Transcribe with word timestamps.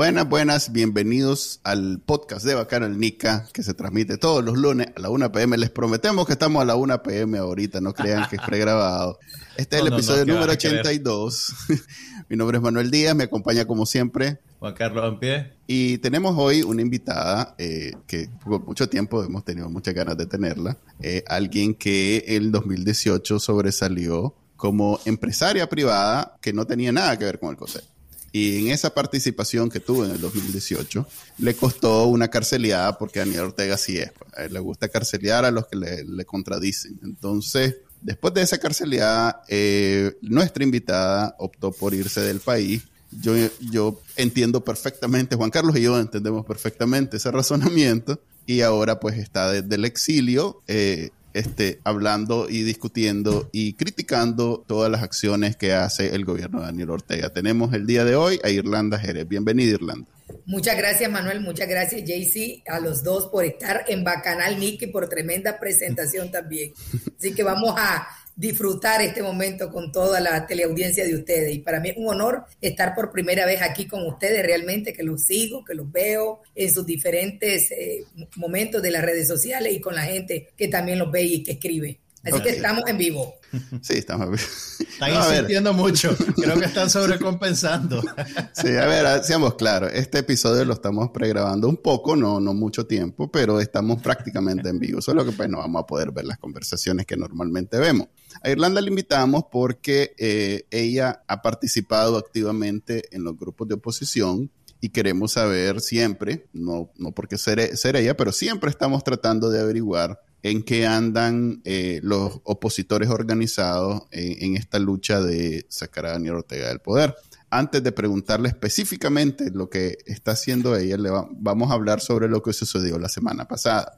Buenas, 0.00 0.26
buenas, 0.26 0.72
bienvenidos 0.72 1.60
al 1.62 2.00
podcast 2.00 2.46
de 2.46 2.54
Bacanal 2.54 2.98
Nica 2.98 3.46
que 3.52 3.62
se 3.62 3.74
transmite 3.74 4.16
todos 4.16 4.42
los 4.42 4.56
lunes 4.56 4.86
a 4.96 4.98
la 4.98 5.10
1 5.10 5.30
pm. 5.30 5.58
Les 5.58 5.68
prometemos 5.68 6.26
que 6.26 6.32
estamos 6.32 6.62
a 6.62 6.64
la 6.64 6.74
1 6.74 7.02
pm 7.02 7.36
ahorita, 7.36 7.82
no 7.82 7.92
crean 7.92 8.26
que 8.30 8.36
es 8.36 8.42
pregrabado. 8.42 9.18
Este 9.58 9.76
es 9.76 9.82
el 9.82 9.92
episodio 9.92 10.24
número 10.24 10.52
82. 10.52 11.54
Mi 12.30 12.36
nombre 12.38 12.56
es 12.56 12.62
Manuel 12.62 12.90
Díaz, 12.90 13.14
me 13.14 13.24
acompaña 13.24 13.66
como 13.66 13.84
siempre. 13.84 14.38
Juan 14.58 14.72
Carlos 14.72 15.04
Ampie. 15.04 15.52
Y 15.66 15.98
tenemos 15.98 16.34
hoy 16.38 16.62
una 16.62 16.80
invitada 16.80 17.54
eh, 17.58 17.92
que 18.06 18.30
por 18.42 18.64
mucho 18.64 18.88
tiempo 18.88 19.22
hemos 19.22 19.44
tenido 19.44 19.68
muchas 19.68 19.92
ganas 19.92 20.16
de 20.16 20.24
tenerla. 20.24 20.78
Eh, 21.02 21.24
alguien 21.26 21.74
que 21.74 22.24
el 22.26 22.52
2018 22.52 23.38
sobresalió 23.38 24.34
como 24.56 24.98
empresaria 25.04 25.68
privada 25.68 26.38
que 26.40 26.54
no 26.54 26.66
tenía 26.66 26.90
nada 26.90 27.18
que 27.18 27.26
ver 27.26 27.38
con 27.38 27.50
el 27.50 27.56
COSEC. 27.58 27.84
Y 28.32 28.58
en 28.58 28.68
esa 28.68 28.94
participación 28.94 29.68
que 29.70 29.80
tuvo 29.80 30.04
en 30.04 30.12
el 30.12 30.20
2018, 30.20 31.06
le 31.38 31.54
costó 31.54 32.06
una 32.06 32.28
carceleada 32.28 32.96
porque 32.96 33.18
Daniel 33.18 33.40
Ortega 33.40 33.76
sí 33.76 33.98
es. 33.98 34.12
Pues, 34.12 34.52
le 34.52 34.60
gusta 34.60 34.88
carcelear 34.88 35.44
a 35.44 35.50
los 35.50 35.66
que 35.66 35.76
le, 35.76 36.24
contradicen. 36.24 37.00
Entonces, 37.02 37.76
después 38.00 38.32
de 38.34 38.42
esa 38.42 38.58
carceleada, 38.58 39.42
eh, 39.48 40.16
nuestra 40.22 40.62
invitada 40.62 41.34
optó 41.38 41.72
por 41.72 41.92
irse 41.94 42.20
del 42.20 42.40
país. 42.40 42.82
Yo, 43.10 43.34
yo 43.72 44.00
entiendo 44.16 44.64
perfectamente, 44.64 45.34
Juan 45.34 45.50
Carlos 45.50 45.76
y 45.76 45.82
yo 45.82 45.98
entendemos 45.98 46.46
perfectamente 46.46 47.16
ese 47.16 47.32
razonamiento 47.32 48.20
y 48.46 48.62
ahora 48.62 49.00
pues 49.00 49.18
está 49.18 49.50
desde 49.50 49.74
el 49.74 49.84
exilio 49.84 50.62
eh, 50.68 51.10
este, 51.34 51.80
hablando 51.84 52.48
y 52.48 52.62
discutiendo 52.62 53.48
y 53.52 53.74
criticando 53.74 54.64
todas 54.66 54.90
las 54.90 55.02
acciones 55.02 55.56
que 55.56 55.72
hace 55.72 56.14
el 56.14 56.24
gobierno 56.24 56.60
de 56.60 56.66
Daniel 56.66 56.90
Ortega. 56.90 57.30
Tenemos 57.30 57.72
el 57.74 57.86
día 57.86 58.04
de 58.04 58.16
hoy 58.16 58.40
a 58.42 58.50
Irlanda 58.50 58.98
Jerez. 58.98 59.26
Bienvenida, 59.28 59.72
Irlanda. 59.72 60.06
Muchas 60.46 60.76
gracias, 60.76 61.10
Manuel. 61.10 61.40
Muchas 61.40 61.68
gracias, 61.68 62.02
JC, 62.04 62.62
a 62.68 62.80
los 62.80 63.02
dos 63.02 63.28
por 63.28 63.44
estar 63.44 63.84
en 63.88 64.04
Bacanal 64.04 64.58
Nick 64.58 64.82
y 64.82 64.86
por 64.88 65.08
tremenda 65.08 65.58
presentación 65.58 66.30
también. 66.30 66.72
Así 67.18 67.34
que 67.34 67.42
vamos 67.42 67.74
a 67.76 68.08
disfrutar 68.40 69.02
este 69.02 69.22
momento 69.22 69.70
con 69.70 69.92
toda 69.92 70.18
la 70.18 70.46
teleaudiencia 70.46 71.04
de 71.04 71.14
ustedes. 71.14 71.54
Y 71.54 71.58
para 71.58 71.78
mí 71.78 71.90
es 71.90 71.98
un 71.98 72.08
honor 72.08 72.44
estar 72.62 72.94
por 72.94 73.12
primera 73.12 73.44
vez 73.44 73.60
aquí 73.60 73.86
con 73.86 74.06
ustedes, 74.06 74.42
realmente 74.42 74.94
que 74.94 75.02
los 75.02 75.26
sigo, 75.26 75.62
que 75.62 75.74
los 75.74 75.92
veo 75.92 76.40
en 76.54 76.72
sus 76.72 76.86
diferentes 76.86 77.70
eh, 77.70 78.02
momentos 78.36 78.80
de 78.80 78.92
las 78.92 79.04
redes 79.04 79.28
sociales 79.28 79.74
y 79.74 79.80
con 79.80 79.94
la 79.94 80.04
gente 80.04 80.48
que 80.56 80.68
también 80.68 80.98
los 80.98 81.12
ve 81.12 81.22
y 81.24 81.42
que 81.42 81.52
escribe. 81.52 82.00
Así 82.22 82.42
que 82.42 82.50
estamos 82.50 82.84
en 82.86 82.98
vivo. 82.98 83.34
Sí, 83.80 83.94
estamos 83.94 84.26
en 84.26 84.32
vivo. 84.32 84.90
Están 84.92 85.14
insistiendo 85.32 85.72
mucho. 85.72 86.14
Creo 86.36 86.58
que 86.58 86.66
están 86.66 86.90
sobrecompensando. 86.90 88.02
Sí, 88.52 88.68
a 88.76 88.86
ver, 88.86 89.24
seamos 89.24 89.54
claros. 89.54 89.90
Este 89.94 90.18
episodio 90.18 90.64
lo 90.64 90.74
estamos 90.74 91.10
pregrabando 91.10 91.68
un 91.68 91.78
poco, 91.78 92.14
no, 92.14 92.40
no 92.40 92.52
mucho 92.52 92.86
tiempo, 92.86 93.30
pero 93.30 93.60
estamos 93.60 94.02
prácticamente 94.02 94.68
en 94.68 94.78
vivo. 94.78 95.00
Solo 95.00 95.24
que 95.24 95.32
pues 95.32 95.48
no 95.48 95.58
vamos 95.58 95.82
a 95.82 95.86
poder 95.86 96.10
ver 96.12 96.26
las 96.26 96.38
conversaciones 96.38 97.06
que 97.06 97.16
normalmente 97.16 97.78
vemos. 97.78 98.08
A 98.42 98.50
Irlanda 98.50 98.80
le 98.80 98.88
invitamos 98.88 99.44
porque 99.50 100.14
eh, 100.18 100.66
ella 100.70 101.22
ha 101.26 101.40
participado 101.40 102.18
activamente 102.18 103.04
en 103.12 103.24
los 103.24 103.38
grupos 103.38 103.68
de 103.68 103.74
oposición 103.74 104.50
y 104.80 104.90
queremos 104.90 105.32
saber 105.32 105.80
siempre, 105.80 106.46
no, 106.52 106.90
no 106.96 107.12
porque 107.12 107.38
ser, 107.38 107.76
ser 107.76 107.96
ella, 107.96 108.16
pero 108.16 108.32
siempre 108.32 108.70
estamos 108.70 109.04
tratando 109.04 109.50
de 109.50 109.60
averiguar 109.60 110.20
en 110.42 110.62
qué 110.62 110.86
andan 110.86 111.60
eh, 111.64 112.00
los 112.02 112.40
opositores 112.44 113.10
organizados 113.10 114.02
en, 114.10 114.56
esta 114.56 114.78
lucha 114.78 115.20
de 115.20 115.66
sacar 115.68 116.06
a 116.06 116.12
Daniel 116.12 116.36
Ortega 116.36 116.68
del 116.68 116.80
poder. 116.80 117.14
Antes 117.50 117.82
de 117.82 117.92
preguntarle 117.92 118.48
específicamente 118.48 119.50
lo 119.50 119.68
que 119.68 119.98
está 120.06 120.32
haciendo 120.32 120.76
ella, 120.76 120.96
le 120.96 121.10
vamos 121.10 121.70
a 121.70 121.74
hablar 121.74 122.00
sobre 122.00 122.28
lo 122.28 122.42
que 122.42 122.52
sucedió 122.52 122.98
la 122.98 123.08
semana 123.08 123.46
pasada. 123.46 123.96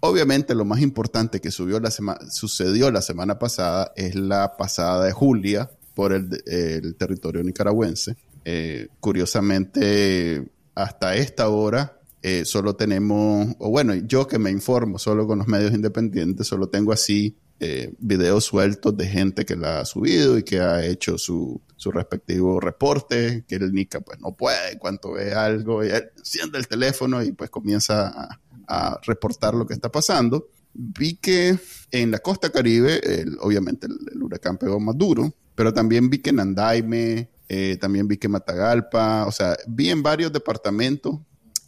Obviamente 0.00 0.54
lo 0.54 0.64
más 0.64 0.80
importante 0.80 1.40
que 1.40 1.50
la 1.50 1.90
sucedió 2.30 2.90
la 2.90 3.02
semana 3.02 3.38
pasada 3.38 3.92
es 3.96 4.14
la 4.14 4.56
pasada 4.56 5.04
de 5.04 5.12
Julia 5.12 5.70
por 5.94 6.12
el, 6.12 6.94
territorio 6.96 7.42
nicaragüense. 7.42 8.16
Eh, 8.44 8.88
curiosamente, 9.00 10.48
hasta 10.74 11.16
esta 11.16 11.48
hora 11.48 11.99
eh, 12.22 12.44
solo 12.44 12.76
tenemos, 12.76 13.54
o 13.58 13.70
bueno, 13.70 13.94
yo 13.94 14.26
que 14.26 14.38
me 14.38 14.50
informo 14.50 14.98
solo 14.98 15.26
con 15.26 15.38
los 15.38 15.48
medios 15.48 15.72
independientes, 15.72 16.46
solo 16.46 16.68
tengo 16.68 16.92
así 16.92 17.38
eh, 17.60 17.94
videos 17.98 18.44
sueltos 18.44 18.94
de 18.96 19.06
gente 19.06 19.46
que 19.46 19.56
la 19.56 19.80
ha 19.80 19.84
subido 19.86 20.36
y 20.36 20.42
que 20.42 20.60
ha 20.60 20.84
hecho 20.84 21.16
su, 21.16 21.60
su 21.76 21.90
respectivo 21.90 22.60
reporte, 22.60 23.44
que 23.48 23.54
el 23.54 23.72
NICA 23.72 24.00
pues 24.00 24.20
no 24.20 24.32
puede, 24.32 24.78
cuanto 24.78 25.12
ve 25.12 25.32
algo, 25.32 25.82
y 25.82 25.88
enciende 25.88 26.58
el 26.58 26.68
teléfono 26.68 27.22
y 27.22 27.32
pues 27.32 27.48
comienza 27.48 28.28
a, 28.68 29.00
reportar 29.02 29.54
lo 29.54 29.66
que 29.66 29.74
está 29.74 29.90
pasando. 29.90 30.48
Vi 30.72 31.16
que 31.16 31.58
en 31.90 32.10
la 32.12 32.20
costa 32.20 32.50
caribe, 32.50 33.00
obviamente 33.40 33.88
el, 33.88 34.22
huracán 34.22 34.58
pegó 34.58 34.78
más 34.78 34.96
duro, 34.96 35.34
pero 35.56 35.72
también 35.74 36.08
vi 36.08 36.18
que 36.18 36.30
en 36.30 36.38
Andaime, 36.38 37.30
eh, 37.48 37.76
también 37.80 38.06
vi 38.06 38.16
que 38.16 38.28
Matagalpa, 38.28 39.26
o 39.26 39.32
sea, 39.32 39.56
vi 39.66 39.90
en 39.90 40.04
varios 40.04 40.32
departamentos 40.32 41.18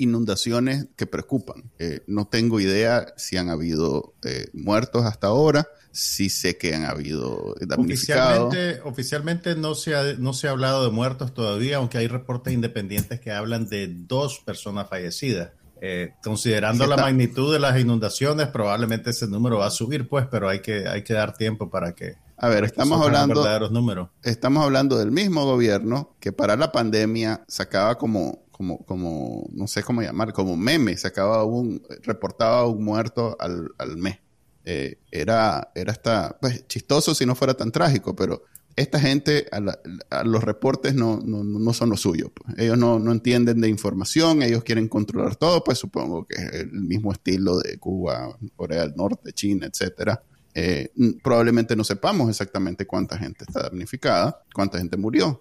inundaciones 0.03 0.89
que 0.97 1.07
preocupan. 1.07 1.71
Eh, 1.79 2.03
no 2.07 2.27
tengo 2.27 2.61
idea 2.61 3.15
si 3.17 3.37
han 3.37 3.49
habido 3.49 4.15
eh, 4.25 4.49
muertos 4.53 5.05
hasta 5.05 5.29
ahora, 5.29 5.69
si 5.93 6.29
sé 6.29 6.57
que 6.59 6.75
han 6.75 6.85
habido 6.85 7.55
damnificados. 7.61 8.49
Oficialmente, 8.49 8.81
oficialmente 8.89 9.55
no, 9.55 9.75
se 9.75 9.95
ha, 9.95 10.15
no 10.19 10.33
se 10.33 10.49
ha 10.49 10.51
hablado 10.51 10.85
de 10.85 10.91
muertos 10.91 11.35
todavía, 11.35 11.77
aunque 11.77 11.99
hay 11.99 12.09
reportes 12.09 12.53
independientes 12.53 13.21
que 13.21 13.31
hablan 13.31 13.69
de 13.69 13.89
dos 13.89 14.41
personas 14.45 14.89
fallecidas. 14.89 15.51
Eh, 15.85 16.15
considerando 16.23 16.87
la 16.87 16.97
magnitud 16.97 17.53
de 17.53 17.59
las 17.59 17.79
inundaciones, 17.79 18.47
probablemente 18.47 19.11
ese 19.11 19.27
número 19.27 19.59
va 19.59 19.67
a 19.67 19.71
subir, 19.71 20.09
pues, 20.09 20.29
pero 20.31 20.49
hay 20.49 20.61
que, 20.61 20.87
hay 20.87 21.03
que 21.03 21.13
dar 21.13 21.37
tiempo 21.37 21.71
para 21.71 21.93
que... 21.93 22.15
A 22.37 22.49
ver, 22.49 22.63
estamos 22.63 23.05
hablando, 23.05 23.69
números. 23.71 24.09
estamos 24.23 24.65
hablando 24.65 24.97
del 24.97 25.11
mismo 25.11 25.45
gobierno 25.45 26.15
que 26.21 26.33
para 26.33 26.57
la 26.57 26.71
pandemia 26.71 27.45
sacaba 27.49 27.99
como 27.99 28.42
como, 28.63 28.79
como, 28.85 29.49
no 29.53 29.67
sé 29.67 29.83
cómo 29.83 30.03
llamar, 30.03 30.33
como 30.33 30.57
meme, 30.57 30.97
se 30.97 31.09
acababa 31.09 31.45
un, 31.45 31.83
reportaba 32.03 32.67
un 32.69 32.85
muerto 32.85 33.37
al, 33.41 33.71
al 33.77 33.97
mes. 33.97 34.19
Eh, 34.65 34.99
era, 35.11 35.73
era 35.75 35.91
hasta, 35.91 36.39
pues, 36.41 36.67
chistoso 36.69 37.15
si 37.15 37.27
no 37.27 37.35
fuera 37.35 37.55
tan 37.55 37.73
trágico, 37.73 38.15
pero 38.15 38.45
esta 38.77 39.01
gente, 39.01 39.49
a, 39.51 40.23
los 40.25 40.45
reportes 40.45 40.95
no, 40.95 41.19
no, 41.25 41.43
no, 41.43 41.73
son 41.73 41.91
lo 41.91 41.97
suyo. 41.97 42.31
Pues. 42.33 42.57
Ellos 42.59 42.79
no, 42.79 43.01
no, 43.01 43.11
entienden 43.11 43.61
de 43.61 43.69
información, 43.69 44.43
ellos 44.43 44.63
quieren 44.63 44.87
controlar 44.87 45.35
todo, 45.35 45.65
pues 45.65 45.79
supongo 45.79 46.25
que 46.27 46.37
es 46.37 46.53
el 46.53 46.71
mismo 46.71 47.11
estilo 47.13 47.59
de 47.59 47.79
Cuba, 47.79 48.39
Corea 48.55 48.83
del 48.83 48.95
Norte, 48.95 49.33
China, 49.33 49.67
etcétera. 49.67 50.23
Eh, 50.55 50.93
probablemente 51.23 51.75
no 51.77 51.85
sepamos 51.85 52.29
exactamente 52.29 52.87
cuánta 52.87 53.17
gente 53.17 53.45
está 53.47 53.63
damnificada, 53.63 54.43
cuánta 54.55 54.79
gente 54.79 54.97
murió. 54.97 55.41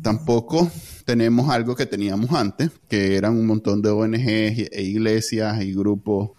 Tampoco 0.00 0.70
tenemos 1.04 1.50
algo 1.50 1.74
que 1.74 1.86
teníamos 1.86 2.32
antes, 2.32 2.70
que 2.88 3.16
eran 3.16 3.36
un 3.36 3.46
montón 3.46 3.82
de 3.82 3.90
ONGs 3.90 4.68
e 4.70 4.82
iglesias 4.82 5.62
y 5.62 5.74
grupos 5.74 6.30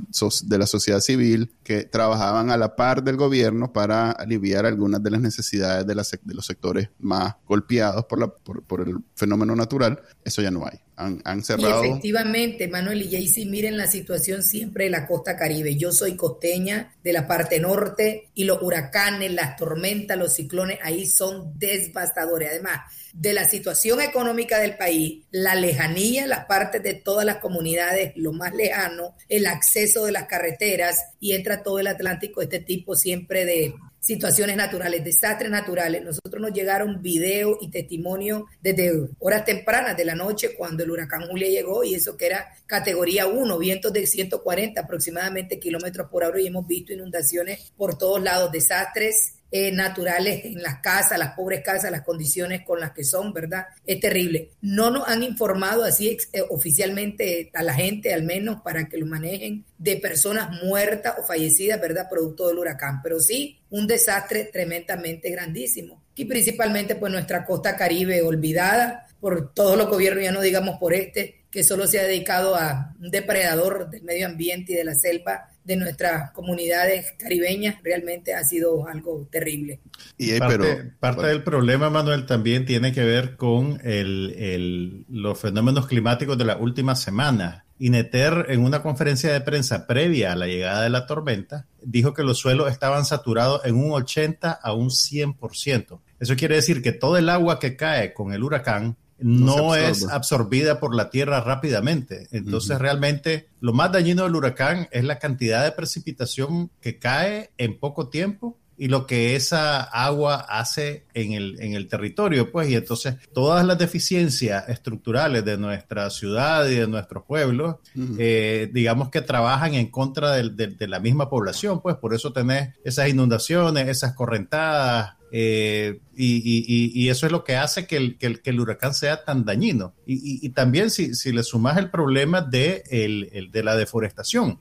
de 0.45 0.57
la 0.57 0.67
sociedad 0.67 1.01
civil 1.01 1.51
que 1.63 1.83
trabajaban 1.83 2.49
a 2.49 2.57
la 2.57 2.75
par 2.75 3.03
del 3.03 3.17
gobierno 3.17 3.73
para 3.73 4.11
aliviar 4.11 4.65
algunas 4.65 5.03
de 5.03 5.11
las 5.11 5.21
necesidades 5.21 5.85
de, 5.85 6.19
de 6.23 6.33
los 6.33 6.45
sectores 6.45 6.89
más 6.99 7.35
golpeados 7.47 8.05
por, 8.05 8.19
la, 8.19 8.27
por 8.27 8.81
el 8.81 8.97
fenómeno 9.15 9.55
natural. 9.55 10.01
Eso 10.23 10.41
ya 10.41 10.51
no 10.51 10.65
hay 10.65 10.82
han, 10.95 11.43
cerrado. 11.43 11.83
Y 11.83 11.87
efectivamente, 11.87 12.67
Manuel 12.67 13.01
y 13.01 13.11
Jaycee, 13.11 13.45
miren 13.45 13.77
la 13.77 13.87
situación 13.87 14.43
siempre 14.43 14.85
de 14.85 14.89
la 14.89 15.07
costa 15.07 15.35
caribe. 15.35 15.75
Yo 15.75 15.91
soy 15.91 16.15
costeña 16.15 16.93
de 17.03 17.13
la 17.13 17.27
parte 17.27 17.59
norte 17.59 18.29
y 18.33 18.43
los 18.43 18.61
huracanes, 18.61 19.33
las 19.33 19.55
tormentas, 19.55 20.17
los 20.17 20.33
ciclones 20.33 20.79
ahí 20.83 21.05
son 21.05 21.57
devastadores. 21.57 22.49
Además, 22.49 22.81
de 23.13 23.33
la 23.33 23.47
situación 23.47 24.01
económica 24.01 24.59
del 24.59 24.75
país, 24.75 25.23
la 25.31 25.55
lejanía, 25.55 26.25
las 26.27 26.45
partes 26.45 26.81
de 26.81 26.95
todas 26.95 27.25
las 27.25 27.37
comunidades, 27.37 28.13
lo 28.15 28.33
más 28.33 28.53
lejano, 28.55 29.15
el 29.29 29.45
acceso 29.45 30.05
de 30.05 30.11
las 30.11 30.25
carreteras 30.25 30.97
y 31.19 31.33
entra 31.33 31.61
todo 31.61 31.79
el 31.79 31.87
Atlántico, 31.87 32.41
este 32.41 32.59
tipo 32.59 32.95
siempre 32.95 33.45
de 33.45 33.75
situaciones 34.03 34.57
naturales, 34.57 35.01
desastres 35.01 35.49
naturales. 35.49 36.03
Nosotros 36.03 36.41
nos 36.41 36.51
llegaron 36.51 37.01
videos 37.01 37.57
y 37.61 37.69
testimonios 37.69 38.43
desde 38.61 38.91
horas 39.19 39.45
tempranas 39.45 39.95
de 39.95 40.03
la 40.03 40.13
noche 40.13 40.55
cuando 40.57 40.83
el 40.83 40.91
huracán 40.91 41.25
Julia 41.29 41.47
llegó 41.47 41.85
y 41.85 41.95
eso 41.95 42.17
que 42.17 42.25
era 42.25 42.49
categoría 42.65 43.27
1, 43.27 43.57
vientos 43.57 43.93
de 43.93 44.05
140 44.05 44.81
aproximadamente 44.81 45.57
kilómetros 45.57 46.09
por 46.09 46.25
hora 46.25 46.41
y 46.41 46.47
hemos 46.47 46.67
visto 46.67 46.91
inundaciones 46.91 47.71
por 47.77 47.97
todos 47.97 48.21
lados, 48.21 48.51
desastres 48.51 49.35
eh, 49.55 49.71
naturales 49.71 50.45
en 50.45 50.63
las 50.63 50.79
casas, 50.79 51.19
las 51.19 51.35
pobres 51.35 51.61
casas, 51.63 51.91
las 51.91 52.01
condiciones 52.01 52.63
con 52.65 52.79
las 52.79 52.89
que 52.89 53.03
son, 53.03 53.31
¿verdad? 53.33 53.67
Es 53.85 53.99
terrible. 53.99 54.49
No 54.61 54.89
nos 54.89 55.07
han 55.07 55.21
informado 55.21 55.83
así 55.83 56.17
eh, 56.33 56.41
oficialmente 56.49 57.51
a 57.53 57.61
la 57.61 57.75
gente, 57.75 58.15
al 58.15 58.23
menos 58.23 58.61
para 58.61 58.89
que 58.89 58.97
lo 58.97 59.05
manejen, 59.05 59.63
de 59.77 59.97
personas 59.97 60.59
muertas 60.63 61.19
o 61.19 61.23
fallecidas, 61.23 61.79
¿verdad? 61.79 62.09
Producto 62.09 62.47
del 62.47 62.57
huracán, 62.57 63.03
pero 63.03 63.19
sí 63.19 63.59
un 63.69 63.85
desastre 63.85 64.45
tremendamente 64.45 65.29
grandísimo. 65.29 66.01
Y 66.15 66.25
principalmente 66.25 66.95
pues 66.95 67.11
nuestra 67.11 67.45
costa 67.45 67.77
caribe 67.77 68.23
olvidada 68.23 69.05
por 69.19 69.53
todos 69.53 69.77
los 69.77 69.87
gobiernos, 69.87 70.23
ya 70.23 70.31
no 70.31 70.41
digamos 70.41 70.79
por 70.79 70.95
este, 70.95 71.43
que 71.51 71.63
solo 71.63 71.85
se 71.85 71.99
ha 71.99 72.03
dedicado 72.03 72.55
a 72.55 72.95
un 72.99 73.11
depredador 73.11 73.91
del 73.91 74.01
medio 74.01 74.25
ambiente 74.25 74.73
y 74.73 74.75
de 74.77 74.83
la 74.83 74.95
selva 74.95 75.51
de 75.63 75.75
nuestras 75.75 76.31
comunidades 76.31 77.13
caribeñas 77.17 77.75
realmente 77.83 78.33
ha 78.33 78.43
sido 78.43 78.87
algo 78.87 79.27
terrible. 79.31 79.79
Y 80.17 80.37
parte, 80.39 80.91
parte 80.99 81.27
del 81.27 81.43
problema, 81.43 81.89
Manuel, 81.89 82.25
también 82.25 82.65
tiene 82.65 82.91
que 82.91 83.03
ver 83.03 83.35
con 83.35 83.79
el, 83.83 85.05
los 85.09 85.39
fenómenos 85.39 85.87
climáticos 85.87 86.37
de 86.37 86.45
la 86.45 86.57
última 86.57 86.95
semana. 86.95 87.65
Ineter, 87.79 88.45
en 88.49 88.63
una 88.63 88.81
conferencia 88.81 89.33
de 89.33 89.41
prensa 89.41 89.87
previa 89.87 90.31
a 90.31 90.35
la 90.35 90.47
llegada 90.47 90.83
de 90.83 90.89
la 90.89 91.05
tormenta, 91.05 91.65
dijo 91.81 92.13
que 92.13 92.23
los 92.23 92.37
suelos 92.37 92.71
estaban 92.71 93.03
saturados 93.03 93.65
en 93.65 93.75
un 93.75 93.91
80 93.91 94.51
a 94.51 94.73
un 94.73 94.89
100%. 94.89 95.99
Eso 96.19 96.35
quiere 96.35 96.55
decir 96.55 96.81
que 96.81 96.93
todo 96.93 97.17
el 97.17 97.29
agua 97.29 97.59
que 97.59 97.75
cae 97.75 98.13
con 98.13 98.31
el 98.31 98.43
huracán 98.43 98.95
no, 99.23 99.75
es 99.75 100.05
absorbida 100.07 100.79
por 100.79 100.93
la 100.93 101.09
tierra 101.09 101.41
rápidamente. 101.41 102.27
Entonces, 102.31 102.77
realmente 102.79 103.47
lo 103.61 103.73
más 103.73 103.91
dañino 103.91 104.23
del 104.23 104.35
huracán 104.35 104.87
es 104.91 105.03
la 105.03 105.19
cantidad 105.19 105.63
de 105.63 105.71
precipitación 105.71 106.69
que 106.81 106.99
cae 106.99 107.51
en 107.57 107.79
poco 107.79 108.09
tiempo 108.09 108.59
y 108.77 108.87
lo 108.87 109.05
que 109.05 109.35
esa 109.35 109.81
agua 109.81 110.35
hace 110.35 111.05
en 111.13 111.33
el, 111.33 111.61
en 111.61 111.73
el 111.73 111.87
territorio, 111.87 112.51
pues, 112.51 112.69
y 112.69 112.75
entonces 112.75 113.15
todas 113.33 113.65
las 113.65 113.77
deficiencias 113.77 114.67
estructurales 114.67 115.45
de 115.45 115.57
nuestra 115.57 116.09
ciudad 116.09 116.67
y 116.67 116.75
de 116.75 116.87
nuestros 116.87 117.23
pueblos, 117.23 117.77
eh, 118.17 118.69
digamos 118.73 119.09
que 119.09 119.21
trabajan 119.21 119.75
en 119.75 119.91
contra 119.91 120.31
de, 120.31 120.87
la 120.87 120.99
misma 120.99 121.29
población, 121.29 121.81
pues, 121.81 121.95
por 121.95 122.13
eso 122.13 122.33
tenés 122.33 122.75
esas 122.83 123.07
inundaciones, 123.09 123.87
esas 123.87 124.13
correntadas, 124.13 125.15
eh, 125.35 125.99
y, 126.15 127.09
eso 127.09 127.25
es 127.25 127.31
lo 127.31 127.43
que 127.43 127.55
hace 127.55 127.87
que 127.87 127.97
el, 127.97 128.19
que 128.19 128.39
el, 128.43 128.59
huracán 128.59 128.93
sea 128.93 129.25
tan 129.25 129.45
dañino. 129.45 129.95
Y, 130.05 130.47
también 130.49 130.91
si, 130.91 131.15
si, 131.15 131.31
le 131.31 131.41
sumas 131.41 131.77
el 131.77 131.89
problema 131.89 132.41
de, 132.41 132.83
el, 132.91 133.49
de 133.51 133.63
la 133.63 133.75
deforestación. 133.75 134.59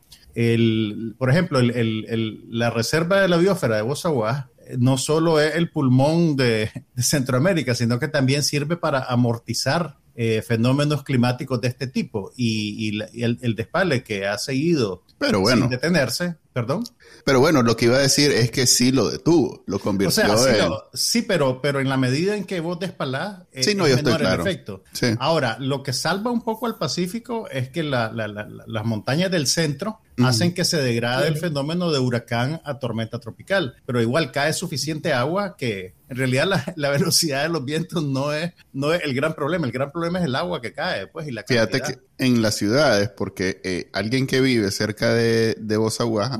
Por 1.18 1.28
ejemplo, 1.28 1.60
la 1.60 2.70
reserva 2.70 3.20
de 3.20 3.28
la 3.28 3.36
biosfera 3.36 3.76
de 3.76 3.82
Bosawá 3.82 4.48
eh, 4.66 4.76
no 4.78 4.96
solo 4.96 5.40
es 5.40 5.56
el 5.56 5.70
pulmón 5.70 6.36
de, 6.36 6.70
Centroamérica, 6.96 7.74
sino 7.74 7.98
que 7.98 8.08
también 8.08 8.42
sirve 8.42 8.78
para 8.78 9.04
amortizar 9.04 9.98
eh, 10.14 10.40
fenómenos 10.40 11.02
climáticos 11.02 11.60
de 11.60 11.68
este 11.68 11.86
tipo. 11.86 12.32
Y, 12.34 12.98
el, 13.22 13.38
el, 13.42 13.54
despale 13.54 14.02
que 14.02 14.26
ha 14.26 14.38
seguido 14.38 15.02
Pero 15.18 15.40
bueno. 15.40 15.62
sin 15.62 15.70
detenerse 15.70 16.36
Perdón. 16.52 16.84
Pero 17.24 17.40
bueno, 17.40 17.62
lo 17.62 17.76
que 17.76 17.86
iba 17.86 17.96
a 17.96 18.00
decir 18.00 18.30
es 18.30 18.50
que 18.50 18.66
sí 18.66 18.92
lo 18.92 19.08
detuvo, 19.08 19.62
lo 19.66 19.78
convirtió 19.78 20.22
o 20.34 20.36
sea, 20.36 20.68
sí, 20.92 21.22
pero, 21.22 21.62
pero 21.62 21.80
en 21.80 21.88
la 21.88 21.96
medida 21.96 22.36
en 22.36 22.44
que 22.44 22.60
vos 22.60 22.78
despalás, 22.78 23.42
eh, 23.52 23.62
sí, 23.62 23.74
no, 23.74 23.88
yo 23.88 23.94
estoy 23.94 24.14
claro. 24.14 24.42
el 24.42 24.48
efecto. 24.48 24.84
Ahora, 25.18 25.56
lo 25.58 25.82
que 25.82 25.92
salva 25.92 26.30
un 26.30 26.42
poco 26.42 26.66
al 26.66 26.76
Pacífico 26.76 27.48
es 27.48 27.70
que 27.70 27.82
las 27.82 28.84
montañas 28.84 29.30
del 29.30 29.46
centro 29.46 30.00
hacen 30.18 30.52
que 30.52 30.64
se 30.64 30.80
degrade 30.82 31.28
el 31.28 31.36
fenómeno 31.36 31.90
de 31.90 31.98
huracán 31.98 32.60
a 32.64 32.78
tormenta 32.78 33.18
tropical, 33.18 33.76
pero 33.86 34.00
igual 34.00 34.30
cae 34.30 34.52
suficiente 34.52 35.12
agua 35.12 35.56
que 35.56 35.94
en 36.08 36.16
realidad 36.16 36.46
la, 36.76 36.90
velocidad 36.90 37.44
de 37.44 37.48
los 37.48 37.64
vientos 37.64 38.04
no 38.04 38.32
es, 38.32 38.52
no 38.72 38.92
es 38.92 39.02
el 39.02 39.14
gran 39.14 39.34
problema, 39.34 39.66
el 39.66 39.72
gran 39.72 39.90
problema 39.90 40.18
es 40.18 40.26
el 40.26 40.34
agua 40.34 40.60
que 40.60 40.72
cae, 40.72 41.06
pues, 41.06 41.26
y 41.26 41.30
la 41.30 41.44
Fíjate 41.46 41.80
que 41.80 41.98
en 42.18 42.42
las 42.42 42.56
ciudades, 42.56 43.08
porque 43.08 43.60
eh, 43.64 43.88
alguien 43.92 44.26
que 44.26 44.40
vive 44.40 44.70
cerca 44.70 45.14
de, 45.14 45.56
de 45.58 45.76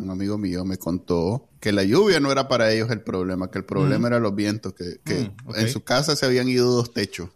un 0.03 0.11
amigo 0.11 0.39
mío, 0.39 0.65
me 0.65 0.77
contó 0.77 1.49
que 1.61 1.73
la 1.73 1.85
lluvia 1.85 2.21
no 2.21 2.33
era 2.33 2.49
para 2.49 2.73
ellos 2.73 2.91
el 2.91 3.01
problema, 3.03 3.51
que 3.51 3.59
el 3.59 3.65
problema 3.65 4.09
mm. 4.09 4.13
era 4.13 4.21
los 4.21 4.35
vientos, 4.35 4.75
que, 4.75 4.99
mm, 5.05 5.55
en 5.57 5.69
su 5.69 5.83
casa 5.83 6.17
se 6.17 6.27
habían 6.27 6.49
ido 6.49 6.71
dos 6.71 6.93
techos. 6.93 7.31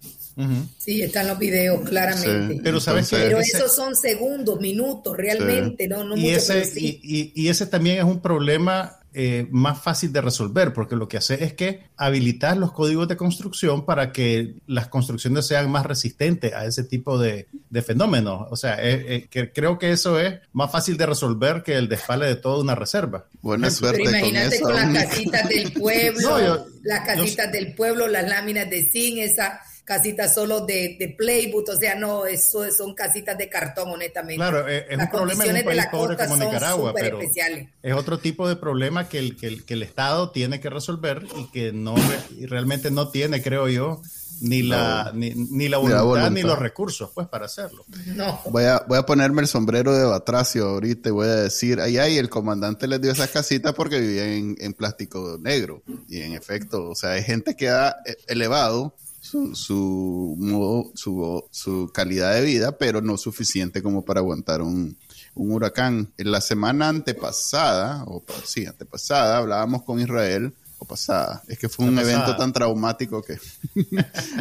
Sí, 0.77 1.01
están 1.01 1.29
los 1.29 1.39
videos 1.39 1.81
claramente. 1.89 2.61
Pero 2.63 2.79
sabes 2.79 3.09
Pero 3.11 3.39
esos 3.39 3.75
son 3.75 3.97
segundos, 3.97 4.61
minutos, 4.61 5.17
realmente, 5.17 5.89
no, 5.89 6.05
no 6.05 6.15
y 6.17 6.29
ese, 6.29 6.71
y, 6.77 7.49
ese 7.49 7.67
también 7.67 7.99
es 7.99 8.05
un 8.05 8.21
problema 8.21 8.99
eh, 9.19 9.49
más 9.51 9.83
fácil 9.83 10.13
de 10.13 10.21
resolver, 10.21 10.75
porque 10.75 10.95
lo 10.95 11.09
que 11.09 11.17
hace 11.17 11.43
es 11.43 11.55
que 11.55 11.85
habilitar 11.97 12.59
los 12.59 12.73
códigos 12.73 13.09
de 13.09 13.17
construcción 13.17 13.87
para 13.87 14.13
que 14.13 14.57
las 14.67 14.89
construcciones 14.89 15.47
sean 15.47 15.71
más 15.71 15.87
resistentes 15.87 16.53
a 16.53 16.67
ese 16.67 16.85
tipo 16.85 17.19
de, 17.19 17.49
fenómenos. 17.83 18.47
O 18.51 18.57
sea, 18.57 18.75
eh, 18.75 19.15
eh, 19.15 19.27
que 19.31 19.55
creo 19.55 19.79
que 19.79 19.91
eso 19.91 20.21
es 20.21 20.35
más 20.53 20.71
fácil 20.71 20.99
de 20.99 21.07
resolver 21.07 21.63
que 21.63 21.77
el 21.77 21.89
despale 21.89 22.27
de 22.27 22.37
toda 22.37 22.61
una 22.61 22.75
reserva. 22.75 23.25
Buena 23.41 23.71
suerte. 23.71 24.03
Pero 24.05 24.19
imagínate 24.19 24.61
con, 24.61 24.75
las 24.75 25.07
casitas 25.07 25.49
del 25.49 25.73
pueblo, 25.81 26.67
las 26.83 27.07
casitas 27.07 27.51
del 27.51 27.75
pueblo, 27.75 28.09
las 28.09 28.29
láminas 28.29 28.69
de 28.69 28.83
zinc, 28.83 29.17
esa 29.21 29.63
casitas 29.87 30.35
solo 30.35 30.67
de, 30.67 30.97
de 30.99 31.09
playbook, 31.17 31.69
o 31.69 31.77
sea, 31.77 31.95
no, 31.95 32.27
eso 32.27 32.69
son 32.77 32.93
casitas 32.93 33.39
de 33.39 33.49
cartón, 33.49 33.89
honestamente. 33.89 34.37
Claro, 34.37 34.67
es, 34.67 34.85
un 34.99 35.09
problema 35.09 35.45
en 35.47 35.57
un 35.57 35.65
país 35.65 35.87
pobre 35.93 36.17
como 36.17 36.37
Nicaragua, 36.37 36.93
pero 36.93 37.21
es 37.21 37.95
otro 37.95 38.19
tipo 38.19 38.49
de 38.49 38.57
problema 38.57 39.09
que 39.09 39.19
el, 39.19 39.37
que 39.37 39.63
el, 39.69 39.83
Estado 39.83 40.31
tiene 40.33 40.59
que 40.59 40.69
resolver 40.69 41.25
y 41.39 41.47
que 41.53 41.73
no 41.73 41.95
realmente 42.41 42.91
no 42.91 43.11
tiene, 43.11 43.41
creo 43.41 43.69
yo, 43.69 44.03
ni 44.41 44.63
la, 44.63 45.13
ni, 45.15 45.31
ni, 45.31 45.69
la 45.69 45.79
voluntad, 45.79 46.33
ni 46.33 46.43
los 46.43 46.59
recursos, 46.59 47.11
pues, 47.15 47.29
para 47.29 47.47
hacerlo. 47.47 47.85
No. 48.07 48.41
Voy 48.47 48.65
a, 48.65 48.85
voy 48.89 48.99
a 48.99 49.07
ponerme 49.07 49.43
el 49.43 49.49
sombrero 49.49 49.95
de 49.95 50.05
Batracio 50.05 50.67
ahorita 50.67 51.11
y 51.11 51.13
voy 51.13 51.29
a 51.29 51.37
decir, 51.37 51.81
ay, 51.81 51.99
ay, 51.99 52.19
el 52.19 52.29
comandante 52.29 52.89
les 52.89 53.01
dio 53.01 53.13
esas 53.13 53.31
casitas 53.31 53.73
porque 53.73 54.01
vivían 54.01 54.29
en, 54.29 54.57
en 54.59 54.75
plástico 54.75 55.39
negro. 55.41 55.85
Y 56.09 56.23
en 56.23 56.33
efecto, 56.33 56.91
o 56.91 56.97
sea, 56.97 57.13
hay 57.13 57.23
gente 57.23 57.55
que 57.55 57.69
ha 57.69 57.97
eh, 58.05 58.17
elevado 58.27 58.97
su, 59.27 59.55
su, 59.55 60.93
su, 60.95 61.45
su, 61.51 61.91
calidad 61.93 62.35
de 62.35 62.43
vida, 62.43 62.79
pero 62.79 63.01
no 63.01 63.17
suficiente 63.17 63.83
como 63.83 64.05
para 64.05 64.21
aguantar 64.21 64.63
un, 64.63 64.97
un 65.35 65.53
huracán. 65.53 66.13
En 66.17 66.31
la 66.31 66.41
semana 66.41 66.89
antepasada, 66.89 68.05
o 68.07 68.23
sí, 68.45 68.67
antepasada, 68.67 69.39
hablábamos 69.39 69.83
con 69.83 70.01
Israel, 70.01 70.53
o 70.79 70.85
pasada, 70.85 71.43
es 71.49 71.59
que 71.59 71.69
fue 71.69 71.87
un 71.87 71.99
evento 71.99 72.37
tan 72.37 72.53
traumático 72.53 73.23
que 73.23 73.39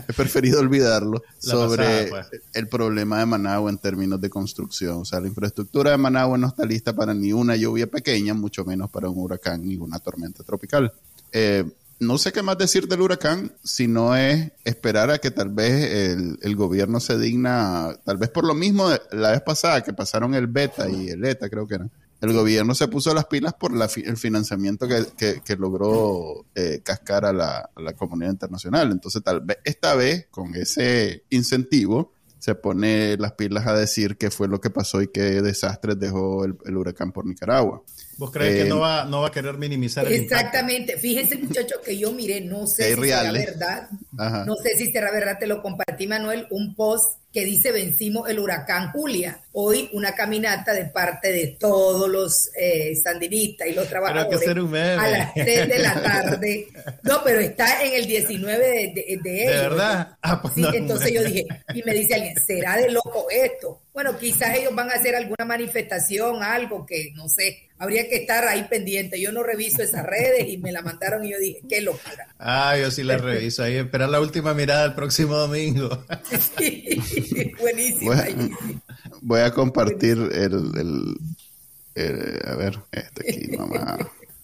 he 0.08 0.14
preferido 0.14 0.60
olvidarlo, 0.60 1.24
sobre 1.40 2.08
pues. 2.08 2.28
el 2.54 2.68
problema 2.68 3.20
de 3.20 3.26
Managua 3.26 3.70
en 3.70 3.78
términos 3.78 4.20
de 4.20 4.30
construcción. 4.30 4.98
O 4.98 5.06
sea, 5.06 5.22
la 5.22 5.28
infraestructura 5.28 5.92
de 5.92 5.98
Managua 5.98 6.38
no 6.38 6.48
está 6.48 6.66
lista 6.66 6.94
para 6.94 7.14
ni 7.14 7.32
una 7.32 7.56
lluvia 7.56 7.88
pequeña, 7.88 8.34
mucho 8.34 8.66
menos 8.66 8.90
para 8.90 9.10
un 9.10 9.18
huracán 9.18 9.66
ni 9.66 9.78
una 9.78 10.00
tormenta 10.00 10.44
tropical. 10.44 10.92
Eh, 11.32 11.66
no 12.00 12.18
sé 12.18 12.32
qué 12.32 12.42
más 12.42 12.58
decir 12.58 12.88
del 12.88 13.02
huracán, 13.02 13.54
si 13.64 13.88
no 13.88 14.16
es 14.16 14.52
esperar 14.64 15.10
a 15.12 15.20
que 15.20 15.32
tal 15.32 15.50
vez 15.50 16.18
el, 16.42 16.56
gobierno 16.56 17.00
se 17.00 17.18
digna, 17.18 17.96
tal 18.04 18.18
vez 18.18 18.30
por 18.30 18.46
lo 18.46 18.54
mismo 18.54 18.90
la 19.12 19.32
vez 19.32 19.42
pasada 19.42 19.82
que 19.82 19.94
pasaron 19.94 20.34
el 20.36 20.48
beta 20.48 20.90
y 20.90 21.10
el 21.10 21.24
ETA, 21.24 21.50
creo 21.50 21.68
que 21.68 21.76
era. 21.76 21.90
El 22.22 22.34
gobierno 22.34 22.74
se 22.76 22.88
puso 22.88 23.14
las 23.14 23.26
pilas 23.26 23.54
por 23.54 23.72
el 23.74 24.18
financiamiento 24.18 24.88
que, 24.88 25.56
logró 25.58 26.46
eh, 26.56 26.82
cascar 26.84 27.26
a 27.26 27.34
la, 27.34 27.94
comunidad 27.98 28.32
internacional. 28.32 28.92
Entonces, 28.92 29.22
tal 29.22 29.42
vez 29.42 29.58
esta 29.64 29.96
vez, 29.96 30.28
con 30.32 30.56
ese 30.56 31.24
incentivo, 31.30 32.14
se 32.40 32.56
pone 32.56 33.18
las 33.18 33.34
pilas 33.34 33.68
a 33.68 33.74
decir 33.74 34.18
qué 34.18 34.32
fue 34.32 34.48
lo 34.48 34.60
que 34.60 34.70
pasó 34.70 35.02
y 35.02 35.08
qué 35.08 35.42
desastres 35.42 36.00
dejó 36.00 36.46
el 36.46 36.78
huracán 36.78 37.12
por 37.12 37.26
Nicaragua. 37.26 37.84
¿Vos 38.18 38.32
crees 38.32 38.64
que 38.64 38.70
no 38.70 38.80
va, 38.80 39.06
no 39.06 39.22
va 39.22 39.28
a 39.28 39.32
querer 39.32 39.58
minimizar 39.58 40.08
el 40.08 40.14
Exactamente. 40.14 40.98
Fíjense, 40.98 41.38
muchacho, 41.38 41.76
que 41.84 41.98
yo 41.98 42.12
miré, 42.12 42.42
no 42.42 42.66
sé 42.66 42.96
si 42.96 43.02
será 43.02 43.32
verdad. 43.32 43.90
No 44.46 44.56
sé 44.56 44.78
si 44.78 44.92
será 44.92 45.12
verdad, 45.12 45.38
te 45.40 45.48
lo 45.48 45.62
compartí, 45.62 46.08
Manuel, 46.08 46.48
un 46.50 46.76
post 46.76 47.20
que 47.34 47.44
dice 47.44 47.72
vencimos 47.72 48.30
el 48.30 48.40
huracán 48.40 48.92
Julia. 48.92 49.42
Hoy 49.58 49.90
una 49.94 50.14
caminata 50.14 50.74
de 50.74 50.86
parte 50.86 51.32
de 51.32 51.56
todos 51.58 52.10
los 52.10 52.50
eh, 52.60 52.94
sandinistas 53.02 53.70
y 53.70 53.74
los 53.74 53.88
trabajadores 53.88 54.46
a 54.48 55.08
las 55.08 55.34
3 55.34 55.70
de 55.70 55.80
la 55.80 56.02
tarde. 56.02 56.68
No, 57.04 57.22
pero 57.24 57.40
está 57.40 57.84
en 57.84 57.94
el 57.94 58.08
19 58.08 58.68
de, 58.68 59.20
de, 59.22 59.44
ellos. 59.44 59.54
¿De 59.54 59.62
verdad? 59.62 60.18
Ah, 60.22 60.42
pues 60.42 60.56
sí, 60.56 60.64
entonces 60.74 61.14
yo 61.14 61.24
dije, 61.24 61.46
y 61.74 61.84
me 61.84 61.94
dice 61.94 62.16
alguien, 62.16 62.36
¿será 62.40 62.78
de 62.78 62.90
loco 62.90 63.28
esto? 63.30 63.82
Bueno, 63.94 64.18
quizás 64.18 64.58
ellos 64.58 64.74
van 64.76 64.90
a 64.90 64.96
hacer 64.96 65.16
alguna 65.16 65.46
manifestación, 65.46 66.44
algo 66.44 66.86
que 66.86 67.12
no 67.16 67.30
sé, 67.30 67.70
habría 67.78 68.10
que 68.10 68.18
estar 68.18 68.48
ahí 68.48 68.64
pendiente. 68.64 69.22
Yo 69.22 69.32
no 69.32 69.44
reviso 69.44 69.82
esas 69.82 70.06
redes 70.06 70.48
y 70.48 70.58
me 70.58 70.72
la 70.72 70.82
mandaron 70.82 71.24
y 71.26 71.32
yo 71.32 71.40
dije, 71.40 71.62
qué 71.68 71.82
locura. 71.82 72.28
Ah, 72.40 72.76
yo 72.78 72.92
sí 72.92 73.04
la 73.04 73.18
reviso 73.18 73.64
ahí, 73.64 73.78
esperar 73.78 74.10
la 74.10 74.20
última 74.20 74.54
mirada 74.54 74.86
el 74.86 74.94
próximo 74.94 75.36
domingo. 75.36 76.06
Sí, 76.58 77.54
buenísimo. 77.60 78.14
Voy, 79.28 79.42
a 79.42 79.52
compartir 79.52 80.18
el, 80.34 81.18
a 82.46 82.56
ver, 82.56 82.80
este 82.92 83.30
aquí, 83.30 83.58
mamá. 83.58 83.98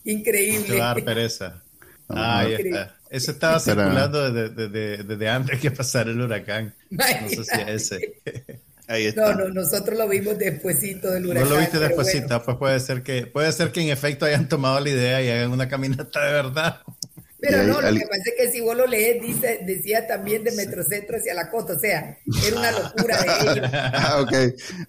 Increíble. 0.03 0.81
Te 0.95 1.01
pereza. 1.03 1.61
Ah, 2.09 2.39
ahí 2.39 2.53
está. 2.53 2.95
Ese 3.09 3.31
estaba 3.31 3.59
circulando 3.59 4.31
desde, 4.31 5.03
desde, 5.03 5.29
antes 5.29 5.59
que 5.59 5.69
pasara 5.69 6.11
el 6.11 6.21
huracán. 6.21 6.73
No 6.89 7.03
sé 7.29 7.43
si 7.43 7.61
ese. 7.67 8.15
No, 9.15 9.33
no, 9.33 9.47
nosotros 9.47 9.97
lo 9.97 10.05
vimos 10.09 10.38
despuésito 10.38 11.11
del 11.11 11.27
huracán. 11.27 11.47
No 11.47 11.55
lo 11.55 11.61
viste 11.61 11.79
despuésito, 11.79 12.43
pues 12.43 12.57
puede 12.57 12.77
ser 12.81 13.03
que 13.03 13.25
puede 13.25 13.50
ser 13.53 13.71
que 13.71 13.79
en 13.79 13.88
efecto 13.88 14.25
hayan 14.25 14.50
tomado 14.50 14.81
la 14.81 14.89
idea 14.89 15.21
y 15.21 15.29
hagan 15.29 15.51
una 15.51 15.69
caminata 15.69 16.25
de 16.25 16.33
verdad. 16.33 16.81
Pero 17.41 17.63
no, 17.63 17.81
lo 17.81 17.91
que 17.91 18.05
pasa 18.05 18.21
es 18.25 18.33
que 18.38 18.51
si 18.51 18.62
vos 18.62 18.77
lo 18.77 18.86
lees, 18.86 19.19
dice, 19.19 19.62
decía 19.65 20.05
también 20.05 20.43
de 20.43 20.51
Metrocentro 20.51 21.17
hacia 21.17 21.33
la 21.33 21.50
costa, 21.50 21.74
o 21.74 21.79
sea, 21.79 22.19
era 22.45 22.55
una 22.55 22.71
locura 22.71 23.17
de 23.17 23.51
ellos. 23.51 23.69
ah, 23.74 24.21
ok, 24.21 24.33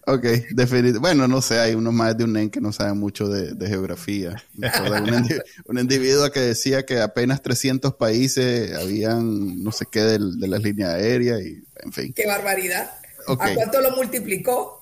ok, 0.07 0.23
definitivamente. 0.51 0.99
Bueno, 0.99 1.27
no 1.27 1.41
sé, 1.41 1.59
hay 1.59 1.75
uno 1.75 1.93
más 1.93 2.17
de 2.17 2.25
un 2.25 2.51
que 2.51 2.61
no 2.61 2.71
sabe 2.73 2.93
mucho 2.93 3.29
de, 3.29 3.67
geografía. 3.67 4.43
Un, 5.67 5.79
individuo 5.79 6.31
que 6.31 6.41
decía 6.41 6.85
que 6.85 7.01
apenas 7.01 7.43
300 7.43 7.95
países 7.95 8.75
habían, 8.75 9.63
no 9.63 9.73
sé 9.73 9.87
qué, 9.91 10.01
de, 10.01 10.19
de 10.19 10.49
las 10.49 10.63
líneas 10.63 10.91
aéreas 10.91 11.41
y, 11.41 11.63
en 11.83 11.93
fin. 11.93 12.13
¡Qué 12.13 12.27
barbaridad! 12.27 12.91
¿A 13.29 13.55
cuánto 13.55 13.81
lo 13.81 13.93
multiplicó? 13.93 14.81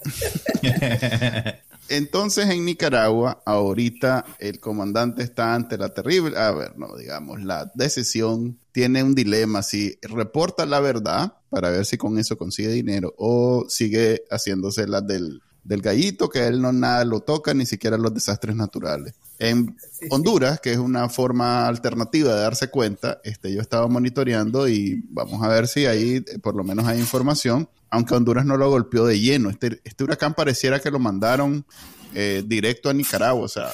Entonces 1.90 2.48
en 2.48 2.64
Nicaragua, 2.64 3.42
ahorita 3.44 4.24
el 4.38 4.60
comandante 4.60 5.24
está 5.24 5.56
ante 5.56 5.76
la 5.76 5.92
terrible, 5.92 6.38
a 6.38 6.52
ver, 6.52 6.78
no, 6.78 6.96
digamos, 6.96 7.42
la 7.42 7.70
decisión 7.74 8.58
tiene 8.70 9.02
un 9.02 9.16
dilema, 9.16 9.64
si 9.64 9.98
reporta 10.02 10.66
la 10.66 10.78
verdad 10.78 11.34
para 11.50 11.70
ver 11.70 11.84
si 11.84 11.98
con 11.98 12.16
eso 12.16 12.38
consigue 12.38 12.68
dinero 12.68 13.12
o 13.18 13.66
sigue 13.68 14.22
haciéndose 14.30 14.86
la 14.86 15.00
del, 15.00 15.42
del 15.64 15.82
gallito, 15.82 16.28
que 16.28 16.46
él 16.46 16.60
no 16.60 16.72
nada 16.72 17.04
lo 17.04 17.20
toca, 17.20 17.54
ni 17.54 17.66
siquiera 17.66 17.98
los 17.98 18.14
desastres 18.14 18.56
naturales. 18.56 19.14
En 19.38 19.76
Honduras, 20.10 20.60
que 20.60 20.72
es 20.72 20.78
una 20.78 21.08
forma 21.08 21.66
alternativa 21.66 22.34
de 22.34 22.40
darse 22.40 22.68
cuenta, 22.68 23.20
este, 23.24 23.52
yo 23.52 23.60
estaba 23.60 23.86
monitoreando 23.88 24.68
y 24.68 25.02
vamos 25.08 25.42
a 25.42 25.48
ver 25.48 25.66
si 25.66 25.86
ahí 25.86 26.16
eh, 26.26 26.38
por 26.38 26.54
lo 26.54 26.64
menos 26.64 26.86
hay 26.86 26.98
información, 26.98 27.68
aunque 27.88 28.14
Honduras 28.14 28.44
no 28.44 28.56
lo 28.56 28.68
golpeó 28.68 29.06
de 29.06 29.18
lleno. 29.18 29.50
Este, 29.50 29.80
este 29.84 30.04
huracán 30.04 30.34
pareciera 30.34 30.80
que 30.80 30.90
lo 30.90 30.98
mandaron 30.98 31.64
eh, 32.14 32.42
directo 32.46 32.90
a 32.90 32.92
Nicaragua, 32.92 33.44
o 33.44 33.48
sea, 33.48 33.70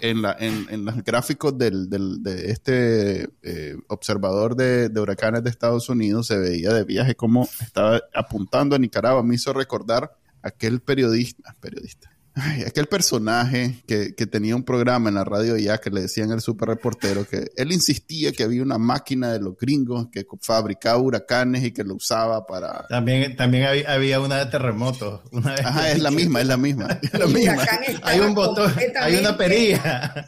en, 0.00 0.20
la, 0.20 0.36
en, 0.38 0.84
los 0.84 1.02
gráficos 1.02 1.56
del, 1.56 1.88
de 1.88 2.50
este 2.50 3.28
eh, 3.42 3.76
observador 3.88 4.54
de, 4.54 4.88
de, 4.88 5.00
huracanes 5.00 5.44
de 5.44 5.50
Estados 5.50 5.88
Unidos 5.88 6.26
se 6.26 6.36
veía 6.36 6.72
de 6.72 6.84
viaje 6.84 7.14
como 7.14 7.48
estaba 7.60 8.02
apuntando 8.12 8.76
a 8.76 8.78
Nicaragua. 8.78 9.22
Me 9.22 9.36
hizo 9.36 9.52
recordar 9.52 10.12
aquel 10.44 10.80
periodista, 10.80 11.56
periodista, 11.60 12.14
Ay, 12.36 12.62
aquel 12.62 12.86
personaje 12.86 13.76
que, 13.86 14.12
tenía 14.26 14.56
un 14.56 14.64
programa 14.64 15.08
en 15.08 15.14
la 15.14 15.24
radio 15.24 15.56
ya 15.56 15.78
que 15.78 15.90
le 15.90 16.00
decían 16.00 16.32
el 16.32 16.40
super 16.40 16.68
reportero 16.68 17.24
que 17.28 17.52
él 17.56 17.70
insistía 17.70 18.32
que 18.32 18.42
había 18.42 18.62
una 18.62 18.76
máquina 18.76 19.32
de 19.32 19.38
los 19.38 19.56
gringos 19.56 20.08
que 20.10 20.26
fabricaba 20.40 20.98
huracanes 20.98 21.62
y 21.62 21.70
que 21.70 21.84
lo 21.84 21.94
usaba 21.94 22.44
para... 22.44 22.88
También, 22.88 23.36
también 23.36 23.86
había, 23.86 24.18
una 24.18 24.38
de 24.38 24.46
terremotos. 24.46 25.20
Una 25.30 25.54
Ajá, 25.54 25.92
es 25.92 26.02
la 26.02 26.10
misma, 26.10 26.40
es 26.40 26.46
la 26.48 26.56
misma. 26.56 26.98
Es 27.00 27.14
la 27.16 27.26
misma. 27.26 27.66
Hay 28.02 28.18
un 28.18 28.34
botón, 28.34 28.74
hay 28.98 29.14
una 29.14 29.36
perilla. 29.36 30.26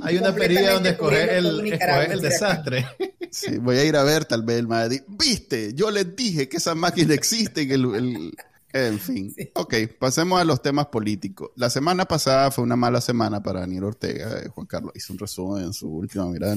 Hay 0.00 0.18
una 0.18 0.32
perilla 0.32 0.74
donde 0.74 0.90
escoger 0.90 1.28
el, 1.30 1.72
el 1.72 2.20
desastre. 2.20 2.86
Sí, 3.32 3.58
voy 3.58 3.78
a 3.78 3.84
ir 3.84 3.96
a 3.96 4.04
ver 4.04 4.26
tal 4.26 4.44
vez 4.44 4.58
el 4.58 4.68
madre. 4.68 5.02
Viste, 5.08 5.74
yo 5.74 5.90
les 5.90 6.14
dije 6.14 6.48
que 6.48 6.58
esa 6.58 6.76
máquina 6.76 7.14
existe, 7.14 7.66
que 7.66 7.74
el 7.74 8.32
en 8.72 8.98
fin. 8.98 9.34
Ok, 9.54 9.74
pasemos 9.98 10.40
a 10.40 10.44
los 10.44 10.62
temas 10.62 10.86
políticos. 10.86 11.50
La 11.56 11.68
semana 11.68 12.06
pasada 12.06 12.50
fue 12.50 12.64
una 12.64 12.76
mala 12.76 13.00
semana 13.00 13.42
para 13.42 13.60
Daniel 13.60 13.84
Ortega. 13.84 14.40
Eh, 14.40 14.48
Juan 14.48 14.66
Carlos 14.66 14.92
hizo 14.94 15.12
un 15.12 15.18
resumen 15.18 15.64
en 15.64 15.72
su 15.72 15.88
última 15.88 16.26
mirada, 16.26 16.56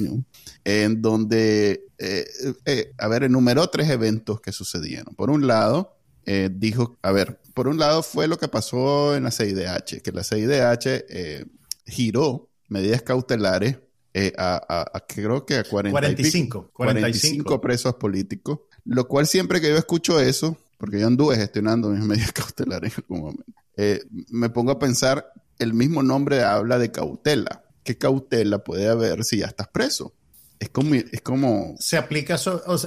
en 0.63 1.01
donde, 1.01 1.85
eh, 1.97 2.25
eh, 2.65 2.93
a 2.97 3.07
ver, 3.07 3.23
enumeró 3.23 3.67
tres 3.67 3.89
eventos 3.89 4.39
que 4.39 4.51
sucedieron. 4.51 5.13
Por 5.15 5.29
un 5.29 5.47
lado, 5.47 5.97
dijo, 6.51 6.97
a 7.03 7.11
ver, 7.11 7.39
por 7.53 7.67
un 7.67 7.77
lado 7.77 8.01
fue 8.01 8.27
lo 8.27 8.39
que 8.39 8.47
pasó 8.47 9.15
en 9.15 9.25
la 9.25 9.31
CIDH, 9.31 10.01
que 10.01 10.11
la 10.11 10.23
CIDH 10.23 11.45
giró 11.85 12.49
medidas 12.67 13.03
cautelares 13.03 13.77
a, 14.37 15.03
creo 15.07 15.45
que 15.45 15.57
a 15.57 15.63
45, 15.63 16.71
45 16.73 17.61
presos 17.61 17.95
políticos, 17.95 18.61
lo 18.85 19.07
cual 19.07 19.27
siempre 19.27 19.61
que 19.61 19.69
yo 19.69 19.77
escucho 19.77 20.19
eso, 20.19 20.57
porque 20.77 20.99
yo 20.99 21.07
anduve 21.07 21.35
gestionando 21.35 21.89
mis 21.89 22.03
medidas 22.05 22.31
cautelares 22.31 22.97
en 22.97 23.03
algún 23.03 23.19
momento, 23.21 23.51
eh, 23.77 24.03
me 24.29 24.49
pongo 24.49 24.71
a 24.71 24.79
pensar, 24.79 25.31
el 25.59 25.73
mismo 25.73 26.03
nombre 26.03 26.43
habla 26.43 26.77
de 26.77 26.91
cautela. 26.91 27.63
¿Qué 27.83 27.97
cautela 27.97 28.59
puede 28.59 28.89
haber 28.89 29.23
si 29.23 29.37
ya 29.39 29.45
estás 29.45 29.67
preso? 29.67 30.13
Es 30.59 30.69
como... 30.69 30.95
Es 30.95 31.21
como... 31.21 31.75
Se 31.79 31.97
aplica... 31.97 32.37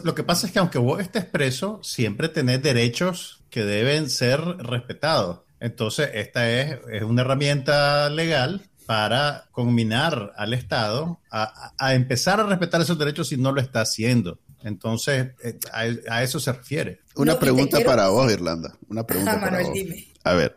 lo 0.03 0.15
que 0.15 0.25
pasa 0.25 0.47
es 0.47 0.53
que 0.53 0.59
aunque 0.59 0.79
vos 0.79 1.01
estés 1.01 1.25
preso, 1.25 1.81
siempre 1.83 2.29
tenés 2.29 2.63
derechos 2.63 3.45
que 3.51 3.65
deben 3.65 4.11
ser 4.11 4.41
respetados. 4.41 5.41
Entonces, 5.61 6.11
esta 6.15 6.51
es, 6.51 6.79
es 6.91 7.03
una 7.03 7.23
herramienta 7.23 8.09
legal 8.11 8.63
para 8.87 9.49
combinar 9.53 10.33
al 10.37 10.55
Estado 10.55 11.21
a, 11.31 11.73
a, 11.79 11.95
empezar 11.95 12.41
a 12.41 12.45
respetar 12.45 12.81
esos 12.81 12.99
derechos 12.99 13.29
si 13.29 13.37
no 13.37 13.53
lo 13.53 13.61
está 13.61 13.83
haciendo. 13.83 14.39
Entonces, 14.63 15.33
eh, 15.43 15.59
a, 15.73 16.23
eso 16.23 16.41
se 16.41 16.53
refiere. 16.53 17.01
Una 17.17 17.39
pregunta 17.39 17.79
para 17.85 18.09
vos, 18.09 18.31
Irlanda. 18.33 18.77
Una 18.89 19.07
pregunta 19.07 19.41
para 19.41 19.63
vos. 19.63 19.79
A 20.25 20.35
ver, 20.35 20.57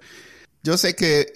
yo 0.64 0.78
sé 0.78 0.96
que 0.96 1.34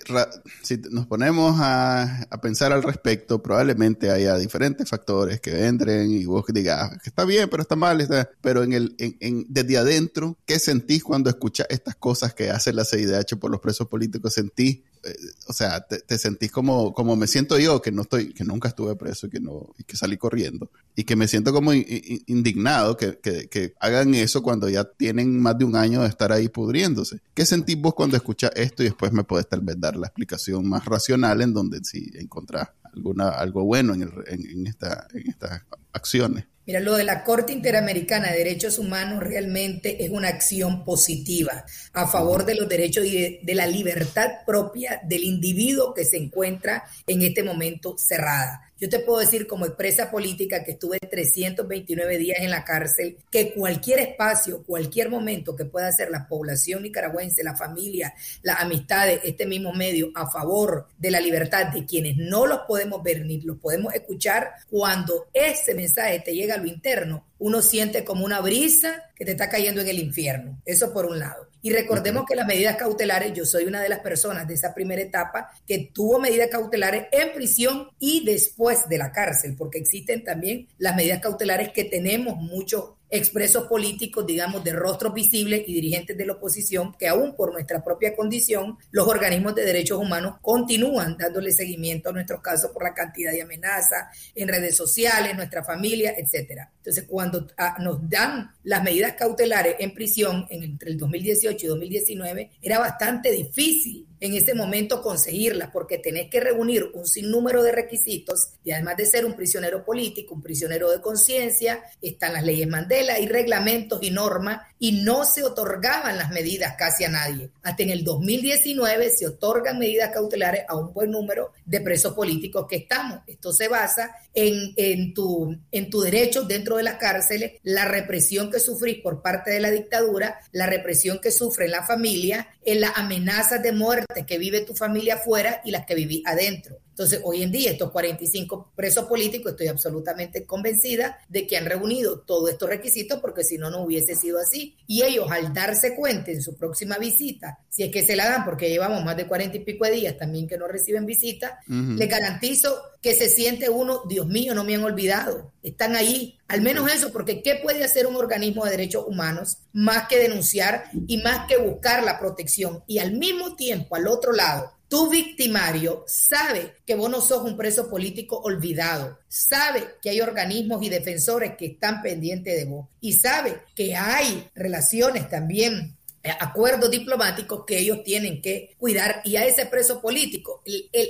si 0.62 0.78
nos 0.92 1.08
ponemos 1.08 1.56
a, 1.60 2.28
pensar 2.44 2.72
al 2.72 2.84
respecto, 2.84 3.42
probablemente 3.42 4.12
haya 4.12 4.38
diferentes 4.38 4.88
factores 4.88 5.42
que 5.42 5.66
entren 5.66 6.12
y 6.12 6.26
vos 6.26 6.46
digas 6.48 6.92
que 7.02 7.10
está 7.10 7.26
bien, 7.26 7.50
pero 7.50 7.64
está 7.64 7.76
mal, 7.76 8.08
pero 8.42 8.64
en 8.64 8.74
el, 8.74 8.96
en, 9.00 9.48
desde 9.50 9.78
adentro, 9.78 10.38
¿qué 10.46 10.60
sentís 10.60 11.04
cuando 11.04 11.32
escuchas 11.32 11.66
estas 11.72 11.96
cosas 11.96 12.36
que 12.36 12.52
hace 12.52 12.72
la 12.72 12.86
CIDH 12.86 13.38
por 13.40 13.50
los 13.50 13.62
presos 13.62 13.88
políticos? 13.88 14.34
¿Sentís 14.34 14.82
eh, 15.06 15.16
o 15.48 15.54
sea, 15.54 15.82
te, 15.82 16.18
sentís 16.18 16.52
como, 16.52 16.94
como 16.94 17.16
me 17.16 17.28
siento 17.28 17.60
yo, 17.60 17.82
que 17.82 17.92
no 17.92 18.02
estoy, 18.02 18.34
que 18.34 18.44
nunca 18.44 18.70
estuve 18.70 18.96
preso 18.96 19.30
que 19.30 19.40
no, 19.40 19.74
y 19.78 19.84
que 19.84 19.96
salí 19.96 20.18
corriendo. 20.18 20.72
Y 20.96 21.04
que 21.04 21.16
me 21.16 21.28
siento 21.28 21.54
como 21.54 21.74
indignado 21.74 22.98
que, 22.98 23.20
que, 23.20 23.74
hagan 23.80 24.16
eso 24.16 24.42
cuando 24.42 24.70
ya 24.70 24.84
tienen 24.86 25.40
más 25.40 25.58
de 25.58 25.66
un 25.66 25.76
año 25.76 26.02
de 26.02 26.08
estar 26.08 26.32
ahí 26.32 26.50
pudriéndose. 26.50 27.20
¿Qué 27.34 27.46
sentís 27.46 27.80
vos 27.80 27.94
cuando 27.94 28.18
escuchas 28.18 28.52
esto 28.56 28.82
y 28.82 28.88
después 28.88 29.12
me 29.12 29.24
podés 29.24 29.48
tal 29.48 29.62
vez 29.62 29.80
dar 29.80 29.96
la 29.96 30.08
explicación 30.08 30.68
más 30.68 30.86
racional 30.86 31.42
en 31.42 31.54
donde 31.54 31.84
sí 31.84 32.12
encontrás 32.16 32.70
alguna, 32.84 33.30
algo 33.30 33.64
bueno 33.64 33.94
en, 33.94 34.12
en, 34.28 34.68
esta, 34.68 35.08
en 35.14 35.30
estas 35.30 35.64
acciones? 35.94 36.46
Mira, 36.68 36.80
lo 36.80 36.96
de 36.96 37.04
la 37.04 37.24
Corte 37.24 37.54
Interamericana 37.54 38.32
de 38.32 38.40
Derechos 38.40 38.80
Humanos 38.80 39.22
realmente 39.22 40.04
es 40.04 40.10
una 40.10 40.30
acción 40.30 40.84
positiva 40.84 41.64
a 41.94 42.08
favor 42.08 42.44
de 42.46 42.56
los 42.56 42.68
derechos 42.68 43.06
y 43.06 43.40
de, 43.44 43.56
la 43.56 43.68
libertad 43.68 44.44
propia 44.46 45.00
del 45.04 45.24
individuo 45.24 45.94
que 45.94 46.06
se 46.06 46.18
encuentra 46.18 46.84
en 47.06 47.22
este 47.22 47.44
momento 47.44 47.96
cerrada. 47.98 48.65
Yo 48.78 48.90
te 48.90 49.00
puedo 49.00 49.20
decir 49.20 49.48
como 49.48 49.66
expresa 49.66 50.12
política 50.12 50.62
que 50.64 50.72
estuve 50.72 51.00
329 51.00 52.18
días 52.18 52.40
en 52.42 52.50
la 52.50 52.66
cárcel, 52.66 53.18
que 53.32 53.54
cualquier 53.54 54.00
espacio, 54.00 54.64
cualquier 54.64 55.10
momento 55.10 55.56
que 55.56 55.64
pueda 55.64 55.88
hacer 55.88 56.10
la 56.10 56.28
población 56.28 56.84
nicaragüense, 56.84 57.42
la 57.42 57.56
familia, 57.56 58.14
las 58.42 58.60
amistades, 58.60 59.22
este 59.24 59.46
mismo 59.46 59.72
medio 59.72 60.12
a 60.14 60.30
favor 60.30 60.88
de 60.98 61.10
la 61.10 61.22
libertad 61.22 61.68
de 61.68 61.86
quienes 61.86 62.18
no 62.18 62.46
los 62.46 62.60
podemos 62.68 63.02
ver 63.02 63.26
ni 63.26 63.40
los 63.40 63.58
podemos 63.60 63.94
escuchar, 63.94 64.52
cuando 64.70 65.28
ese 65.34 65.74
mensaje 65.74 66.20
te 66.20 66.36
llega 66.36 66.56
a 66.56 66.58
lo 66.58 66.68
interno, 66.68 67.26
uno 67.40 67.62
siente 67.62 68.04
como 68.04 68.26
una 68.26 68.42
brisa 68.42 69.04
que 69.16 69.24
te 69.24 69.32
está 69.32 69.50
cayendo 69.50 69.80
en 69.80 69.88
el 69.88 70.00
infierno. 70.00 70.62
Eso 70.66 70.92
por 70.94 71.06
un 71.06 71.20
lado. 71.20 71.48
Y 71.66 71.72
recordemos 71.72 72.26
que 72.28 72.36
las 72.36 72.46
medidas 72.46 72.76
cautelares, 72.76 73.34
yo 73.34 73.44
soy 73.44 73.64
una 73.64 73.82
de 73.82 73.90
las 73.90 74.02
personas 74.02 74.48
de 74.48 74.54
esa 74.54 74.72
primera 74.76 75.02
etapa 75.02 75.50
que 75.66 75.90
tuvo 75.92 76.20
medidas 76.20 76.50
cautelares 76.52 77.08
en 77.12 77.34
prisión 77.34 77.90
y 77.98 78.24
después 78.24 78.88
de 78.88 79.00
la 79.00 79.12
cárcel, 79.12 79.56
porque 79.58 79.80
existen 79.80 80.24
también 80.24 80.68
las 80.78 80.96
medidas 80.96 81.22
cautelares 81.22 81.70
que 81.70 81.86
tenemos 81.86 82.38
muchos 82.38 82.92
expresos 83.16 83.66
políticos, 83.68 84.26
digamos, 84.26 84.64
de 84.64 84.74
rostros 84.74 85.14
visibles 85.14 85.64
y 85.68 85.74
dirigentes 85.74 86.18
de 86.18 86.26
la 86.26 86.34
oposición, 86.34 86.94
que 86.98 87.08
aún 87.08 87.36
por 87.36 87.54
nuestra 87.54 87.84
propia 87.84 88.16
condición, 88.16 88.78
los 88.92 89.08
organismos 89.08 89.56
de 89.56 89.66
derechos 89.66 90.00
humanos 90.00 90.36
continúan 90.42 91.18
dándole 91.18 91.52
seguimiento 91.52 92.10
a 92.10 92.14
nuestros 92.14 92.42
casos 92.42 92.72
por 92.72 92.84
la 92.84 92.94
cantidad 92.94 93.32
de 93.32 93.42
amenazas 93.42 94.08
en 94.36 94.48
redes 94.48 94.76
sociales, 94.76 95.36
nuestra 95.36 95.64
familia, 95.64 96.14
etcétera. 96.18 96.72
Entonces, 96.78 97.06
cuando 97.08 97.48
ah, 97.58 97.78
nos 97.80 98.08
dan 98.08 98.52
las 98.64 98.84
medidas 98.84 99.14
cautelares 99.14 99.76
en 99.80 99.94
prisión 99.94 100.46
entre 100.50 100.92
el 100.92 100.98
2018 100.98 101.66
y 101.66 101.70
2019, 101.70 102.52
era 102.62 102.80
bastante 102.80 103.32
difícil 103.32 104.08
en 104.20 104.34
ese 104.34 104.54
momento 104.54 105.02
conseguirlas, 105.02 105.70
porque 105.72 105.98
tenés 105.98 106.30
que 106.30 106.40
reunir 106.40 106.90
un 106.94 107.06
sinnúmero 107.06 107.62
de 107.64 107.72
requisitos 107.72 108.54
y 108.64 108.72
además 108.72 108.98
de 108.98 109.06
ser 109.06 109.26
un 109.26 109.36
prisionero 109.36 109.84
político, 109.84 110.34
un 110.34 110.42
prisionero 110.42 110.90
de 110.90 111.02
conciencia, 111.02 111.84
están 112.02 112.34
las 112.34 112.44
leyes 112.44 112.68
Mandela, 112.68 113.05
y 113.20 113.28
reglamentos 113.28 114.00
y 114.02 114.12
normas, 114.12 114.62
y 114.80 115.04
no 115.04 115.26
se 115.26 115.44
otorgaban 115.44 116.18
las 116.18 116.32
medidas 116.32 116.76
casi 116.78 117.04
a 117.04 117.10
nadie. 117.10 117.50
Hasta 117.64 117.84
en 117.84 117.90
el 117.92 118.04
2019 118.04 119.10
se 119.10 119.28
otorgan 119.28 119.80
medidas 119.80 120.12
cautelares 120.12 120.64
a 120.68 120.76
un 120.76 120.94
buen 120.94 121.12
número 121.12 121.52
de 121.66 121.82
presos 121.82 122.14
políticos 122.14 122.66
que 122.70 122.78
estamos. 122.78 123.20
Esto 123.28 123.52
se 123.52 123.68
basa 123.68 124.16
en, 124.34 124.74
en, 124.76 125.14
tu, 125.14 125.58
en 125.72 125.90
tu 125.90 126.02
derecho 126.02 126.44
dentro 126.44 126.78
de 126.78 126.84
las 126.84 126.96
cárceles, 126.96 127.54
la 127.64 127.86
represión 127.86 128.52
que 128.52 128.60
sufrís 128.60 129.02
por 129.02 129.22
parte 129.22 129.52
de 129.52 129.60
la 129.60 129.72
dictadura, 129.72 130.40
la 130.52 130.68
represión 130.68 131.20
que 131.20 131.32
sufre 131.32 131.68
la 131.68 131.84
familia, 131.84 132.48
en 132.64 132.82
las 132.82 132.92
amenazas 132.96 133.62
de 133.62 133.72
muerte 133.72 134.26
que 134.26 134.38
vive 134.38 134.62
tu 134.62 134.76
familia 134.76 135.16
afuera 135.16 135.62
y 135.64 135.72
las 135.72 135.86
que 135.86 135.96
viví 135.96 136.24
adentro. 136.26 136.80
Entonces, 136.96 137.20
hoy 137.26 137.44
en 137.44 137.52
día, 137.52 137.72
estos 137.72 137.92
45 137.92 138.72
presos 138.74 139.04
políticos, 139.04 139.52
estoy 139.52 139.68
absolutamente 139.68 140.46
convencida 140.46 141.20
de 141.28 141.46
que 141.46 141.58
han 141.58 141.66
reunido 141.66 142.22
todos 142.22 142.50
estos 142.50 142.70
requisitos 142.70 143.20
porque 143.20 143.44
si 143.44 143.58
no, 143.58 143.70
no 143.70 143.82
hubiese 143.82 144.16
sido 144.16 144.40
así. 144.40 144.78
Y 144.88 145.04
ellos, 145.04 145.30
al 145.30 145.54
darse 145.54 145.94
cuenta 145.94 146.32
en 146.32 146.42
su 146.42 146.56
próxima 146.56 146.98
visita, 146.98 147.60
si 147.68 147.84
es 147.84 147.92
que 147.92 148.06
se 148.06 148.16
la 148.16 148.30
dan, 148.30 148.46
porque 148.46 148.70
llevamos 148.70 149.04
más 149.04 149.18
de 149.18 149.28
40 149.28 149.58
y 149.58 149.60
pico 149.66 149.84
de 149.84 149.92
días 149.92 150.18
también 150.18 150.48
que 150.48 150.58
no 150.58 150.70
reciben 150.70 151.06
visita, 151.06 151.55
les 151.68 152.10
garantizo 152.10 152.82
que 153.02 153.14
se 153.14 153.30
siente 153.30 153.70
uno, 153.70 154.02
Dios 154.08 154.28
mío, 154.28 154.56
no 154.56 154.64
me 154.64 154.76
han 154.76 154.84
olvidado, 154.84 155.54
están 155.62 155.96
ahí. 155.96 156.38
Al 156.48 156.62
menos 156.62 156.92
eso, 156.92 157.12
porque 157.12 157.42
¿qué 157.44 157.60
puede 157.62 157.84
hacer 157.84 158.08
un 158.08 158.16
organismo 158.16 158.66
de 158.66 158.72
derechos 158.72 159.06
humanos 159.08 159.60
más 159.74 160.08
que 160.08 160.18
denunciar 160.18 160.86
y 161.08 161.18
más 161.22 161.48
que 161.48 161.58
buscar 161.58 162.04
la 162.04 162.20
protección? 162.20 162.84
Y 162.88 163.00
al 163.00 163.14
mismo 163.14 163.56
tiempo, 163.56 163.96
al 163.96 164.08
otro 164.08 164.32
lado, 164.32 164.72
tu 164.88 165.10
victimario 165.10 166.04
sabe 166.08 166.76
que 166.86 166.96
vos 166.96 167.10
no 167.10 167.22
sos 167.22 167.44
un 167.44 167.58
preso 167.58 167.90
político 167.90 168.38
olvidado, 168.38 169.20
sabe 169.28 169.84
que 170.02 170.12
hay 170.12 170.22
organismos 170.22 170.84
y 170.84 170.90
defensores 170.90 171.56
que 171.58 171.66
están 171.66 172.02
pendientes 172.02 172.56
de 172.56 172.66
vos 172.66 172.88
y 173.02 173.14
sabe 173.14 173.62
que 173.76 173.96
hay 173.96 174.48
relaciones 174.54 175.30
también 175.30 175.98
acuerdos 176.40 176.92
diplomáticos 176.92 177.66
que 177.66 177.80
ellos 177.80 178.04
tienen 178.04 178.42
que 178.42 178.76
cuidar 178.78 179.22
y 179.24 179.36
a 179.36 179.46
ese 179.46 179.66
preso 179.66 180.02
político 180.02 180.62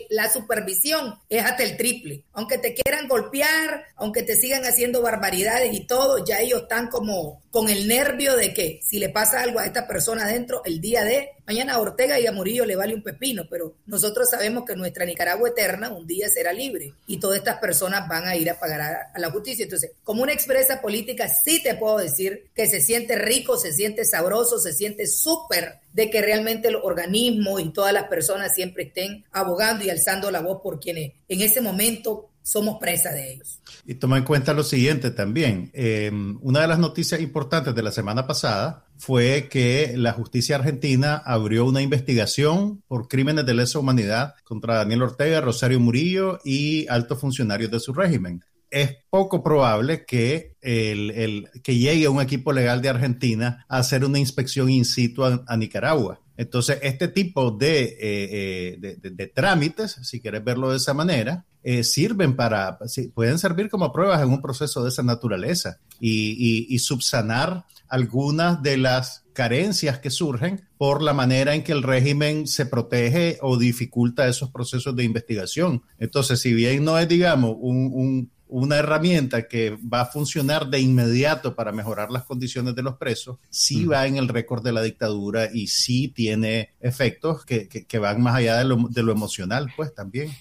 la 0.09 0.31
supervisión 0.31 1.19
es 1.29 1.43
hasta 1.43 1.63
el 1.63 1.77
triple. 1.77 2.23
Aunque 2.33 2.57
te 2.57 2.73
quieran 2.73 3.07
golpear, 3.07 3.85
aunque 3.95 4.23
te 4.23 4.35
sigan 4.35 4.65
haciendo 4.65 5.01
barbaridades 5.01 5.73
y 5.73 5.85
todo, 5.85 6.23
ya 6.23 6.39
ellos 6.39 6.63
están 6.63 6.87
como 6.89 7.41
con 7.51 7.69
el 7.69 7.87
nervio 7.87 8.35
de 8.35 8.53
que 8.53 8.81
si 8.83 8.99
le 8.99 9.09
pasa 9.09 9.41
algo 9.41 9.59
a 9.59 9.65
esta 9.65 9.87
persona 9.87 10.25
adentro 10.25 10.61
el 10.65 10.81
día 10.81 11.03
de 11.03 11.29
mañana 11.47 11.75
a 11.75 11.79
Ortega 11.79 12.19
y 12.19 12.27
a 12.27 12.31
Murillo 12.31 12.65
le 12.65 12.75
vale 12.75 12.95
un 12.95 13.03
pepino, 13.03 13.43
pero 13.49 13.75
nosotros 13.85 14.29
sabemos 14.29 14.65
que 14.65 14.75
nuestra 14.75 15.05
Nicaragua 15.05 15.49
eterna 15.49 15.89
un 15.89 16.07
día 16.07 16.27
será 16.27 16.51
libre 16.51 16.93
y 17.07 17.19
todas 17.19 17.37
estas 17.37 17.59
personas 17.59 18.07
van 18.09 18.27
a 18.27 18.35
ir 18.35 18.49
a 18.49 18.59
pagar 18.59 18.81
a 19.13 19.19
la 19.19 19.31
justicia. 19.31 19.63
Entonces, 19.63 19.91
como 20.03 20.23
una 20.23 20.33
expresa 20.33 20.81
política, 20.81 21.29
sí 21.29 21.61
te 21.61 21.75
puedo 21.75 21.97
decir 21.97 22.49
que 22.55 22.67
se 22.67 22.81
siente 22.81 23.15
rico, 23.15 23.57
se 23.57 23.71
siente 23.71 24.05
sabroso, 24.05 24.59
se 24.59 24.73
siente 24.73 25.04
súper 25.07 25.79
de 25.93 26.09
que 26.09 26.21
realmente 26.21 26.67
el 26.67 26.75
organismo 26.75 27.59
y 27.59 27.71
todas 27.71 27.93
las 27.93 28.05
personas 28.05 28.53
siempre 28.53 28.83
estén 28.83 29.25
abogando 29.31 29.85
y 29.85 29.89
alzando 29.89 30.31
la 30.31 30.41
voz 30.41 30.61
por 30.61 30.79
quienes 30.79 31.13
en 31.27 31.41
ese 31.41 31.61
momento 31.61 32.29
somos 32.45 32.77
presa 32.79 33.11
de 33.11 33.33
ellos. 33.33 33.59
Y 33.87 33.95
toma 33.95 34.19
en 34.19 34.23
cuenta 34.23 34.53
lo 34.53 34.63
siguiente 34.63 35.09
también. 35.09 35.71
Eh, 35.73 36.11
una 36.41 36.61
de 36.61 36.67
las 36.67 36.77
noticias 36.77 37.19
importantes 37.19 37.73
de 37.73 37.81
la 37.81 37.91
semana 37.91 38.27
pasada 38.27 38.85
fue 38.97 39.47
que 39.49 39.93
la 39.97 40.13
justicia 40.13 40.57
argentina 40.57 41.15
abrió 41.25 41.65
una 41.65 41.81
investigación 41.81 42.83
por 42.87 43.07
crímenes 43.07 43.47
de 43.47 43.55
lesa 43.55 43.79
humanidad 43.79 44.35
contra 44.43 44.75
Daniel 44.75 45.01
Ortega, 45.01 45.41
Rosario 45.41 45.79
Murillo 45.79 46.39
y 46.45 46.87
altos 46.87 47.19
funcionarios 47.19 47.71
de 47.71 47.79
su 47.79 47.93
régimen. 47.93 48.43
Es 48.69 48.97
poco 49.09 49.43
probable 49.43 50.05
que, 50.05 50.55
el, 50.61 51.49
que 51.63 51.77
llegue 51.77 52.07
un 52.07 52.21
equipo 52.21 52.51
legal 52.51 52.81
de 52.81 52.89
Argentina 52.89 53.65
a 53.69 53.77
hacer 53.77 54.03
una 54.03 54.19
inspección 54.19 54.69
in 54.69 54.85
situ 54.85 55.23
a 55.23 55.57
Nicaragua. 55.57 56.19
Entonces, 56.37 56.79
este 56.81 57.07
tipo 57.07 57.57
eh, 57.61 57.97
eh, 57.99 58.77
de, 58.79 59.09
de, 59.09 59.27
trámites, 59.27 59.97
si 60.03 60.19
quieres 60.19 60.43
verlo 60.43 60.71
de 60.71 60.77
esa 60.77 60.93
manera, 60.93 61.45
eh, 61.63 61.83
sirven 61.83 62.35
para, 62.35 62.77
pueden 63.13 63.39
servir 63.39 63.69
como 63.69 63.91
pruebas 63.91 64.21
en 64.21 64.29
un 64.29 64.41
proceso 64.41 64.83
de 64.83 64.89
esa 64.89 65.01
naturaleza 65.01 65.79
y, 65.99 66.67
y, 66.69 66.79
subsanar 66.79 67.65
algunas 67.87 68.61
de 68.61 68.77
las 68.77 69.23
carencias 69.33 69.99
que 69.99 70.09
surgen 70.09 70.67
por 70.77 71.01
la 71.01 71.13
manera 71.13 71.55
en 71.55 71.63
que 71.63 71.71
el 71.71 71.83
régimen 71.83 72.47
se 72.47 72.65
protege 72.65 73.37
o 73.41 73.57
dificulta 73.57 74.27
esos 74.27 74.51
procesos 74.51 74.95
de 74.95 75.05
investigación. 75.05 75.81
Entonces, 75.97 76.39
si 76.39 76.53
bien 76.53 76.83
no 76.83 76.99
es, 76.99 77.07
digamos, 77.07 77.55
un 77.59 78.29
una 78.47 78.77
herramienta 78.77 79.47
que 79.47 79.77
va 79.91 80.01
a 80.01 80.05
funcionar 80.05 80.69
de 80.69 80.79
inmediato 80.79 81.55
para 81.55 81.71
mejorar 81.71 82.11
las 82.11 82.23
condiciones 82.23 82.75
de 82.75 82.83
los 82.83 82.97
presos, 82.97 83.37
sí 83.49 83.85
va 83.85 84.05
en 84.05 84.17
el 84.17 84.27
récord 84.27 84.63
de 84.63 84.71
la 84.71 84.81
dictadura 84.81 85.49
y 85.51 85.67
sí 85.67 86.09
tiene 86.09 86.69
efectos 86.79 87.45
que, 87.45 87.99
van 87.99 88.21
más 88.21 88.35
allá 88.35 88.57
de 88.57 88.65
lo, 88.65 89.11
emocional, 89.11 89.71
pues 89.75 89.93
también. 89.93 90.31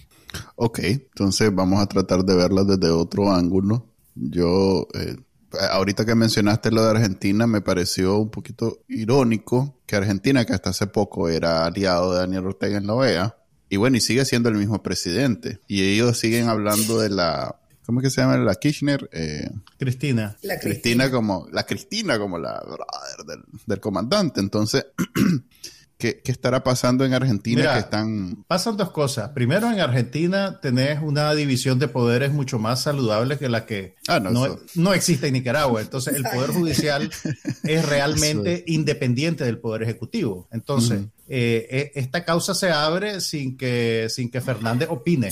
Ok, 0.56 0.80
entonces 0.80 1.54
vamos 1.54 1.80
a 1.80 1.86
tratar 1.86 2.24
de 2.24 2.34
verla 2.34 2.64
desde 2.64 2.90
otro 2.90 3.32
ángulo. 3.32 3.86
Yo, 4.14 4.86
eh, 4.94 5.16
ahorita 5.70 6.04
que 6.04 6.14
mencionaste 6.14 6.70
lo 6.72 6.82
de 6.82 6.90
Argentina, 6.90 7.46
me 7.46 7.60
pareció 7.60 8.18
un 8.18 8.30
poquito 8.30 8.80
irónico 8.88 9.80
que 9.86 9.96
Argentina, 9.96 10.44
que 10.44 10.52
hasta 10.52 10.70
hace 10.70 10.88
poco 10.88 11.28
era 11.28 11.64
aliado 11.64 12.12
de 12.12 12.18
Daniel 12.18 12.46
Ortega 12.46 12.78
en 12.78 12.86
la 12.86 12.94
OEA, 12.94 13.36
y 13.70 13.76
bueno, 13.76 13.96
y 13.96 14.00
sigue 14.00 14.24
siendo 14.24 14.48
el 14.48 14.56
mismo 14.56 14.82
presidente, 14.82 15.60
y 15.68 15.82
ellos 15.82 16.18
siguen 16.18 16.48
hablando 16.48 16.98
de 16.98 17.10
la 17.10 17.56
¿Cómo 17.86 18.00
es 18.00 18.04
que 18.04 18.10
se 18.10 18.20
llama 18.20 18.36
la 18.38 18.54
Kirchner? 18.54 19.08
Eh, 19.12 19.50
Cristina. 19.78 20.36
La 20.42 20.58
Cristina. 20.58 21.10
como 21.10 21.46
la 21.52 21.64
Cristina 21.64 22.18
como 22.18 22.38
la 22.38 22.60
brother 22.60 23.26
del, 23.26 23.44
del 23.66 23.80
comandante. 23.80 24.40
Entonces, 24.40 24.86
¿Qué, 25.96 26.20
estará 26.24 26.64
pasando 26.64 27.04
en 27.04 27.14
Argentina 27.14 27.72
que 27.72 27.78
están... 27.78 28.44
Pasan 28.48 28.76
dos 28.76 28.90
cosas. 28.90 29.30
Primero, 29.30 29.70
en 29.70 29.78
Argentina 29.78 30.60
tenés 30.60 31.00
una 31.00 31.32
división 31.34 31.78
de 31.78 31.86
poderes 31.86 32.32
mucho 32.32 32.58
más 32.58 32.82
saludable 32.82 33.38
que 33.38 33.48
la 33.48 33.64
que 33.64 33.94
ah, 34.08 34.18
no, 34.18 34.92
existe 34.92 35.28
en 35.28 35.34
Nicaragua. 35.34 35.80
Entonces, 35.80 36.16
el 36.16 36.24
Poder 36.24 36.50
Judicial 36.54 37.10
es 37.62 37.88
realmente 37.88 38.64
independiente 38.66 39.44
del 39.44 39.58
Poder 39.58 39.84
Ejecutivo. 39.84 40.48
Entonces, 40.50 41.02
eh, 41.26 41.92
esta 41.94 42.24
causa 42.24 42.54
se 42.54 42.70
abre 42.70 43.20
sin 43.20 43.56
que, 43.56 44.08
sin 44.10 44.30
que 44.30 44.40
Fernández 44.40 44.88
opine. 44.90 45.30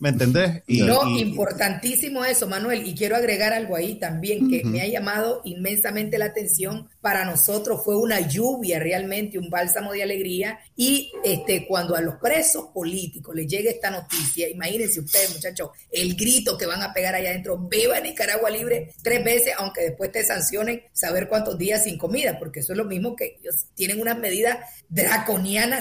¿Me 0.00 0.10
entendés? 0.10 0.62
no, 0.68 1.18
importantísimo 1.18 2.24
eso, 2.24 2.48
Manuel. 2.48 2.86
Y 2.86 2.94
quiero 2.94 3.16
agregar 3.16 3.52
algo 3.52 3.76
ahí 3.76 3.96
también 3.96 4.48
que 4.48 4.64
me 4.64 4.80
ha 4.80 4.86
llamado 4.86 5.42
inmensamente 5.44 6.18
la 6.18 6.26
atención. 6.26 6.88
Para 7.00 7.24
nosotros 7.24 7.82
fue 7.84 7.96
una 7.96 8.20
lluvia 8.20 8.78
realmente, 8.78 9.38
un 9.38 9.50
bálsamo 9.50 9.92
de 9.92 10.02
alegría. 10.02 10.58
Y 10.76 11.12
este, 11.24 11.66
cuando 11.66 11.94
a 11.94 12.00
los 12.00 12.14
presos 12.16 12.68
políticos 12.72 13.34
les 13.34 13.46
llegue 13.46 13.70
esta 13.70 13.90
noticia, 13.90 14.48
imagínense 14.48 15.00
ustedes, 15.00 15.34
muchachos, 15.34 15.70
el 15.90 16.16
grito 16.16 16.56
que 16.56 16.66
van 16.66 16.82
a 16.82 16.92
pegar 16.92 17.14
allá 17.14 17.30
adentro, 17.30 17.58
beba 17.58 18.00
Nicaragua 18.00 18.48
libre 18.50 18.94
tres 19.02 19.22
veces, 19.22 19.54
aunque 19.58 19.82
después 19.82 20.10
te 20.10 20.24
sancionen, 20.24 20.82
saber 20.92 21.28
cuántos 21.28 21.58
días 21.58 21.84
sin 21.84 21.98
comida, 21.98 22.38
porque 22.38 22.60
eso 22.60 22.72
es 22.72 22.78
lo 22.78 22.84
mismo 22.84 23.14
que 23.14 23.36
ellos 23.40 23.66
tienen 23.74 24.00
unas 24.00 24.18
medidas 24.18 24.58
draconianas 24.88 25.33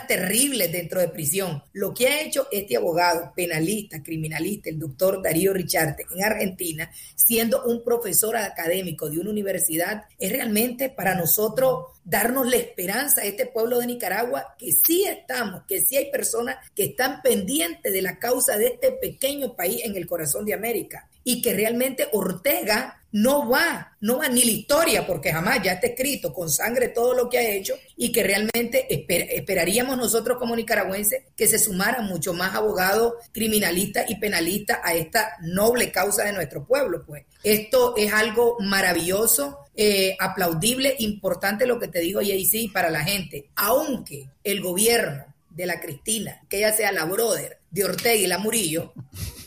terribles 0.07 0.71
dentro 0.71 0.99
de 0.99 1.09
prisión. 1.09 1.63
Lo 1.73 1.93
que 1.93 2.07
ha 2.07 2.21
hecho 2.21 2.47
este 2.51 2.77
abogado 2.77 3.33
penalista, 3.35 4.01
criminalista, 4.01 4.69
el 4.69 4.79
doctor 4.79 5.21
Darío 5.21 5.53
Richarte 5.53 6.05
en 6.13 6.23
Argentina, 6.23 6.89
siendo 7.15 7.63
un 7.63 7.83
profesor 7.83 8.35
académico 8.37 9.09
de 9.09 9.19
una 9.19 9.29
universidad, 9.29 10.03
es 10.19 10.31
realmente 10.31 10.89
para 10.89 11.15
nosotros 11.15 11.87
darnos 12.03 12.49
la 12.49 12.57
esperanza 12.57 13.21
a 13.21 13.25
este 13.25 13.45
pueblo 13.45 13.79
de 13.79 13.87
Nicaragua 13.87 14.55
que 14.57 14.71
sí 14.71 15.05
estamos, 15.05 15.63
que 15.67 15.81
sí 15.81 15.97
hay 15.97 16.11
personas 16.11 16.57
que 16.75 16.85
están 16.85 17.21
pendientes 17.21 17.91
de 17.91 18.01
la 18.01 18.19
causa 18.19 18.57
de 18.57 18.67
este 18.67 18.91
pequeño 18.91 19.55
país 19.55 19.81
en 19.83 19.95
el 19.95 20.07
corazón 20.07 20.45
de 20.45 20.53
América. 20.53 21.09
Y 21.23 21.41
que 21.41 21.53
realmente 21.53 22.07
Ortega 22.11 23.03
no 23.13 23.47
va, 23.47 23.95
no 24.01 24.17
va 24.17 24.27
ni 24.27 24.43
la 24.43 24.51
historia, 24.51 25.05
porque 25.05 25.31
jamás 25.31 25.61
ya 25.61 25.73
está 25.73 25.87
escrito 25.87 26.33
con 26.33 26.49
sangre 26.49 26.87
todo 26.87 27.13
lo 27.13 27.29
que 27.29 27.37
ha 27.37 27.47
hecho 27.47 27.75
y 27.95 28.11
que 28.11 28.23
realmente 28.23 28.87
esperaríamos 28.89 29.97
nosotros 29.97 30.39
como 30.39 30.55
nicaragüenses 30.55 31.21
que 31.35 31.45
se 31.45 31.59
sumaran 31.59 32.07
mucho 32.07 32.33
más 32.33 32.55
abogados 32.55 33.13
criminalistas 33.31 34.09
y 34.09 34.15
penalistas 34.15 34.79
a 34.83 34.95
esta 34.95 35.37
noble 35.41 35.91
causa 35.91 36.23
de 36.23 36.33
nuestro 36.33 36.65
pueblo. 36.65 37.05
Pues 37.05 37.25
esto 37.43 37.93
es 37.95 38.11
algo 38.11 38.57
maravilloso, 38.59 39.59
eh, 39.75 40.17
aplaudible, 40.19 40.95
importante 40.97 41.67
lo 41.67 41.79
que 41.79 41.89
te 41.89 41.99
digo, 41.99 42.19
JC, 42.21 42.71
para 42.73 42.89
la 42.89 43.03
gente, 43.03 43.49
aunque 43.55 44.27
el 44.43 44.59
gobierno 44.59 45.23
de 45.51 45.67
la 45.67 45.79
Cristina, 45.79 46.41
que 46.49 46.57
ella 46.57 46.73
sea 46.73 46.91
la 46.91 47.05
brother 47.05 47.59
de 47.69 47.83
Ortega 47.85 48.15
y 48.15 48.25
la 48.25 48.39
Murillo, 48.39 48.91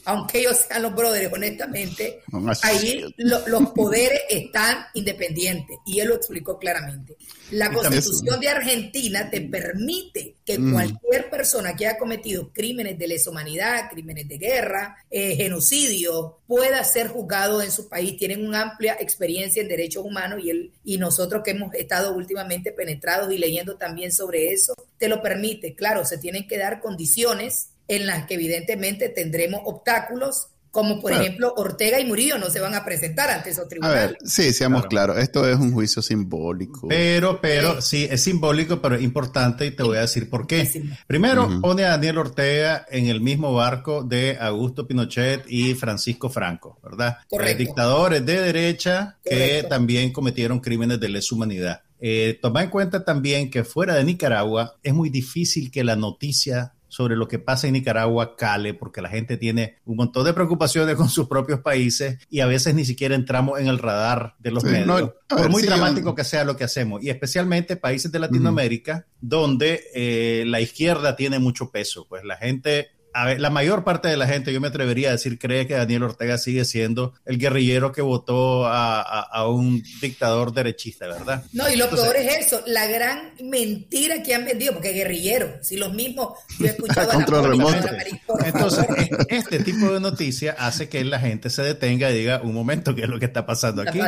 aunque 0.06 0.38
ellos 0.38 0.58
sean 0.68 0.82
los 0.82 0.94
brothers, 0.94 1.32
honestamente, 1.32 2.22
ahí 2.62 3.04
los 3.18 3.70
poderes 3.70 4.20
están 4.30 4.86
independientes. 4.94 5.78
Y 5.84 5.98
él 5.98 6.08
lo 6.08 6.14
explicó 6.14 6.60
claramente. 6.60 7.16
La 7.50 7.72
constitución 7.72 8.38
de 8.38 8.48
Argentina 8.48 9.28
te 9.28 9.40
permite 9.40 10.36
que 10.44 10.60
mm. 10.60 10.72
cualquier 10.72 11.28
persona 11.28 11.74
que 11.74 11.86
haya 11.86 11.98
cometido 11.98 12.52
crímenes 12.52 12.96
de 12.96 13.08
lesa 13.08 13.30
humanidad, 13.30 13.90
crímenes 13.90 14.28
de 14.28 14.38
guerra, 14.38 14.96
eh, 15.10 15.34
genocidio, 15.34 16.38
pueda 16.46 16.84
ser 16.84 17.08
juzgado 17.08 17.60
en 17.60 17.72
su 17.72 17.88
país. 17.88 18.16
Tienen 18.16 18.46
una 18.46 18.62
amplia 18.62 18.96
experiencia 19.00 19.60
en 19.60 19.68
derechos 19.68 20.04
humanos 20.04 20.38
y, 20.40 20.50
él, 20.50 20.72
y 20.84 20.98
nosotros 20.98 21.42
que 21.44 21.50
hemos 21.50 21.74
estado 21.74 22.14
últimamente 22.14 22.70
penetrados 22.70 23.32
y 23.32 23.38
leyendo 23.38 23.76
también 23.76 24.12
sobre 24.12 24.52
eso, 24.52 24.74
te 24.98 25.08
lo 25.08 25.20
permite. 25.20 25.74
Claro, 25.74 26.04
se 26.04 26.18
tienen 26.18 26.46
que 26.46 26.58
dar 26.58 26.80
condiciones 26.80 27.70
en 27.88 28.07
las 28.07 28.27
que 28.27 28.35
evidentemente 28.35 29.09
tendremos 29.09 29.61
obstáculos, 29.64 30.49
como 30.70 31.01
por 31.01 31.11
ejemplo 31.11 31.55
Ortega 31.57 31.99
y 31.99 32.05
Murillo 32.05 32.37
no 32.37 32.51
se 32.51 32.61
van 32.61 32.75
a 32.75 32.85
presentar 32.85 33.31
ante 33.31 33.49
esos 33.49 33.66
tribunales. 33.66 33.99
A 33.99 34.07
ver, 34.09 34.18
sí, 34.27 34.53
seamos 34.53 34.85
claros, 34.87 35.16
esto 35.16 35.49
es 35.49 35.57
un 35.57 35.72
juicio 35.72 36.03
simbólico. 36.03 36.87
Pero, 36.87 37.40
pero, 37.40 37.81
sí, 37.81 38.07
es 38.11 38.22
simbólico, 38.22 38.83
pero 38.83 38.96
es 38.96 39.03
importante 39.03 39.64
y 39.64 39.70
te 39.70 39.83
voy 39.83 39.96
a 39.96 40.03
decir 40.03 40.29
por 40.29 40.46
qué. 40.46 40.68
Primero, 41.07 41.62
pone 41.62 41.85
a 41.85 41.90
Daniel 41.92 42.18
Ortega 42.18 42.85
en 42.90 43.07
el 43.07 43.22
mismo 43.22 43.55
barco 43.55 44.05
de 44.05 44.37
Augusto 44.38 44.87
Pinochet 44.87 45.44
y 45.49 45.72
Francisco 45.75 46.29
Franco, 46.29 46.79
¿verdad? 46.83 47.18
Correcto. 47.27 47.59
dictadores 47.59 48.27
de 48.27 48.42
derecha 48.42 49.16
que 49.25 49.64
también 49.66 50.12
cometieron 50.12 50.61
crímenes 50.61 51.01
de 51.01 51.09
lesa 51.09 51.35
humanidad. 51.35 51.81
Eh, 51.99 52.38
toma 52.42 52.62
en 52.62 52.68
cuenta 52.68 53.05
también 53.05 53.51
que 53.51 53.64
fuera 53.64 53.94
de 53.94 54.05
Nicaragua 54.05 54.77
es 54.83 54.92
muy 54.92 55.09
difícil 55.09 55.70
que 55.70 55.83
la 55.83 55.96
noticia 55.96 56.75
sobre 56.96 57.14
lo 57.14 57.28
que 57.28 57.38
pasa 57.38 57.66
en 57.66 57.74
Nicaragua 57.74 58.37
cale, 58.37 58.72
porque 58.72 59.02
la 59.02 59.11
gente 59.11 59.37
tiene 59.37 59.76
un 59.85 59.96
montón 59.96 60.24
de 60.24 60.32
preocupaciones 60.32 60.96
con 60.96 61.11
sus 61.11 61.28
propios 61.28 61.61
países 61.61 62.18
y 62.30 62.40
a 62.40 62.46
veces 62.46 62.74
ni 62.74 62.87
siquiera 62.87 63.14
entramos 63.14 63.61
en 63.61 63.66
el 63.66 63.78
radar 63.78 64.35
de 64.38 64.50
los 64.50 64.64
medios, 64.64 65.12
por 65.28 65.50
muy 65.50 65.62
dramático 65.62 66.14
que 66.14 66.24
sea 66.24 66.44
lo 66.44 66.56
que 66.56 66.64
hacemos, 66.64 67.02
y 67.02 67.11
especialmente 67.11 67.76
países 67.76 68.11
de 68.11 68.18
Latinoamérica, 68.18 69.04
donde 69.20 69.85
eh, 69.94 70.44
la 70.46 70.62
izquierda 70.62 71.16
tiene 71.16 71.38
mucho 71.38 71.70
peso, 71.70 72.06
pues 72.09 72.24
la 72.24 72.38
gente 72.38 72.95
la 73.38 73.50
mayor 73.50 73.85
parte 73.85 74.09
de 74.09 74.16
la 74.16 74.26
gente, 74.26 74.52
yo 74.52 74.61
me 74.61 74.68
atrevería 74.68 75.09
a 75.09 75.12
decir, 75.12 75.38
cree 75.38 75.66
que 75.66 75.74
Daniel 75.74 76.05
Ortega 76.05 76.38
sigue 76.38 76.64
siendo 76.64 77.14
el 77.24 77.38
guerrillero 77.38 77.92
que 77.92 78.02
votó 78.02 78.66
a, 78.66 79.46
un 79.48 79.83
dictador 80.00 80.52
derechista, 80.52 81.07
¿verdad? 81.07 81.44
No, 81.52 81.70
y 81.70 81.76
lo 81.76 81.88
peor 81.88 82.16
es 82.16 82.46
eso, 82.46 82.62
la 82.66 82.87
gran 82.87 83.33
mentira 83.42 84.22
que 84.22 84.35
han 84.35 84.44
vendido, 84.44 84.72
porque 84.72 84.92
guerrillero, 84.92 85.59
si 85.62 85.76
los 85.76 85.92
mismos, 85.94 86.38
yo 86.59 86.66
he 86.66 86.70
escuchado 86.70 87.12
a 87.12 87.16
Entonces, 88.46 88.87
este 89.29 89.61
tipo 89.61 89.92
de 89.92 90.00
noticias 90.00 90.57
hace 90.59 90.88
que 90.88 91.05
la 91.05 91.18
gente 91.20 91.48
se 91.50 91.62
detenga 91.62 92.11
y 92.11 92.18
diga, 92.18 92.40
un 92.42 92.55
momento, 92.55 92.94
¿qué 92.94 93.02
es 93.02 93.09
lo 93.09 93.18
que 93.18 93.26
está 93.26 93.46
pasando 93.46 93.83
aquí? 93.83 93.98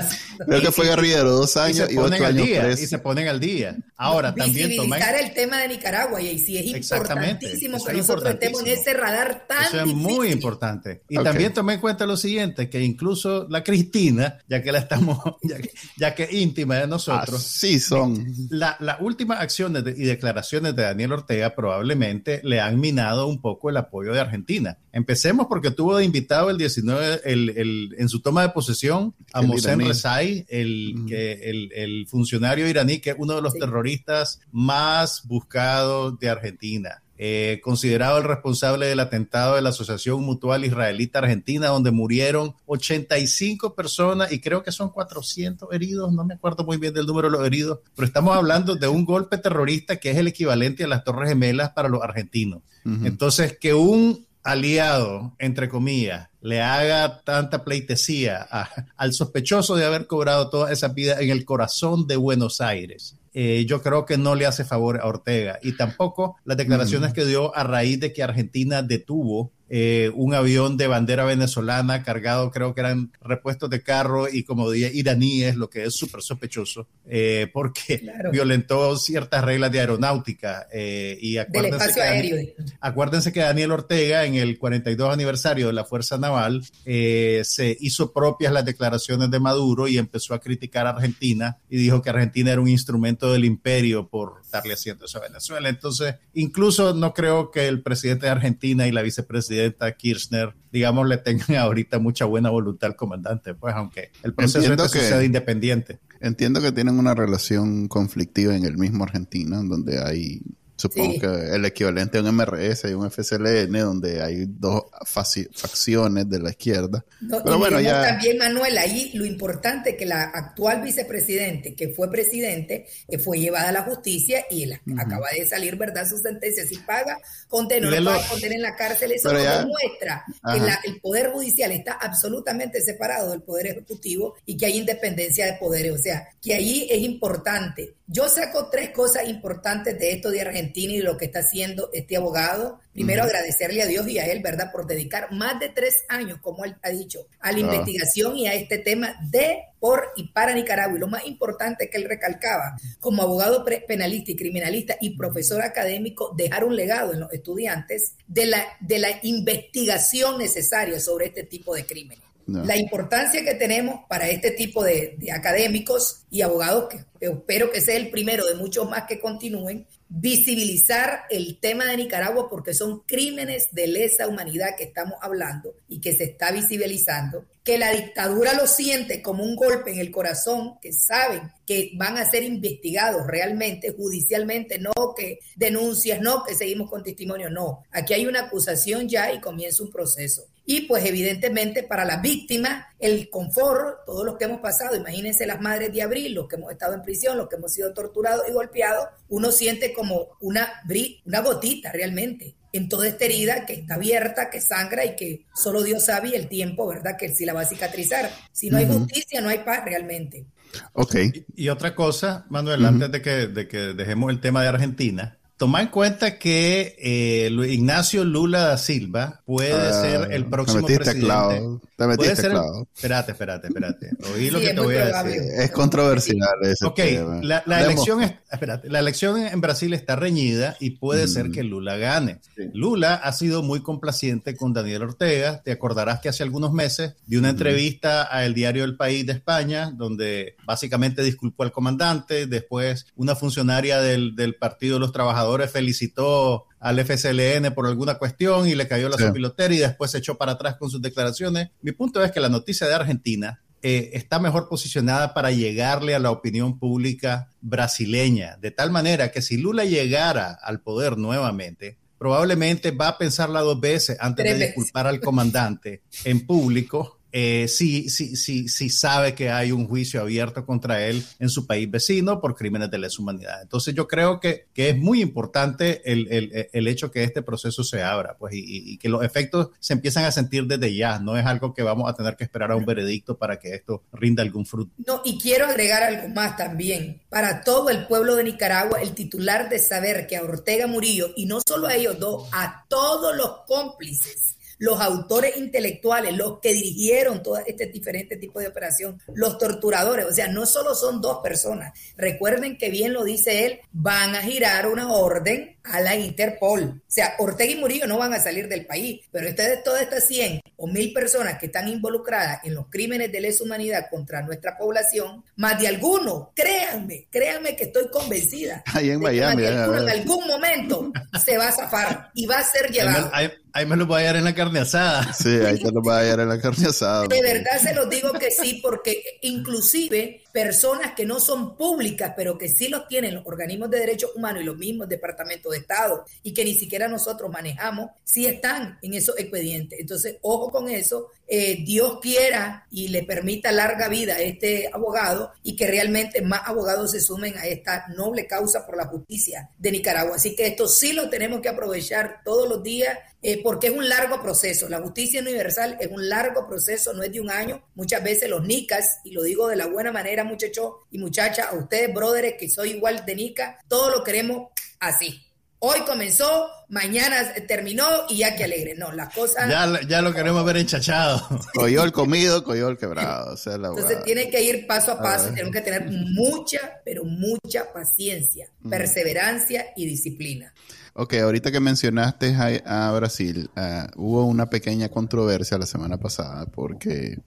Creo 0.47 0.61
que 0.61 0.73
fue 0.73 0.87
guerrillero 0.87 1.31
dos 1.31 1.57
años 1.57 1.89
y, 1.91 1.95
se 1.95 2.01
ponen 2.01 2.25
al 2.25 2.37
día, 2.37 2.71
Y 2.71 2.77
se 2.77 2.99
ponen 2.99 3.29
al 3.29 3.41
día. 3.41 3.77
Ahora, 3.97 4.35
también 4.35 4.77
tomen... 4.77 5.01
el 5.03 5.33
tema 5.33 5.59
de 5.59 5.69
Nicaragua, 5.69 6.21
y 6.21 6.39
si 6.39 6.59
es 6.59 6.67
importantísimo 6.67 7.83
que 7.85 7.93
nosotros 7.95 8.35
estemos 8.35 8.61
en 8.63 8.69
ese 8.69 8.98
radar 8.99 9.47
tan 9.47 9.65
Eso 9.65 9.81
es 9.81 9.87
muy 9.87 10.29
importante. 10.29 11.03
Y 11.09 11.17
también 11.23 11.53
tomé 11.53 11.75
en 11.75 11.81
cuenta 11.81 12.07
lo 12.07 12.17
siguiente, 12.17 12.69
que 12.69 12.83
incluso 12.83 13.47
la 13.49 13.65
Cristina, 13.65 14.39
ya 14.49 14.63
que 14.63 14.73
la 14.73 14.79
estamos, 14.79 15.19
ya 15.97 16.15
que, 16.15 16.29
íntima 16.31 16.77
de 16.77 16.87
nosotros. 16.87 17.43
Sí 17.43 17.79
son. 17.81 18.27
Las 18.51 18.81
la 18.81 18.99
últimas 19.01 19.41
acciones 19.41 19.85
y 19.97 20.05
declaraciones 20.05 20.77
de 20.77 20.83
Daniel 20.83 21.13
Ortega 21.13 21.55
probablemente 21.55 22.41
le 22.45 22.61
han 22.61 22.79
minado 22.79 23.27
un 23.27 23.41
poco 23.41 23.71
el 23.71 23.77
apoyo 23.77 24.13
de 24.13 24.21
Argentina. 24.21 24.79
Empecemos 24.93 25.47
porque 25.49 25.71
tuvo 25.71 25.97
de 25.97 26.05
invitado 26.05 26.51
el 26.51 26.59
19, 26.59 27.21
el, 27.25 27.95
en 27.97 28.09
su 28.09 28.21
toma 28.21 28.43
de 28.43 28.49
posesión 28.51 29.15
a 29.33 29.43
Mohsen 29.43 29.81
Rezai, 29.81 30.45
el, 30.49 31.07
el, 31.11 31.73
el 31.73 32.07
funcionario 32.09 32.69
iraní 32.69 32.99
que 32.99 33.11
es 33.11 33.17
uno 33.19 33.35
de 33.35 33.43
los 33.43 33.55
terroristas 33.55 34.41
más 34.51 35.23
buscados 35.27 36.19
de 36.19 36.29
Argentina. 36.29 37.03
Eh, 37.21 37.61
considerado 37.65 38.19
el 38.19 38.25
responsable 38.25 38.87
del 38.87 39.01
atentado 39.01 39.57
de 39.57 39.63
la 39.63 39.71
Asociación 39.71 40.23
Mutual 40.23 40.65
Israelita 40.65 41.19
Argentina, 41.19 41.67
donde 41.67 41.91
murieron 41.91 42.55
85 42.67 43.75
personas 43.75 44.31
y 44.31 44.41
creo 44.41 44.63
que 44.63 44.71
son 44.71 44.91
400 44.91 45.69
heridos, 45.73 46.13
no 46.13 46.25
me 46.25 46.35
acuerdo 46.35 46.65
muy 46.65 46.77
bien 46.77 46.95
del 46.95 47.07
número 47.07 47.29
de 47.29 47.37
los 47.37 47.45
heridos, 47.45 47.81
pero 47.97 48.07
estamos 48.07 48.37
hablando 48.37 48.77
de 48.77 48.87
un 48.87 49.05
golpe 49.05 49.37
terrorista 49.37 49.97
que 49.97 50.13
es 50.13 50.17
el 50.17 50.29
equivalente 50.29 50.85
a 50.85 50.89
las 50.89 51.03
Torres 51.03 51.31
Gemelas 51.31 51.71
para 51.71 51.89
los 51.89 52.03
argentinos. 52.03 52.63
Entonces, 52.85 53.59
que 53.59 53.75
un 53.75 54.27
aliado, 54.43 55.35
entre 55.39 55.69
comillas, 55.69 56.31
le 56.41 56.63
haga 56.63 57.21
tanta 57.23 57.65
pleitesía 57.65 58.49
al 58.97 59.13
sospechoso 59.13 59.77
de 59.77 59.85
haber 59.85 60.07
cobrado 60.07 60.49
toda 60.49 60.73
esa 60.73 60.89
vida 60.89 61.21
en 61.21 61.29
el 61.29 61.45
corazón 61.45 62.07
de 62.07 62.17
Buenos 62.17 62.63
Aires 62.63 63.18
eh, 63.33 63.65
yo 63.67 63.83
creo 63.83 64.05
que 64.05 64.19
no 64.19 64.35
le 64.35 64.47
hace 64.47 64.65
favor 64.65 65.01
a 65.01 65.07
Ortega. 65.07 65.59
Y 65.63 65.77
tampoco 65.77 66.37
las 66.45 66.57
declaraciones 66.57 67.11
mm. 67.11 67.15
que 67.15 67.25
dio 67.25 67.57
a 67.57 67.65
raíz 67.65 68.01
de 68.01 68.13
que 68.13 68.23
Argentina 68.23 68.83
detuvo 68.83 69.53
eh, 69.71 70.11
un 70.15 70.35
avión 70.35 70.77
de 70.77 70.87
bandera 70.87 71.25
venezolana 71.25 72.03
cargado, 72.03 72.51
creo 72.51 72.75
que 72.75 72.81
eran 72.81 73.13
repuestos 73.21 73.69
de 73.69 73.83
carro 73.83 74.29
y 74.29 74.45
como 74.45 74.71
dije, 74.71 74.91
iraníes, 74.95 75.57
lo 75.57 75.69
que 75.69 75.85
es 75.85 75.95
súper 75.95 76.23
sospechoso, 76.23 76.87
eh, 77.07 77.51
porque 77.53 78.03
violentó 78.33 78.97
ciertas 78.97 79.45
reglas 79.45 79.71
de 79.73 79.81
aeronáutica. 79.81 80.67
Eh, 80.73 81.19
y 81.21 81.37
acuérdense 81.37 81.95
que, 81.95 82.57
acuérdense 82.81 83.33
que 83.33 83.41
Daniel 83.41 83.73
Ortega, 83.73 84.25
en 84.25 84.37
el 84.37 84.59
42 84.59 85.13
aniversario 85.13 85.67
de 85.67 85.73
la 85.73 85.85
Fuerza 85.85 86.17
Naval, 86.17 86.65
se 86.85 87.77
hizo 87.81 88.13
propias 88.13 88.53
las 88.53 88.65
declaraciones 88.65 89.31
de 89.31 89.41
Maduro 89.41 89.89
y 89.89 89.99
empezó 89.99 90.35
a 90.35 90.41
criticar 90.41 90.87
a 90.87 90.91
Argentina 90.91 91.59
y 91.69 91.77
dijo 91.77 92.01
que 92.01 92.11
Argentina 92.11 92.53
era 92.53 92.61
un 92.61 92.69
instrumento 92.69 93.33
del 93.33 93.45
imperio 93.45 94.09
por 94.09 94.43
darle 94.51 94.75
haciendo 94.75 95.05
eso 95.05 95.19
a 95.19 95.23
Venezuela. 95.23 95.69
Entonces, 95.69 96.15
incluso 96.33 96.95
no 96.95 97.13
creo 97.13 97.51
que 97.51 97.69
el 97.69 97.83
presidente 97.83 98.27
de 98.27 98.33
Argentina 98.33 98.87
y 98.87 98.93
la 98.93 99.03
vicepresidenta 99.03 99.58
Kirchner, 99.97 100.55
digamos, 100.73 101.09
le 101.09 101.19
tengan 101.19 101.57
ahorita 101.57 101.99
mucha 101.99 102.25
buena 102.25 102.51
voluntad 102.51 102.91
al 102.91 102.97
comandante, 102.97 103.55
pues 103.55 103.75
aunque 103.75 104.11
el 104.23 104.35
proceso 104.35 104.77
que, 104.91 104.99
sea 105.01 105.23
independiente. 105.23 105.99
Entiendo 106.21 106.61
que 106.61 106.73
tienen 106.73 106.99
una 106.99 107.15
relación 107.15 107.89
conflictiva 107.89 108.57
en 108.57 108.65
el 108.65 108.77
mismo 108.77 109.05
Argentina, 109.05 109.61
donde 109.63 110.03
hay 110.03 110.41
Supongo 110.79 111.19
que 111.19 111.57
el 111.57 111.65
equivalente 111.65 112.19
a 112.19 112.21
un 112.23 112.37
MRS 112.37 112.85
y 112.85 112.93
un 112.93 113.11
FCLN, 113.11 113.73
donde 113.73 114.23
hay 114.23 114.45
dos 114.47 114.85
facciones 115.05 116.31
de 116.31 116.39
la 116.39 116.51
izquierda. 116.51 117.05
Pero 117.21 117.59
bueno, 117.59 117.81
ya. 117.81 118.01
También, 118.03 118.39
Manuel, 118.39 118.79
ahí 118.79 119.11
lo 119.15 119.27
importante 119.27 119.91
es 119.91 119.97
que 119.97 120.07
la 120.07 120.23
actual 120.23 120.81
vicepresidente, 120.83 121.75
que 121.75 121.89
fue 121.89 122.09
presidente, 122.09 122.87
eh, 123.09 123.19
fue 123.19 123.41
llevada 123.41 123.71
a 123.71 123.73
la 123.73 123.83
justicia 123.83 124.45
y 124.49 124.71
acaba 124.73 125.31
de 125.37 125.49
salir, 125.49 125.75
¿verdad?, 125.75 126.09
su 126.09 126.17
sentencia. 126.19 126.65
Si 126.65 126.77
paga, 126.77 127.19
condena, 127.49 127.91
no 127.91 128.13
lo 128.13 128.21
puede 128.29 128.55
en 128.55 128.63
la 128.63 128.77
cárcel. 128.77 129.11
Eso 129.11 129.31
demuestra 129.31 130.25
que 130.29 130.89
el 130.89 131.01
Poder 131.01 131.33
Judicial 131.33 131.73
está 131.73 131.95
absolutamente 131.95 132.81
separado 132.81 133.33
del 133.33 133.43
Poder 133.43 133.67
Ejecutivo 133.67 134.37
y 134.47 134.57
que 134.57 134.67
hay 134.67 134.79
independencia 134.79 135.45
de 135.45 135.55
poderes. 135.55 135.93
O 135.93 135.99
sea, 135.99 136.29
que 136.41 136.55
ahí 136.55 136.87
es 136.89 137.01
importante. 137.01 137.95
Yo 138.07 138.29
saco 138.29 138.69
tres 138.71 138.91
cosas 138.91 139.29
importantes 139.29 139.99
de 139.99 140.13
esto 140.13 140.31
de 140.31 140.41
Argentina 140.41 140.68
y 140.77 141.03
lo 141.03 141.17
que 141.17 141.27
está 141.27 141.41
haciendo 141.41 141.91
este 141.93 142.17
abogado. 142.17 142.81
Primero, 142.93 143.23
agradecerle 143.23 143.83
a 143.83 143.87
Dios 143.87 144.09
y 144.09 144.19
a 144.19 144.27
él, 144.27 144.41
¿verdad?, 144.43 144.73
por 144.73 144.87
dedicar 144.87 145.33
más 145.33 145.61
de 145.61 145.69
tres 145.69 145.95
años, 146.09 146.39
como 146.41 146.65
él 146.65 146.77
ha 146.83 146.91
dicho, 146.91 147.27
a 147.41 147.53
la 147.53 147.61
investigación 147.61 148.37
y 148.37 148.47
a 148.47 148.55
este 148.55 148.79
tema 148.79 149.15
de, 149.31 149.59
por 149.79 150.09
y 150.17 150.29
para 150.33 150.55
Nicaragua. 150.55 150.97
Y 150.97 151.01
lo 151.01 151.07
más 151.07 151.27
importante 151.27 151.89
que 151.89 151.97
él 151.97 152.05
recalcaba, 152.05 152.77
como 153.01 153.23
abogado 153.23 153.65
penalista 153.87 154.33
y 154.33 154.37
criminalista 154.37 154.97
y 155.01 155.17
profesor 155.17 155.63
académico, 155.63 156.35
dejar 156.37 156.65
un 156.65 156.75
legado 156.75 157.13
en 157.13 157.21
los 157.21 157.33
estudiantes 157.33 158.15
de 158.27 158.47
la, 158.47 158.65
de 158.81 158.99
la 158.99 159.11
investigación 159.23 160.39
necesaria 160.39 160.99
sobre 160.99 161.27
este 161.27 161.45
tipo 161.45 161.75
de 161.75 161.87
crímenes. 161.87 162.25
La 162.49 162.79
importancia 162.79 163.45
que 163.45 163.55
tenemos 163.57 164.07
para 164.09 164.31
este 164.31 164.53
tipo 164.53 164.83
de, 164.83 165.17
de 165.19 165.33
académicos 165.33 166.25
y 166.31 166.41
abogados, 166.41 166.89
que 166.89 167.05
espero 167.21 167.71
que 167.71 167.83
sea 167.83 167.97
el 167.97 168.09
primero 168.09 168.47
de 168.47 168.55
muchos 168.55 168.89
más 168.89 169.03
que 169.07 169.21
continúen, 169.21 169.87
visibilizar 170.09 171.25
el 171.31 171.59
tema 171.61 171.85
de 171.85 171.97
Nicaragua 171.97 172.49
porque 172.49 172.75
son 172.75 173.01
crímenes 173.01 173.69
de 173.73 173.87
lesa 173.87 174.27
humanidad 174.27 174.77
que 174.77 174.85
estamos 174.85 175.15
hablando 175.21 175.75
y 175.89 176.01
que 176.01 176.15
se 176.15 176.25
está 176.25 176.51
visibilizando, 176.51 177.45
que 177.63 177.79
la 177.79 177.91
dictadura 177.91 178.55
lo 178.55 178.67
siente 178.67 179.21
como 179.21 179.45
un 179.45 179.55
golpe 179.55 179.93
en 179.93 179.99
el 179.99 180.11
corazón, 180.11 180.79
que 180.81 180.93
saben 180.93 181.53
que 181.67 181.91
van 181.97 182.17
a 182.17 182.29
ser 182.29 182.43
investigados 182.43 183.27
realmente, 183.27 183.93
judicialmente, 183.93 184.79
no 184.79 184.93
que 185.15 185.41
denuncias, 185.57 186.21
no 186.21 186.43
que 186.45 186.55
seguimos 186.55 186.89
con 186.89 187.03
testimonio, 187.03 187.51
no. 187.51 187.85
Aquí 187.91 188.15
hay 188.15 188.27
una 188.27 188.47
acusación 188.47 189.09
ya 189.09 189.33
y 189.33 189.41
comienza 189.41 189.83
un 189.83 189.91
proceso. 189.91 190.47
Y 190.65 190.83
pues 190.83 191.05
evidentemente 191.07 191.83
para 191.83 192.05
las 192.05 192.21
víctimas, 192.21 192.87
el 192.99 193.31
confort, 193.31 194.05
todos 194.05 194.25
los 194.25 194.37
que 194.37 194.45
hemos 194.45 194.61
pasado, 194.61 194.97
imagínense 194.97 195.47
las 195.47 195.63
madres 195.63 195.93
de 195.93 196.03
abril, 196.03 196.35
los 196.35 196.47
que 196.47 196.57
hemos 196.57 196.71
estado 196.73 196.93
en 196.93 197.03
prisión, 197.03 197.39
los 197.39 197.49
que 197.49 197.57
hemos 197.57 197.73
sido 197.73 197.95
torturados 197.95 198.47
y 198.47 198.53
golpeados, 198.53 199.07
uno 199.29 199.53
siente 199.53 199.93
como 199.93 200.29
una, 200.41 200.83
una 201.25 201.41
gotita 201.41 201.93
realmente 201.93 202.55
en 202.73 202.89
toda 202.89 203.09
esta 203.09 203.25
herida 203.25 203.67
que 203.67 203.75
está 203.75 203.95
abierta, 203.95 204.51
que 204.51 204.61
sangra 204.61 205.05
y 205.05 205.17
que 205.17 205.47
solo 205.55 205.83
Dios 205.83 206.05
sabe 206.05 206.37
el 206.37 206.49
tiempo, 206.49 206.87
¿verdad? 206.87 207.17
Que 207.19 207.29
si 207.31 207.45
la 207.45 207.55
va 207.55 207.63
a 207.63 207.67
cicatrizar. 207.67 208.31
Si 208.53 208.71
no 208.71 208.77
hay 208.77 208.87
justicia, 208.87 209.41
no 209.41 209.49
hay 209.49 209.61
paz 209.61 209.85
realmente. 209.85 210.47
Ok. 210.93 211.17
Y, 211.57 211.69
otra 211.71 211.95
cosa, 211.95 212.47
Manuel, 212.51 212.85
antes 212.85 213.11
de 213.11 213.23
que, 213.23 213.31
de 213.47 213.69
que 213.69 213.79
dejemos 213.95 214.31
el 214.31 214.41
tema 214.41 214.63
de 214.63 214.69
Argentina, 214.69 215.38
Toma 215.59 215.83
en 215.83 215.89
cuenta 215.89 216.39
que 216.39 216.95
eh, 217.01 217.51
Ignacio 217.69 218.25
Lula 218.25 218.61
da 218.61 218.79
Silva 218.79 219.43
puede 219.45 219.73
ah, 219.73 219.93
ser 219.93 220.33
el 220.33 220.47
próximo 220.47 220.87
presidente. 220.87 221.19
Clavo. 221.19 221.81
Te 221.97 222.07
metiste 222.07 222.35
puede 222.37 222.51
clavo. 222.51 222.89
Espérate, 222.95 223.33
espérate, 223.33 223.67
espérate. 223.67 224.11
Oí 224.33 224.51
lo 224.51 224.61
que 224.61 224.73
te 224.73 224.81
voy 224.81 224.95
a 224.95 225.21
decir. 225.21 225.43
Es 225.57 225.73
controversial 225.73 226.49
ese 226.63 226.87
Ok, 226.87 227.01
la, 227.43 227.65
elección 227.81 228.23
es, 228.23 228.35
espérate, 228.53 228.89
la 228.89 229.01
elección 229.01 229.45
en 229.45 229.61
Brasil 229.61 229.93
está 229.95 230.15
reñida 230.15 230.77
y 230.79 230.91
puede 230.91 231.27
ser 231.27 231.49
mm. 231.49 231.53
que 231.53 231.65
Lula 231.65 231.97
gane. 231.97 232.39
Lula 232.73 233.15
ha 233.15 233.33
sido 233.33 233.65
muy 233.65 233.83
complaciente 233.83 234.55
con 234.55 234.73
Daniel 234.73 235.03
Ortega. 235.03 235.61
Te 235.65 235.73
acordarás 235.73 236.21
que 236.21 236.29
hace 236.29 236.45
algunos 236.45 236.73
meses 236.73 237.17
di 237.27 237.37
una 237.37 237.49
entrevista 237.49 238.23
al 238.23 238.55
diario 238.55 238.85
El 238.85 238.97
País 238.97 239.27
de 239.27 239.33
España, 239.33 239.91
donde 239.91 240.55
básicamente 240.65 241.25
disculpó 241.25 241.65
al 241.65 241.73
comandante. 241.73 242.47
Después, 242.47 243.07
una 243.17 243.35
funcionaria 243.35 244.01
del, 244.01 244.37
del 244.37 244.55
Partido 244.55 244.95
de 244.95 245.01
los 245.01 245.11
Trabajadores 245.11 245.48
felicitó 245.69 246.67
al 246.81 246.99
FCLN 246.99 247.75
por 247.75 247.87
alguna 247.87 248.19
cuestión 248.19 248.69
y 248.69 248.75
le 248.75 248.87
cayó 248.87 249.09
la 249.09 249.17
sí. 249.17 249.25
y 249.25 249.79
después 249.79 250.11
se 250.11 250.19
echó 250.19 250.37
para 250.37 250.53
atrás 250.53 250.77
con 250.77 250.91
sus 250.91 251.03
declaraciones. 251.03 251.71
Mi 251.83 251.93
punto 251.93 252.23
es 252.23 252.31
que 252.31 252.41
la 252.41 252.49
noticia 252.49 252.87
de 252.87 252.95
Argentina 252.95 253.63
eh, 253.83 254.11
está 254.15 254.39
mejor 254.39 254.69
posicionada 254.69 255.35
para 255.35 255.51
llegarle 255.53 256.15
a 256.15 256.19
la 256.19 256.31
opinión 256.31 256.79
pública 256.79 257.51
brasileña, 257.61 258.57
de 258.61 258.73
tal 258.73 258.91
manera 258.91 259.31
que 259.31 259.41
si 259.41 259.57
Lula 259.57 259.85
llegara 259.85 260.53
al 260.53 260.81
poder 260.81 261.17
nuevamente, 261.17 261.97
probablemente 262.19 262.91
va 262.91 263.09
a 263.09 263.19
pensarla 263.19 263.61
dos 263.61 263.81
veces 263.81 264.17
antes 264.21 264.45
de 264.45 264.67
disculpar 264.67 265.07
al 265.07 265.21
comandante 265.21 266.03
en 266.25 266.45
público 266.45 267.18
eh, 267.33 267.69
sí, 267.69 268.09
sí, 268.09 268.37
sí, 268.37 268.69
sí 268.69 268.89
sabe 268.89 269.35
que 269.35 269.51
hay 269.51 269.73
un 269.73 269.87
juicio 269.87 270.21
abierto 270.21 270.65
contra 270.65 271.05
él 271.07 271.25
en 271.39 271.51
su 271.51 271.67
país 271.67 271.91
vecino 271.91 272.41
por 272.41 272.55
crímenes 272.55 272.91
de 272.91 272.99
lesa 272.99 273.21
humanidad. 273.21 273.61
Entonces 273.63 273.95
yo 273.95 274.07
creo 274.09 274.41
que, 274.41 274.67
que 274.73 274.91
es 274.91 274.97
muy 274.97 275.21
importante 275.21 276.01
el, 276.11 276.27
el, 276.31 276.69
el, 276.73 276.89
hecho 276.89 277.11
que 277.11 277.25
este 277.25 277.43
proceso 277.43 277.85
se 277.85 278.03
abra 278.03 278.37
pues, 278.39 278.55
y, 278.55 278.93
y, 278.93 278.99
que 278.99 279.09
los 279.09 279.23
efectos 279.23 279.69
se 279.79 279.93
empiezan 279.93 280.25
a 280.25 280.33
sentir 280.33 280.67
desde 280.67 280.95
ya. 280.95 281.19
No 281.19 281.37
es 281.37 281.45
algo 281.45 281.75
que 281.75 281.83
vamos 281.83 282.11
a 282.11 282.15
tener 282.15 282.37
que 282.37 282.45
esperar 282.45 282.73
a 282.73 282.77
un 282.77 282.87
veredicto 282.87 283.37
para 283.37 283.59
que 283.59 283.75
esto 283.75 284.05
rinda 284.13 284.43
algún 284.43 284.65
fruto. 284.65 284.93
No, 285.07 285.21
y 285.25 285.39
quiero 285.39 285.67
agregar 285.67 286.03
algo 286.03 286.29
más 286.29 286.57
también. 286.57 287.21
Para 287.29 287.63
todo 287.63 287.91
el 287.91 288.07
pueblo 288.07 288.37
de 288.37 288.45
Nicaragua, 288.45 289.03
el 289.03 289.15
titular 289.15 289.69
de 289.69 289.79
saber 289.79 290.27
que 290.27 290.37
a 290.37 290.43
Ortega 290.43 290.87
Murillo, 290.87 291.31
y 291.37 291.47
no 291.47 291.61
solo 291.67 291.89
a 291.89 291.95
ellos 291.95 292.19
dos, 292.19 292.49
a 292.53 292.87
todos 292.89 293.37
los 293.37 293.61
cómplices 293.67 294.58
los 294.79 295.01
autores 295.01 295.57
intelectuales, 295.57 296.37
los 296.37 296.61
que 296.61 296.73
dirigieron 296.73 297.43
todo 297.43 297.59
este 297.59 297.87
diferente 297.87 298.37
tipo 298.37 298.61
de 298.61 298.69
operación, 298.69 299.21
los 299.35 299.59
torturadores, 299.59 300.27
o 300.27 300.33
sea, 300.33 300.49
no 300.49 300.67
solo 300.67 300.95
son 300.95 301.21
dos 301.21 301.39
personas. 301.43 301.99
Recuerden 302.17 302.79
que 302.79 302.91
bien 302.91 303.13
lo 303.13 303.25
dice 303.25 303.67
él, 303.67 303.81
van 303.93 304.35
a 304.35 304.43
girar 304.43 304.89
una 304.89 305.13
orden 305.13 305.77
a 305.85 306.01
la 306.01 306.17
Interpol. 306.17 306.83
O 306.83 307.11
sea, 307.11 307.35
Ortega 307.39 307.73
y 307.73 307.77
Murillo 307.77 308.07
no 308.07 308.19
van 308.19 308.35
a 308.35 308.41
salir 308.41 308.69
del 308.69 308.87
país, 308.87 309.21
pero 309.33 309.49
ustedes, 309.49 309.83
todas 309.83 310.03
estas 310.03 310.27
100 310.27 310.61
o 310.77 310.87
1000 310.87 311.13
personas 311.13 311.59
que 311.59 311.67
están 311.67 311.89
involucradas 311.89 312.61
en 312.65 312.75
los 312.75 312.87
crímenes 312.89 313.33
de 313.33 313.41
lesa 313.41 313.65
humanidad 313.65 314.07
contra 314.11 314.43
nuestra 314.43 314.77
población, 314.77 315.45
más 315.57 315.81
de 315.81 315.89
alguno, 315.89 316.53
créanme, 316.55 317.27
créanme 317.31 317.75
que 317.75 317.85
estoy 317.85 318.09
convencida. 318.11 318.83
Ahí 318.87 319.11
en 319.11 319.21
Miami. 319.21 319.65
en 319.65 319.79
algún 319.79 320.47
momento 320.47 321.13
se 321.45 321.57
va 321.57 321.69
a 321.69 321.73
zafar 321.73 322.31
y 322.35 322.47
va 322.47 322.59
a 322.59 322.65
ser 322.65 322.91
llevado. 322.91 323.31
Ahí 323.33 323.51
me 323.87 323.97
lo 323.97 324.07
voy 324.07 324.17
a 324.17 324.21
hallar 324.21 324.37
en 324.37 324.45
la 324.45 324.55
carne 324.55 324.81
asada. 324.81 325.33
Sí, 325.33 325.49
ahí 325.49 325.79
te 325.79 325.91
lo 325.93 326.01
voy 326.03 326.15
a 326.15 326.19
hallar 326.19 326.41
en 326.41 326.49
la 326.49 326.61
carne 326.61 326.87
asada. 326.87 327.27
De 327.27 327.43
verdad 327.43 327.79
se 327.81 327.95
los 327.95 328.09
digo 328.09 328.33
que 328.33 328.51
sí, 328.51 328.81
porque 328.83 329.39
inclusive 329.43 330.43
personas 330.53 331.15
que 331.15 331.27
no 331.27 331.41
son 331.41 331.77
públicas, 331.77 332.33
pero 332.37 332.57
que 332.57 332.69
sí 332.69 332.89
los 332.89 333.07
tienen 333.09 333.35
los 333.35 333.47
organismos 333.47 333.91
de 333.91 334.01
derechos 334.01 334.33
humanos 334.35 334.63
y 334.63 334.67
los 334.67 334.77
mismos 334.77 335.09
departamentos 335.09 335.73
de 335.73 335.79
Estado 335.79 336.25
y 336.43 336.53
que 336.53 336.65
ni 336.65 336.75
siquiera 336.75 337.09
nosotros 337.09 337.51
manejamos, 337.51 338.11
sí 338.25 338.47
están 338.47 338.99
en 339.03 339.15
esos 339.15 339.39
expedientes. 339.39 339.99
Entonces, 340.01 340.37
ojo 340.43 340.71
con 340.71 340.89
eso. 340.89 341.31
Eh, 341.51 341.83
Dios 341.83 342.19
quiera 342.21 342.87
y 342.91 343.09
le 343.09 343.23
permita 343.23 343.73
larga 343.73 344.09
vida 344.09 344.35
a 344.35 344.41
este 344.43 344.91
abogado 344.93 345.53
y 345.63 345.77
que 345.77 345.87
realmente 345.87 346.43
más 346.43 346.61
abogados 346.67 347.13
se 347.13 347.21
sumen 347.21 347.57
a 347.57 347.67
esta 347.67 348.07
noble 348.09 348.47
causa 348.47 348.85
por 348.85 348.99
la 348.99 349.07
justicia 349.07 349.71
de 349.79 349.93
Nicaragua. 349.93 350.37
Así 350.37 350.55
que 350.55 350.67
esto 350.67 350.87
sí 350.87 351.15
lo 351.15 351.31
tenemos 351.31 351.61
que 351.61 351.71
aprovechar 351.71 352.43
todos 352.45 352.69
los 352.69 352.83
días 352.83 353.17
eh, 353.41 353.63
porque 353.63 353.87
es 353.87 353.93
un 353.93 354.09
largo 354.09 354.43
proceso. 354.43 354.89
La 354.89 355.01
justicia 355.01 355.41
universal 355.41 355.97
es 356.01 356.09
un 356.09 356.29
largo 356.29 356.67
proceso, 356.67 357.13
no 357.13 357.23
es 357.23 357.33
de 357.33 357.41
un 357.41 357.51
año. 357.51 357.83
Muchas 357.95 358.23
veces 358.23 358.51
los 358.51 358.67
NICAS, 358.67 359.21
y 359.25 359.31
lo 359.31 359.43
digo 359.43 359.69
de 359.69 359.77
la 359.77 359.87
buena 359.87 360.11
manera, 360.11 360.38
muchachos 360.45 360.93
y 361.11 361.19
muchachas, 361.19 361.67
a 361.71 361.75
ustedes, 361.75 362.13
brothers, 362.15 362.55
que 362.59 362.69
soy 362.69 362.91
igual 362.91 363.25
de 363.25 363.35
NICA, 363.35 363.79
todo 363.89 364.11
lo 364.11 364.25
queremos 364.25 364.69
así. 365.01 365.45
Hoy 365.81 366.01
comenzó, 366.05 366.69
mañana 366.89 367.37
terminó 367.69 368.05
y 368.29 368.39
ya 368.39 368.57
que 368.57 368.65
alegre. 368.65 368.97
No, 368.97 369.13
las 369.13 369.33
cosas. 369.33 369.69
Ya, 369.69 370.01
ya 370.09 370.23
lo 370.23 370.35
queremos 370.35 370.65
ver 370.65 370.79
enchachado. 370.79 371.41
el 371.87 372.13
comido, 372.13 372.65
el 372.67 372.97
quebrado. 372.97 373.55
Entonces 373.65 374.25
tiene 374.25 374.51
que 374.51 374.61
ir 374.61 374.89
paso 374.89 375.13
a 375.13 375.23
paso. 375.23 375.51
Tenemos 375.51 375.73
que 375.73 375.81
tener 375.81 376.11
mucha, 376.11 377.01
pero 377.05 377.23
mucha 377.25 377.93
paciencia, 377.93 378.69
perseverancia 378.91 379.87
y 379.95 380.07
disciplina. 380.07 380.75
Ok, 381.21 381.35
ahorita 381.35 381.71
que 381.71 381.81
mencionaste 381.81 382.55
a, 382.85 383.13
Brasil, 383.13 383.71
uh, 383.77 384.07
hubo 384.21 384.47
una 384.47 384.71
pequeña 384.71 385.09
controversia 385.09 385.79
la 385.79 385.87
semana 385.87 386.17
pasada 386.17 386.67
porque 386.67 387.39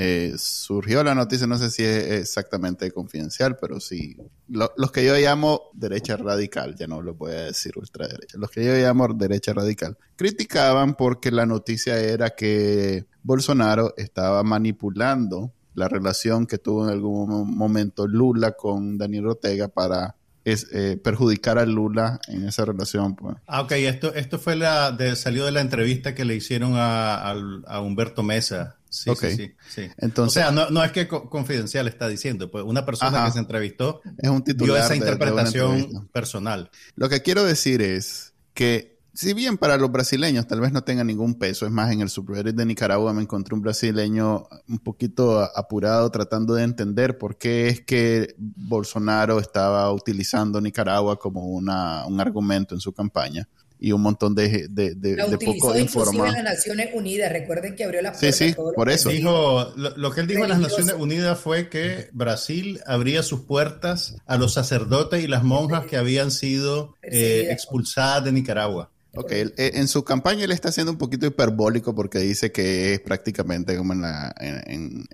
eh, 0.00 0.34
surgió 0.38 1.02
la 1.02 1.16
noticia, 1.16 1.48
no 1.48 1.58
sé 1.58 1.70
si 1.70 1.82
es 1.82 2.04
exactamente 2.12 2.92
confidencial, 2.92 3.56
pero 3.60 3.80
sí, 3.80 4.16
los 4.46 4.92
que 4.92 5.04
yo 5.04 5.16
llamo 5.16 5.70
derecha 5.74 6.16
radical, 6.16 6.76
ya 6.76 6.86
no 6.86 7.02
lo 7.02 7.14
voy 7.14 7.32
a 7.32 7.46
decir 7.46 7.72
ultraderecha, 7.76 8.38
los 8.38 8.48
que 8.48 8.64
yo 8.64 8.74
llamo 8.74 9.12
derecha 9.12 9.52
radical, 9.52 9.98
criticaban 10.14 10.94
porque 10.94 11.32
la 11.32 11.46
noticia 11.46 11.98
era 11.98 12.30
que 12.30 13.06
Bolsonaro 13.24 13.94
estaba 13.96 14.44
manipulando 14.44 15.52
la 15.74 15.88
relación 15.88 16.46
que 16.46 16.58
tuvo 16.58 16.84
en 16.84 16.92
algún 16.92 17.56
momento 17.56 18.06
Lula 18.06 18.52
con 18.52 18.98
Daniel 18.98 19.26
Ortega 19.26 19.66
para 19.66 20.14
es 20.52 20.66
eh, 20.72 20.98
perjudicar 21.02 21.58
a 21.58 21.66
Lula 21.66 22.20
en 22.28 22.46
esa 22.46 22.64
relación. 22.64 23.16
Pues. 23.16 23.36
Ah, 23.46 23.62
ok, 23.62 23.72
esto, 23.72 24.14
esto 24.14 24.38
fue 24.38 24.56
la 24.56 24.92
de, 24.92 25.16
salió 25.16 25.44
de 25.44 25.52
la 25.52 25.60
entrevista 25.60 26.14
que 26.14 26.24
le 26.24 26.34
hicieron 26.34 26.72
a, 26.76 27.34
Humberto 27.82 28.22
Mesa. 28.22 28.76
Sí, 28.90 29.10
sí, 29.20 29.54
sí, 29.68 29.86
Entonces, 29.98 30.42
o 30.42 30.50
sea, 30.50 30.70
no, 30.70 30.82
es 30.82 30.92
que 30.92 31.06
confidencial 31.08 31.88
está 31.88 32.08
diciendo, 32.08 32.50
pues 32.50 32.64
una 32.64 32.86
persona 32.86 33.26
que 33.26 33.32
se 33.32 33.38
entrevistó 33.38 34.00
es 34.16 34.30
un 34.30 34.42
titular 34.42 34.76
dio 34.76 34.84
esa 34.84 34.96
interpretación 34.96 36.08
personal. 36.10 36.70
Lo 36.96 37.10
que 37.10 37.20
quiero 37.20 37.44
decir 37.44 37.82
es 37.82 38.32
que 38.54 38.97
si 39.18 39.34
bien 39.34 39.58
para 39.58 39.76
los 39.76 39.90
brasileños 39.90 40.46
tal 40.46 40.60
vez 40.60 40.70
no 40.70 40.84
tenga 40.84 41.02
ningún 41.02 41.34
peso, 41.34 41.66
es 41.66 41.72
más, 41.72 41.90
en 41.90 42.02
el 42.02 42.08
Super 42.08 42.54
de 42.54 42.64
Nicaragua 42.64 43.12
me 43.12 43.20
encontré 43.20 43.52
un 43.52 43.60
brasileño 43.60 44.46
un 44.68 44.78
poquito 44.78 45.40
apurado 45.40 46.08
tratando 46.12 46.54
de 46.54 46.62
entender 46.62 47.18
por 47.18 47.36
qué 47.36 47.66
es 47.66 47.80
que 47.80 48.36
Bolsonaro 48.38 49.40
estaba 49.40 49.92
utilizando 49.92 50.60
Nicaragua 50.60 51.18
como 51.18 51.46
una, 51.48 52.06
un 52.06 52.20
argumento 52.20 52.76
en 52.76 52.80
su 52.80 52.92
campaña 52.92 53.48
y 53.80 53.90
un 53.90 54.02
montón 54.02 54.36
de, 54.36 54.68
de, 54.70 54.94
de, 54.94 55.16
la 55.16 55.26
de 55.26 55.38
poco 55.38 55.76
informados. 55.76 56.34
las 56.34 56.44
Naciones 56.44 56.90
Unidas, 56.94 57.32
recuerden 57.32 57.74
que 57.74 57.82
abrió 57.82 58.00
la 58.02 58.12
puerta. 58.12 58.32
Sí, 58.32 58.50
sí, 58.50 58.56
por 58.76 58.88
eso. 58.88 59.08
Dijo, 59.08 59.72
lo, 59.74 60.12
que 60.12 60.20
él 60.20 60.28
dijo 60.28 60.44
en 60.44 60.50
las 60.50 60.60
Naciones 60.60 60.94
Unidas 60.96 61.40
fue 61.40 61.68
que 61.68 62.08
Brasil 62.12 62.80
abría 62.86 63.24
sus 63.24 63.40
puertas 63.40 64.14
a 64.26 64.36
los 64.36 64.54
sacerdotes 64.54 65.24
y 65.24 65.26
las 65.26 65.42
monjas 65.42 65.86
que 65.86 65.96
habían 65.96 66.30
sido 66.30 66.94
eh, 67.02 67.48
expulsadas 67.50 68.24
de 68.24 68.30
Nicaragua. 68.30 68.92
Ok, 69.14 69.32
eh, 69.32 69.52
en 69.56 69.88
su 69.88 70.04
campaña 70.04 70.44
él 70.44 70.52
está 70.52 70.70
siendo 70.70 70.92
un 70.92 70.98
poquito 70.98 71.26
hiperbólico 71.26 71.94
porque 71.94 72.18
dice 72.18 72.52
que 72.52 72.92
es 72.92 73.00
prácticamente 73.00 73.76
como 73.76 73.94
en 73.94 74.02
la, 74.02 74.34
en, 74.38 75.06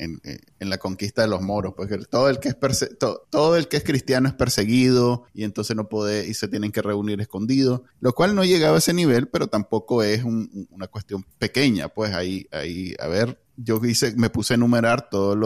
la 0.59 0.79
conquista 0.79 1.23
de 1.23 1.29
los 1.29 1.43
moros, 1.43 1.75
porque 1.77 1.97
pues 1.97 2.09
todo 2.09 2.29
el 2.29 2.41
que 2.41 2.49
es 2.49 2.57
todo, 3.31 3.57
el 3.57 3.69
que 3.69 3.77
es 3.77 3.85
cristiano 3.85 4.29
es 4.29 4.35
perseguido 4.35 5.25
y 5.33 5.45
entonces 5.45 5.77
no 5.77 5.89
puede 5.89 6.27
y 6.27 6.35
se 6.35 6.49
tienen 6.49 6.73
que 6.73 6.83
reunir 6.83 7.21
escondidos, 7.21 7.83
lo 8.01 8.15
cual 8.15 8.35
no 8.35 8.45
llegaba 8.45 8.77
a 8.77 8.79
ese 8.79 8.95
nivel, 8.95 9.29
pero 9.29 9.47
tampoco 9.47 10.03
es 10.03 10.25
una 10.25 10.89
cuestión 10.89 11.25
pequeña, 11.39 11.89
pues 11.89 12.15
ahí, 12.15 12.47
ahí, 12.51 12.95
a 12.99 13.07
ver, 13.07 13.39
yo 13.57 13.81
hice, 13.85 14.15
me 14.17 14.31
puse 14.31 14.55
a 14.55 14.57
enumerar 14.57 15.09
todas 15.09 15.39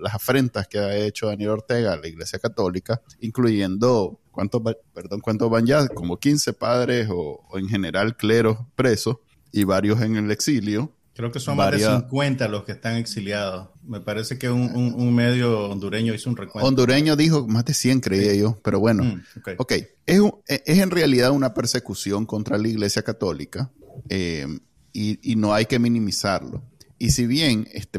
las 0.00 0.14
afrentas 0.14 0.66
que 0.66 0.78
ha 0.78 0.96
hecho 0.96 1.28
Daniel 1.28 1.50
Ortega 1.50 1.92
a 1.92 1.96
la 1.96 2.08
Iglesia 2.08 2.38
Católica, 2.38 3.00
incluyendo 3.20 4.18
¿cuántos, 4.36 4.62
perdón, 4.92 5.20
cuántos 5.20 5.50
van 5.50 5.64
ya? 5.64 5.88
Como 5.88 6.18
15 6.18 6.52
padres 6.52 7.08
o, 7.10 7.42
en 7.54 7.68
general 7.68 8.16
cleros 8.16 8.58
presos 8.76 9.16
y 9.50 9.64
varios 9.64 10.02
en 10.02 10.16
el 10.16 10.30
exilio. 10.30 10.92
Creo 11.14 11.32
que 11.32 11.40
son 11.40 11.56
más 11.56 11.72
de 11.72 11.78
50 11.78 12.46
los 12.48 12.64
que 12.64 12.72
están 12.72 12.96
exiliados. 12.96 13.70
Me 13.82 14.02
parece 14.02 14.38
que 14.38 14.50
un, 14.50 15.14
medio 15.14 15.70
hondureño 15.70 16.12
hizo 16.12 16.28
un 16.28 16.36
recuento. 16.36 16.68
Hondureño 16.68 17.16
dijo 17.16 17.48
más 17.48 17.64
de 17.64 17.72
100, 17.72 18.00
creía 18.00 18.34
yo, 18.34 18.58
pero 18.62 18.78
bueno. 18.78 19.02
Mm, 19.02 19.22
ok, 19.56 19.72
Es, 20.04 20.20
es, 20.46 20.78
en 20.78 20.90
realidad 20.90 21.30
una 21.30 21.54
persecución 21.54 22.26
contra 22.26 22.58
la 22.58 22.68
Iglesia 22.68 23.02
Católica 23.02 23.70
eh, 24.10 24.46
y, 24.92 25.32
y 25.32 25.36
no 25.36 25.54
hay 25.54 25.64
que 25.64 25.78
minimizarlo. 25.78 26.62
Y 26.98 27.10
si 27.10 27.26
bien 27.26 27.68
este, 27.72 27.98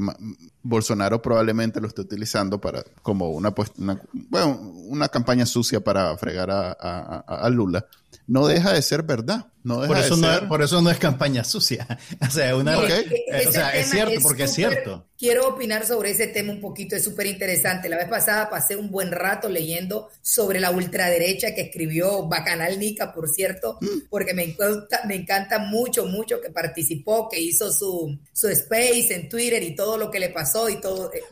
Bolsonaro 0.63 1.21
probablemente 1.21 1.79
lo 1.79 1.87
esté 1.87 2.01
utilizando 2.01 2.59
para 2.59 2.83
como 3.01 3.29
una, 3.29 3.51
pues, 3.53 3.71
una, 3.77 4.01
bueno, 4.11 4.59
una 4.87 5.07
campaña 5.09 5.45
sucia 5.45 5.83
para 5.83 6.17
fregar 6.17 6.49
a, 6.49 6.71
a 6.71 7.49
Lula, 7.49 7.85
no 8.25 8.47
deja 8.47 8.73
de 8.73 8.81
ser 8.81 9.03
verdad 9.03 9.47
por, 9.63 9.97
eso 9.97 10.17
no, 10.17 10.47
por 10.47 10.61
eso 10.61 10.81
no 10.81 10.89
es 10.89 10.97
campaña 10.97 11.43
sucia. 11.43 11.87
O 12.27 13.51
sea, 13.51 13.71
es 13.75 13.89
cierto, 13.89 14.19
porque 14.21 14.43
es 14.43 14.53
cierto. 14.53 15.07
Quiero 15.17 15.47
opinar 15.47 15.85
sobre 15.85 16.11
ese 16.11 16.27
tema 16.27 16.53
un 16.53 16.61
poquito, 16.61 16.95
es 16.95 17.03
súper 17.03 17.25
interesante. 17.25 17.89
La 17.89 17.97
vez 17.97 18.07
pasada 18.07 18.49
pasé 18.49 18.75
un 18.75 18.91
buen 18.91 19.11
rato 19.11 19.49
leyendo 19.49 20.09
sobre 20.21 20.59
la 20.59 20.69
ultraderecha 20.69 21.55
que 21.55 21.61
escribió 21.61 22.27
Bacanal 22.27 22.77
Nica, 22.77 23.13
por 23.13 23.27
cierto, 23.29 23.79
mm. 23.81 24.09
porque 24.09 24.35
me 24.35 24.43
encanta, 24.43 25.01
me 25.07 25.15
encanta 25.15 25.57
mucho, 25.57 26.05
mucho 26.05 26.39
que 26.39 26.51
participó, 26.51 27.27
que 27.29 27.39
hizo 27.39 27.71
su, 27.71 28.19
su 28.31 28.47
space 28.49 29.07
en 29.15 29.27
Twitter 29.27 29.63
y 29.63 29.75
todo 29.75 29.97
lo 29.97 30.11
que 30.11 30.19
le 30.19 30.29
pasó 30.29 30.69
y 30.69 30.79
todo. 30.79 31.11
Eh, 31.11 31.23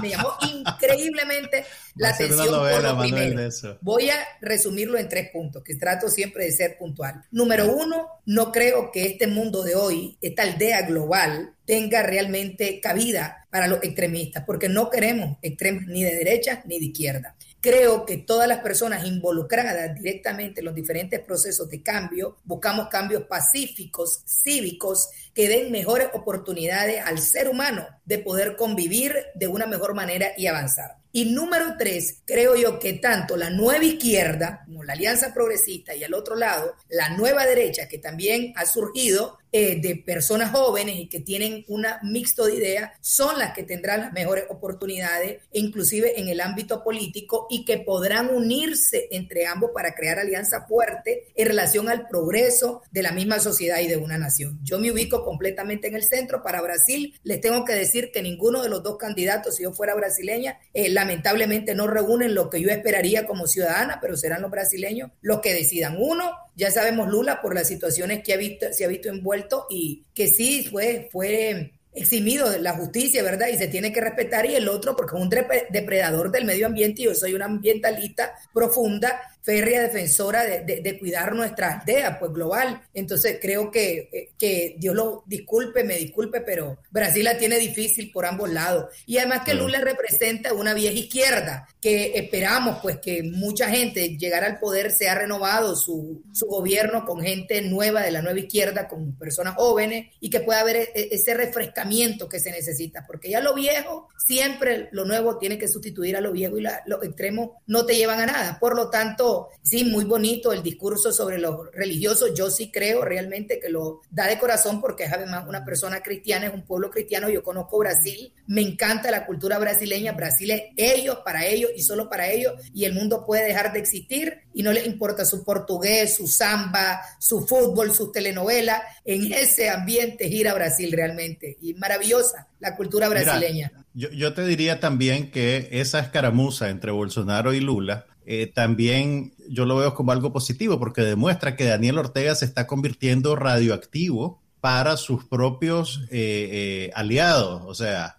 me, 0.00 0.08
llamó 0.08 0.30
increíblemente 0.40 1.64
la 1.96 2.10
atención 2.10 2.48
por 2.48 2.82
lo 2.82 2.98
primero. 2.98 3.50
Voy 3.82 4.08
a 4.08 4.16
resumirlo 4.40 4.96
en 4.96 5.08
tres 5.10 5.30
puntos, 5.30 5.62
que 5.62 5.74
trato 5.74 6.08
siempre 6.08 6.44
de 6.44 6.52
ser 6.52 6.78
puntual. 6.78 7.22
Número 7.30 7.70
uno, 7.70 7.75
uno, 7.76 8.08
no 8.24 8.52
creo 8.52 8.90
que 8.90 9.06
este 9.06 9.26
mundo 9.26 9.62
de 9.62 9.74
hoy, 9.74 10.16
esta 10.20 10.42
aldea 10.42 10.82
global, 10.82 11.54
tenga 11.66 12.02
realmente 12.02 12.80
cabida 12.80 13.46
para 13.50 13.68
los 13.68 13.82
extremistas, 13.82 14.44
porque 14.46 14.68
no 14.68 14.88
queremos 14.88 15.36
extremos 15.42 15.84
ni 15.86 16.02
de 16.02 16.14
derecha 16.14 16.62
ni 16.66 16.78
de 16.78 16.86
izquierda. 16.86 17.36
Creo 17.60 18.06
que 18.06 18.18
todas 18.18 18.48
las 18.48 18.60
personas 18.60 19.04
involucradas 19.04 19.94
directamente 19.94 20.60
en 20.60 20.66
los 20.66 20.74
diferentes 20.74 21.20
procesos 21.20 21.68
de 21.68 21.82
cambio, 21.82 22.38
buscamos 22.44 22.88
cambios 22.88 23.24
pacíficos, 23.24 24.22
cívicos, 24.26 25.10
que 25.34 25.48
den 25.48 25.70
mejores 25.72 26.08
oportunidades 26.14 27.02
al 27.04 27.18
ser 27.18 27.48
humano 27.48 27.86
de 28.04 28.18
poder 28.18 28.56
convivir 28.56 29.14
de 29.34 29.48
una 29.48 29.66
mejor 29.66 29.94
manera 29.94 30.28
y 30.36 30.46
avanzar. 30.46 30.96
Y 31.16 31.24
número 31.24 31.76
tres, 31.78 32.18
creo 32.26 32.56
yo 32.56 32.78
que 32.78 32.92
tanto 32.92 33.38
la 33.38 33.48
nueva 33.48 33.82
izquierda 33.82 34.60
como 34.66 34.84
la 34.84 34.92
Alianza 34.92 35.32
Progresista 35.32 35.94
y 35.94 36.04
al 36.04 36.12
otro 36.12 36.36
lado, 36.36 36.74
la 36.90 37.08
nueva 37.08 37.46
derecha 37.46 37.88
que 37.88 37.96
también 37.96 38.52
ha 38.54 38.66
surgido 38.66 39.38
eh, 39.52 39.80
de 39.80 39.96
personas 39.96 40.50
jóvenes 40.50 40.96
y 40.96 41.08
que 41.08 41.20
tienen 41.20 41.64
una 41.68 41.98
mixto 42.02 42.46
de 42.46 42.56
ideas, 42.56 42.92
son 43.00 43.38
las 43.38 43.54
que 43.54 43.62
tendrán 43.62 44.00
las 44.00 44.12
mejores 44.12 44.44
oportunidades, 44.48 45.42
inclusive 45.52 46.20
en 46.20 46.28
el 46.28 46.40
ámbito 46.40 46.82
político, 46.82 47.46
y 47.50 47.64
que 47.64 47.78
podrán 47.78 48.28
unirse 48.34 49.08
entre 49.10 49.46
ambos 49.46 49.70
para 49.74 49.94
crear 49.94 50.18
alianzas 50.18 50.66
fuertes 50.68 51.18
en 51.34 51.46
relación 51.46 51.88
al 51.88 52.08
progreso 52.08 52.82
de 52.90 53.02
la 53.02 53.12
misma 53.12 53.38
sociedad 53.38 53.80
y 53.80 53.86
de 53.86 53.96
una 53.96 54.18
nación. 54.18 54.58
Yo 54.62 54.78
me 54.78 54.90
ubico 54.90 55.24
completamente 55.24 55.88
en 55.88 55.94
el 55.94 56.04
centro. 56.04 56.42
Para 56.42 56.60
Brasil, 56.60 57.14
les 57.22 57.40
tengo 57.40 57.64
que 57.64 57.74
decir 57.74 58.10
que 58.12 58.22
ninguno 58.22 58.62
de 58.62 58.68
los 58.68 58.82
dos 58.82 58.96
candidatos, 58.96 59.56
si 59.56 59.62
yo 59.62 59.72
fuera 59.72 59.94
brasileña, 59.94 60.58
eh, 60.74 60.88
lamentablemente 60.88 61.74
no 61.74 61.86
reúnen 61.86 62.34
lo 62.34 62.50
que 62.50 62.60
yo 62.60 62.70
esperaría 62.70 63.26
como 63.26 63.46
ciudadana, 63.46 63.98
pero 64.00 64.16
serán 64.16 64.42
los 64.42 64.50
brasileños 64.50 65.10
los 65.20 65.40
que 65.40 65.54
decidan. 65.54 65.96
Uno, 65.98 66.32
ya 66.56 66.70
sabemos 66.70 67.08
Lula 67.08 67.40
por 67.40 67.54
las 67.54 67.68
situaciones 67.68 68.22
que 68.24 68.32
ha 68.32 68.36
visto, 68.36 68.72
se 68.72 68.84
ha 68.84 68.88
visto 68.88 69.08
envuelto 69.08 69.66
y 69.70 70.04
que 70.14 70.26
sí 70.26 70.66
fue, 70.70 71.08
fue 71.12 71.72
eximido 71.96 72.50
de 72.50 72.60
la 72.60 72.74
justicia, 72.74 73.22
¿verdad? 73.22 73.48
Y 73.48 73.56
se 73.56 73.68
tiene 73.68 73.92
que 73.92 74.00
respetar. 74.00 74.46
Y 74.46 74.54
el 74.54 74.68
otro, 74.68 74.94
porque 74.94 75.16
es 75.16 75.22
un 75.22 75.30
depredador 75.30 76.30
del 76.30 76.44
medio 76.44 76.66
ambiente 76.66 77.02
y 77.02 77.04
yo 77.06 77.14
soy 77.14 77.34
una 77.34 77.46
ambientalista 77.46 78.34
profunda, 78.52 79.20
férrea 79.42 79.82
defensora 79.82 80.44
de, 80.44 80.98
cuidar 80.98 81.34
nuestra 81.34 81.78
aldea, 81.78 82.18
pues 82.18 82.32
global. 82.32 82.82
Entonces 82.92 83.38
creo 83.40 83.70
que, 83.70 84.30
que 84.38 84.76
Dios 84.78 84.94
lo 84.94 85.24
disculpe, 85.26 85.84
me 85.84 85.96
disculpe, 85.96 86.40
pero 86.40 86.78
Brasil 86.90 87.24
la 87.24 87.38
tiene 87.38 87.58
difícil 87.58 88.10
por 88.12 88.26
ambos 88.26 88.50
lados. 88.50 88.86
Y 89.06 89.18
además 89.18 89.42
que 89.44 89.54
Lula 89.54 89.80
representa 89.80 90.52
una 90.52 90.74
vieja 90.74 90.94
izquierda, 90.94 91.68
que 91.86 92.18
esperamos 92.18 92.78
pues 92.82 92.98
que 92.98 93.22
mucha 93.22 93.68
gente 93.68 94.16
llegara 94.18 94.48
al 94.48 94.58
poder, 94.58 94.90
sea 94.90 95.14
renovado 95.14 95.76
su, 95.76 96.20
su 96.32 96.46
gobierno 96.46 97.04
con 97.04 97.20
gente 97.20 97.62
nueva 97.62 98.02
de 98.02 98.10
la 98.10 98.22
nueva 98.22 98.40
izquierda, 98.40 98.88
con 98.88 99.16
personas 99.16 99.54
jóvenes, 99.54 100.08
y 100.18 100.28
que 100.28 100.40
pueda 100.40 100.62
haber 100.62 100.74
e, 100.74 100.90
e, 100.96 101.08
ese 101.12 101.34
refrescamiento 101.34 102.28
que 102.28 102.40
se 102.40 102.50
necesita, 102.50 103.04
porque 103.06 103.30
ya 103.30 103.40
lo 103.40 103.54
viejo, 103.54 104.08
siempre 104.18 104.88
lo 104.90 105.04
nuevo 105.04 105.38
tiene 105.38 105.58
que 105.58 105.68
sustituir 105.68 106.16
a 106.16 106.20
lo 106.20 106.32
viejo 106.32 106.58
y 106.58 106.66
los 106.86 107.04
extremos 107.04 107.50
no 107.68 107.86
te 107.86 107.94
llevan 107.94 108.18
a 108.18 108.26
nada. 108.26 108.58
Por 108.58 108.74
lo 108.74 108.90
tanto, 108.90 109.50
sí, 109.62 109.84
muy 109.84 110.04
bonito 110.04 110.52
el 110.52 110.64
discurso 110.64 111.12
sobre 111.12 111.38
los 111.38 111.70
religiosos. 111.72 112.32
Yo 112.34 112.50
sí 112.50 112.72
creo 112.72 113.04
realmente 113.04 113.60
que 113.60 113.68
lo 113.68 114.00
da 114.10 114.26
de 114.26 114.40
corazón 114.40 114.80
porque 114.80 115.04
es 115.04 115.12
además 115.12 115.46
una 115.46 115.64
persona 115.64 116.02
cristiana, 116.02 116.46
es 116.46 116.54
un 116.54 116.64
pueblo 116.64 116.90
cristiano. 116.90 117.30
Yo 117.30 117.44
conozco 117.44 117.78
Brasil, 117.78 118.32
me 118.48 118.62
encanta 118.62 119.12
la 119.12 119.24
cultura 119.24 119.58
brasileña. 119.58 120.10
Brasil 120.10 120.50
es 120.50 120.62
ellos, 120.76 121.18
para 121.24 121.46
ellos 121.46 121.70
y 121.76 121.82
solo 121.82 122.08
para 122.08 122.30
ellos. 122.30 122.54
Y 122.74 122.84
el 122.84 122.94
mundo 122.94 123.24
puede 123.26 123.44
dejar 123.46 123.72
de 123.72 123.78
existir 123.78 124.38
y 124.54 124.62
no 124.62 124.72
les 124.72 124.86
importa 124.86 125.24
su 125.24 125.44
portugués, 125.44 126.16
su 126.16 126.26
samba, 126.26 127.00
su 127.18 127.46
fútbol, 127.46 127.94
sus 127.94 128.12
telenovelas. 128.12 128.82
En 129.04 129.32
ese 129.32 129.70
ambiente 129.70 130.28
gira 130.28 130.54
Brasil 130.54 130.90
realmente. 130.92 131.56
Y 131.60 131.74
maravillosa 131.74 132.48
la 132.60 132.76
cultura 132.76 133.08
brasileña. 133.08 133.72
yo, 133.94 134.10
yo 134.10 134.34
te 134.34 134.44
diría 134.46 134.80
también 134.80 135.30
que 135.30 135.68
esa 135.72 136.00
escaramuza 136.00 136.70
entre 136.70 136.90
Bolsonaro 136.90 137.52
y 137.52 137.60
Lula 137.60 138.06
eh, 138.28 138.50
también 138.52 139.34
yo 139.48 139.64
lo 139.66 139.76
veo 139.76 139.94
como 139.94 140.10
algo 140.10 140.32
positivo 140.32 140.80
porque 140.80 141.02
demuestra 141.02 141.54
que 141.54 141.64
Daniel 141.64 141.98
Ortega 141.98 142.34
se 142.34 142.44
está 142.44 142.66
convirtiendo 142.66 143.36
radioactivo 143.36 144.42
para 144.66 144.96
sus 144.96 145.24
propios 145.24 146.00
eh, 146.10 146.48
eh, 146.50 146.90
aliados. 146.96 147.62
O 147.66 147.72
sea, 147.72 148.16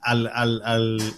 al, 0.00 0.30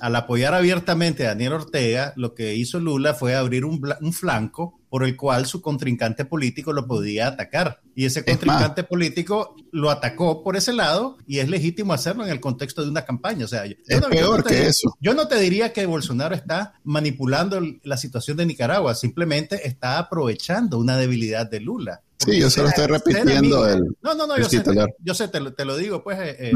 al, 0.00 0.16
apoyar 0.16 0.54
abiertamente 0.54 1.26
a 1.26 1.28
Daniel 1.28 1.52
Ortega, 1.52 2.14
lo 2.16 2.32
que 2.32 2.54
hizo 2.54 2.80
Lula 2.80 3.12
fue 3.12 3.34
abrir 3.34 3.66
un, 3.66 3.86
un 4.00 4.12
flanco 4.14 4.80
por 4.94 5.04
el 5.04 5.16
cual 5.16 5.44
su 5.44 5.60
contrincante 5.60 6.24
político 6.24 6.72
lo 6.72 6.86
podía 6.86 7.26
atacar. 7.26 7.82
Y 7.94 8.06
ese 8.06 8.24
contrincante 8.24 8.84
político 8.84 9.54
lo 9.70 9.90
atacó 9.90 10.42
por 10.42 10.56
ese 10.56 10.72
lado 10.72 11.18
y 11.26 11.40
es 11.40 11.50
legítimo 11.50 11.92
hacerlo 11.92 12.24
en 12.24 12.30
el 12.30 12.40
contexto 12.40 12.82
de 12.82 12.90
una 12.90 13.04
campaña. 13.04 13.44
O 13.44 13.48
sea, 13.48 13.64
es 13.66 14.00
peor 14.08 14.44
que 14.44 14.68
eso. 14.68 14.96
Yo 15.00 15.12
no 15.12 15.28
te 15.28 15.38
diría 15.38 15.74
que 15.74 15.84
Bolsonaro 15.84 16.34
está 16.34 16.80
manipulando 16.84 17.60
la 17.82 17.96
situación 17.98 18.38
de 18.38 18.46
Nicaragua, 18.46 18.94
simplemente 18.94 19.66
está 19.66 19.98
aprovechando 19.98 20.78
una 20.78 20.96
debilidad 20.96 21.50
de 21.50 21.60
Lula. 21.60 22.00
Sí, 22.18 22.40
yo 22.40 22.48
solo 22.48 22.68
estoy 22.68 22.86
repitiendo 22.86 23.68
el. 23.68 23.96
No, 24.02 24.14
no, 24.14 24.26
no, 24.26 24.38
yo 24.38 24.48
sé, 24.48 24.62
yo 25.00 25.14
sé, 25.14 25.28
te 25.28 25.40
lo, 25.40 25.52
te 25.52 25.64
lo 25.64 25.76
digo, 25.76 26.02
pues, 26.02 26.18
eh, 26.20 26.36
eh, 26.38 26.52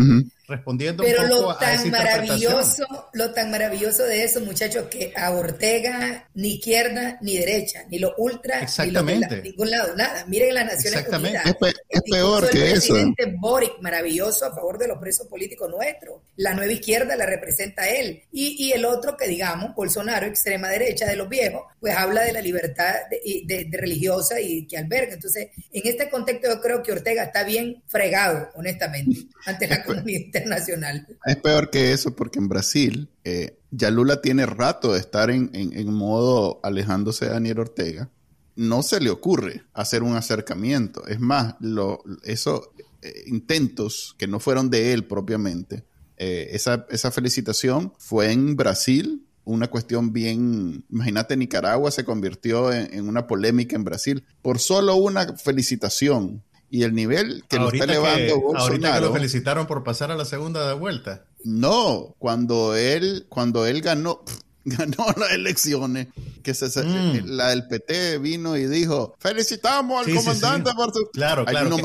respondiendo 0.47 1.03
Pero 1.03 1.23
un 1.23 1.29
poco 1.29 1.43
lo 1.43 1.57
tan 1.57 1.91
maravilloso, 1.91 2.85
lo 3.13 3.33
tan 3.33 3.51
maravilloso 3.51 4.05
de 4.05 4.25
eso, 4.25 4.41
muchachos, 4.41 4.87
que 4.91 5.13
a 5.15 5.31
Ortega 5.31 6.29
ni 6.35 6.55
izquierda 6.55 7.19
ni 7.21 7.37
derecha, 7.37 7.85
ni 7.91 7.99
lo 7.99 8.15
ultra, 8.17 8.63
Exactamente. 8.63 9.43
ni 9.43 9.51
ningún 9.51 9.71
lado, 9.71 9.95
nada. 9.95 10.25
Miren 10.27 10.55
las 10.55 10.67
Naciones 10.67 11.07
Unidas. 11.09 11.45
Es, 11.89 12.03
peor 12.11 12.49
que 12.49 12.73
eso. 12.73 12.97
El 12.97 13.15
presidente 13.15 13.37
Boric, 13.39 13.81
maravilloso 13.81 14.47
a 14.47 14.55
favor 14.55 14.79
de 14.79 14.89
los 14.89 14.99
presos 14.99 15.27
políticos 15.27 15.69
nuestros. 15.71 16.21
La 16.37 16.55
nueva 16.55 16.73
izquierda 16.73 17.17
la 17.17 17.27
representa 17.27 17.89
él. 17.89 18.23
Y, 18.33 18.57
y 18.67 18.73
el 18.73 18.85
otro 18.85 19.17
que 19.17 19.29
digamos, 19.29 19.75
Bolsonaro, 19.75 20.27
extrema 20.27 20.69
derecha 20.69 21.07
de 21.07 21.17
los 21.17 21.29
viejos, 21.29 21.63
pues 21.81 21.95
habla 21.97 22.23
de 22.23 22.33
la 22.33 22.41
libertad 22.41 22.95
de, 23.11 23.69
religiosa 23.73 24.41
y 24.41 24.67
que 24.67 24.79
alberga. 24.79 25.15
Entonces, 25.15 25.49
en 25.73 25.83
este 25.87 26.11
contexto 26.11 26.49
yo 26.49 26.61
creo 26.61 26.83
que 26.83 26.93
Ortega 26.93 27.25
está 27.25 27.45
bien 27.45 27.83
fregado, 27.87 28.49
honestamente, 28.55 29.27
ante 29.47 29.67
la 29.67 29.85
comunidad 29.85 30.21
internacional. 30.21 31.07
Es 31.25 31.37
peor 31.37 31.71
que 31.71 31.93
eso 31.93 32.15
porque 32.17 32.39
en 32.39 32.49
Brasil 32.49 33.09
eh, 33.25 33.59
ya 33.71 33.91
Lula 33.91 34.21
tiene 34.21 34.47
rato 34.47 34.93
de 34.93 35.01
estar 35.01 35.31
en, 35.31 35.51
en, 35.53 35.93
modo 35.93 36.61
alejándose 36.63 37.27
de 37.27 37.33
Daniel 37.33 37.61
Ortega 37.61 38.11
no 38.59 38.83
se 38.83 38.99
le 38.99 39.11
ocurre 39.11 39.63
hacer 39.73 40.03
un 40.03 40.17
acercamiento. 40.17 41.07
Es 41.07 41.21
más, 41.21 41.55
lo, 41.61 42.03
esos 42.25 42.71
eh, 43.03 43.23
intentos 43.27 44.17
que 44.19 44.27
no 44.27 44.41
fueron 44.41 44.69
de 44.69 44.93
él 44.93 45.05
propiamente, 45.05 45.85
eh, 46.17 46.49
esa, 46.51 46.85
esa 46.91 47.13
felicitación 47.13 47.93
fue 47.99 48.33
en 48.33 48.57
Brasil, 48.57 49.28
una 49.49 49.69
cuestión 49.69 50.13
bien, 50.13 50.85
imagínate, 50.91 51.35
Nicaragua 51.37 51.91
se 51.91 52.05
convirtió 52.05 52.71
en, 52.71 53.09
una 53.09 53.27
polémica 53.27 53.77
en 53.77 53.85
Brasil 53.85 54.25
por 54.43 54.59
solo 54.59 54.95
una 54.97 55.37
felicitación. 55.37 56.43
Y 56.71 56.83
el 56.83 56.93
nivel 56.95 57.45
que 57.49 57.57
lo 57.57 57.73
está 57.73 57.85
elevando 57.85 58.43
Bolsonaro. 58.43 58.61
Ahorita 58.61 58.95
que 58.95 59.01
lo 59.01 59.13
felicitaron 59.15 59.67
por 59.67 59.85
pasar 59.85 60.11
a 60.11 60.17
la 60.17 60.27
segunda 60.27 60.69
de 60.69 60.75
vuelta. 60.75 61.25
No, 61.43 62.15
cuando 62.19 62.77
él, 62.77 63.25
cuando 63.31 63.65
él 63.65 63.81
ganó, 63.81 64.23
ganó 64.77 65.07
las 65.17 65.33
elecciones, 65.33 66.09
que 66.43 66.55
se, 66.55 66.67
mm. 66.67 67.27
la 67.27 67.51
del 67.51 67.67
PT 67.67 68.19
vino 68.19 68.57
y 68.57 68.67
dijo, 68.67 69.17
felicitamos 69.19 70.07
al 70.07 70.15
comandante 70.15 70.71
por 70.75 70.93
su... 70.93 71.11
Claro, 71.13 71.45
claro. 71.45 71.71
lo 71.71 71.77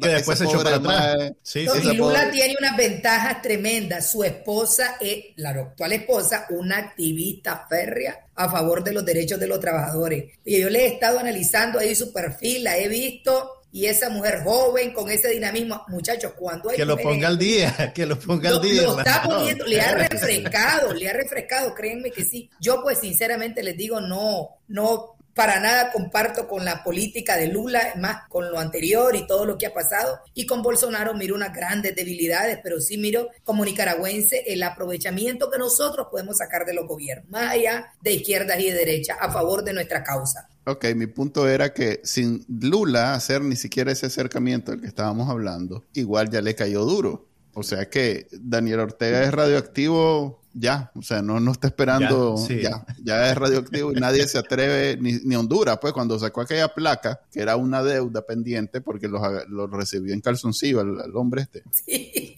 Que 0.00 0.08
después 0.08 0.38
se 0.38 0.44
echó 0.44 0.62
para 0.62 0.76
atrás. 0.76 1.32
y 1.54 1.94
Lula 1.94 2.30
tiene 2.30 2.56
unas 2.58 2.76
ventajas 2.76 3.42
tremendas. 3.42 4.10
Su 4.10 4.24
esposa 4.24 4.96
es, 5.00 5.24
la 5.36 5.50
actual 5.50 5.92
esposa, 5.92 6.46
una 6.50 6.78
activista 6.78 7.66
férrea 7.68 8.26
a 8.34 8.50
favor 8.50 8.84
de 8.84 8.92
los 8.92 9.04
derechos 9.04 9.40
de 9.40 9.46
los 9.46 9.60
trabajadores. 9.60 10.32
Y 10.44 10.60
yo 10.60 10.68
le 10.68 10.84
he 10.84 10.86
estado 10.88 11.18
analizando 11.18 11.78
ahí 11.78 11.94
su 11.94 12.12
perfil, 12.12 12.64
la 12.64 12.76
he 12.78 12.88
visto 12.88 13.55
y 13.72 13.86
esa 13.86 14.08
mujer 14.08 14.42
joven 14.42 14.92
con 14.92 15.10
ese 15.10 15.28
dinamismo, 15.28 15.84
muchachos, 15.88 16.32
cuando 16.36 16.70
hay 16.70 16.76
que 16.76 16.84
lo 16.84 16.96
ponga 16.96 17.28
al 17.28 17.38
día, 17.38 17.92
que 17.94 18.06
lo 18.06 18.18
ponga 18.18 18.50
al 18.50 18.60
día. 18.60 18.82
Lo 18.82 18.98
está 18.98 19.22
poniendo, 19.22 19.66
le 19.66 19.80
ha 19.80 19.92
refrescado, 20.08 20.94
le 20.94 21.08
ha 21.08 21.12
refrescado, 21.12 21.74
créanme 21.74 22.10
que 22.10 22.24
sí. 22.24 22.50
Yo 22.60 22.82
pues 22.82 22.98
sinceramente 23.00 23.62
les 23.62 23.76
digo 23.76 24.00
no, 24.00 24.58
no 24.68 25.15
para 25.36 25.60
nada 25.60 25.92
comparto 25.92 26.48
con 26.48 26.64
la 26.64 26.82
política 26.82 27.36
de 27.36 27.48
Lula, 27.48 27.92
más 27.98 28.26
con 28.30 28.50
lo 28.50 28.58
anterior 28.58 29.14
y 29.14 29.26
todo 29.26 29.44
lo 29.44 29.58
que 29.58 29.66
ha 29.66 29.74
pasado. 29.74 30.18
Y 30.32 30.46
con 30.46 30.62
Bolsonaro 30.62 31.12
miro 31.12 31.34
unas 31.34 31.52
grandes 31.52 31.94
debilidades, 31.94 32.58
pero 32.62 32.80
sí 32.80 32.96
miro 32.96 33.28
como 33.44 33.62
nicaragüense 33.62 34.44
el 34.46 34.62
aprovechamiento 34.62 35.50
que 35.50 35.58
nosotros 35.58 36.06
podemos 36.10 36.38
sacar 36.38 36.64
de 36.64 36.72
los 36.72 36.86
gobiernos, 36.86 37.28
más 37.28 37.50
allá 37.50 37.92
de 38.00 38.12
izquierdas 38.14 38.58
y 38.60 38.70
de 38.70 38.78
derechas, 38.78 39.18
a 39.20 39.30
favor 39.30 39.62
de 39.62 39.74
nuestra 39.74 40.02
causa. 40.02 40.48
Ok, 40.64 40.86
mi 40.96 41.06
punto 41.06 41.46
era 41.46 41.74
que 41.74 42.00
sin 42.02 42.42
Lula 42.48 43.12
hacer 43.12 43.42
ni 43.42 43.56
siquiera 43.56 43.92
ese 43.92 44.06
acercamiento 44.06 44.70
del 44.70 44.80
que 44.80 44.86
estábamos 44.86 45.28
hablando, 45.28 45.84
igual 45.92 46.30
ya 46.30 46.40
le 46.40 46.54
cayó 46.54 46.82
duro. 46.84 47.28
O 47.52 47.62
sea 47.62 47.90
que 47.90 48.26
Daniel 48.32 48.80
Ortega 48.80 49.22
es 49.22 49.32
radioactivo 49.32 50.42
ya, 50.58 50.90
o 50.94 51.02
sea, 51.02 51.20
no, 51.20 51.38
no 51.38 51.52
está 51.52 51.68
esperando, 51.68 52.34
ya, 52.48 52.84
ya, 53.02 53.30
es 53.30 53.36
radioactivo 53.36 53.92
y 53.92 53.96
nadie 53.96 54.26
se 54.26 54.38
atreve, 54.38 54.96
ni, 54.98 55.12
ni, 55.24 55.36
Honduras, 55.36 55.78
pues 55.80 55.92
cuando 55.92 56.18
sacó 56.18 56.40
aquella 56.40 56.68
placa, 56.68 57.20
que 57.30 57.40
era 57.40 57.56
una 57.56 57.82
deuda 57.82 58.22
pendiente 58.22 58.80
porque 58.80 59.06
lo 59.06 59.66
recibió 59.66 60.14
en 60.14 60.20
calzoncillo 60.20 60.80
al, 60.80 61.14
hombre 61.14 61.42
este. 61.42 61.62
Sí. 61.84 62.34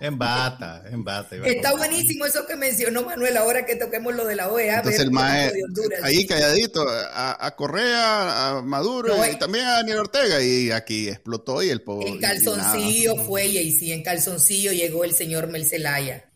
en 0.00 0.16
bata, 0.18 0.84
en 0.88 1.02
bata. 1.02 1.36
Está 1.44 1.74
buenísimo 1.74 2.26
eso 2.26 2.46
que 2.46 2.56
mencionó 2.56 3.02
Manuel 3.02 3.36
ahora 3.36 3.66
que 3.66 3.74
toquemos 3.74 4.14
lo 4.14 4.24
de 4.24 4.36
la 4.36 4.48
OEA. 4.48 4.76
Entonces 4.76 5.00
el 5.00 5.10
maestro, 5.10 5.58
ahí 6.02 6.26
calladito, 6.26 6.84
a, 6.88 7.54
Correa, 7.56 8.58
a 8.58 8.62
Maduro 8.62 9.14
y 9.26 9.36
también 9.36 9.64
a 9.66 9.72
Daniel 9.72 9.98
Ortega 9.98 10.40
y 10.40 10.70
aquí 10.70 11.08
explotó 11.08 11.62
y 11.62 11.70
el 11.70 11.82
pobre. 11.82 12.08
En 12.08 12.18
calzoncillo 12.18 13.16
fue 13.16 13.46
y 13.46 13.72
sí, 13.72 13.92
en 13.92 14.02
calzoncillo 14.02 14.72
llegó 14.72 15.04
el 15.04 15.12
señor 15.12 15.48
Melcelaya. 15.48 16.28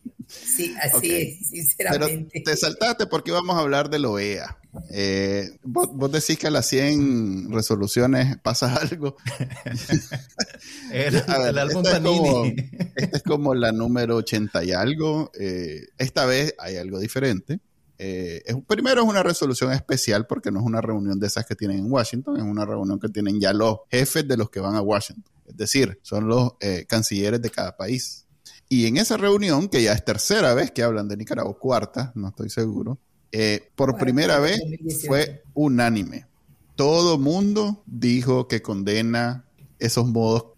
Sí, 0.55 0.75
así 0.81 1.11
es, 1.11 1.47
sinceramente. 1.49 2.29
Pero 2.31 2.43
te 2.43 2.57
saltaste 2.57 3.07
porque 3.07 3.31
íbamos 3.31 3.55
a 3.55 3.59
hablar 3.59 3.89
de 3.89 3.99
la 3.99 4.09
OEA. 4.09 4.57
Eh, 4.89 5.51
vos, 5.63 6.11
decís 6.11 6.37
que 6.37 6.47
a 6.47 6.51
las 6.51 6.67
100 6.67 7.51
resoluciones 7.51 8.37
pasa 8.37 8.75
algo. 8.81 9.17
el, 10.91 11.17
álbum 11.59 11.83
esta, 11.85 11.97
es 11.97 12.03
como, 12.03 12.45
esta 12.95 13.17
es 13.17 13.23
como 13.23 13.55
la 13.55 13.71
número 13.71 14.17
80 14.17 14.63
y 14.63 14.71
algo. 14.71 15.31
Eh, 15.39 15.87
esta 15.97 16.25
vez 16.25 16.55
hay 16.57 16.77
algo 16.77 16.99
diferente. 16.99 17.59
Eh, 17.99 18.41
es, 18.45 18.55
primero 18.67 19.03
es 19.03 19.07
una 19.07 19.23
resolución 19.23 19.71
especial 19.71 20.25
porque 20.25 20.51
no 20.51 20.59
es 20.59 20.65
una 20.65 20.81
reunión 20.81 21.19
de 21.19 21.27
esas 21.27 21.45
que 21.45 21.55
tienen 21.55 21.79
en 21.79 21.91
Washington, 21.91 22.37
es 22.37 22.43
una 22.43 22.65
reunión 22.65 22.99
que 22.99 23.07
tienen 23.07 23.39
ya 23.39 23.53
los 23.53 23.81
jefes 23.89 24.27
de 24.27 24.35
los 24.35 24.49
que 24.49 24.59
van 24.59 24.75
a 24.75 24.81
Washington. 24.81 25.31
Es 25.45 25.55
decir, 25.55 25.99
son 26.01 26.27
los 26.27 26.53
cancilleres 26.87 27.41
de 27.41 27.51
cada 27.51 27.75
país. 27.77 28.22
Y 28.69 28.87
en 28.87 28.97
esa 28.97 29.17
reunión, 29.17 29.67
que 29.67 29.83
ya 29.83 29.93
es 29.93 30.03
tercera 30.03 30.53
vez 30.53 30.71
que 30.71 30.83
hablan 30.83 31.07
de 31.07 31.17
Nicaragua, 31.17 31.57
cuarta, 31.57 32.11
no 32.15 32.29
estoy 32.29 32.49
seguro, 32.49 32.97
eh, 33.31 33.69
por 33.75 33.97
primera 33.97 34.39
vez 34.39 34.61
fue 35.07 35.43
unánime. 35.53 36.27
Todo 36.75 37.17
mundo 37.17 37.83
dijo 37.85 38.47
que 38.47 38.61
condena 38.61 39.45
esos 39.79 40.07
modos 40.07 40.53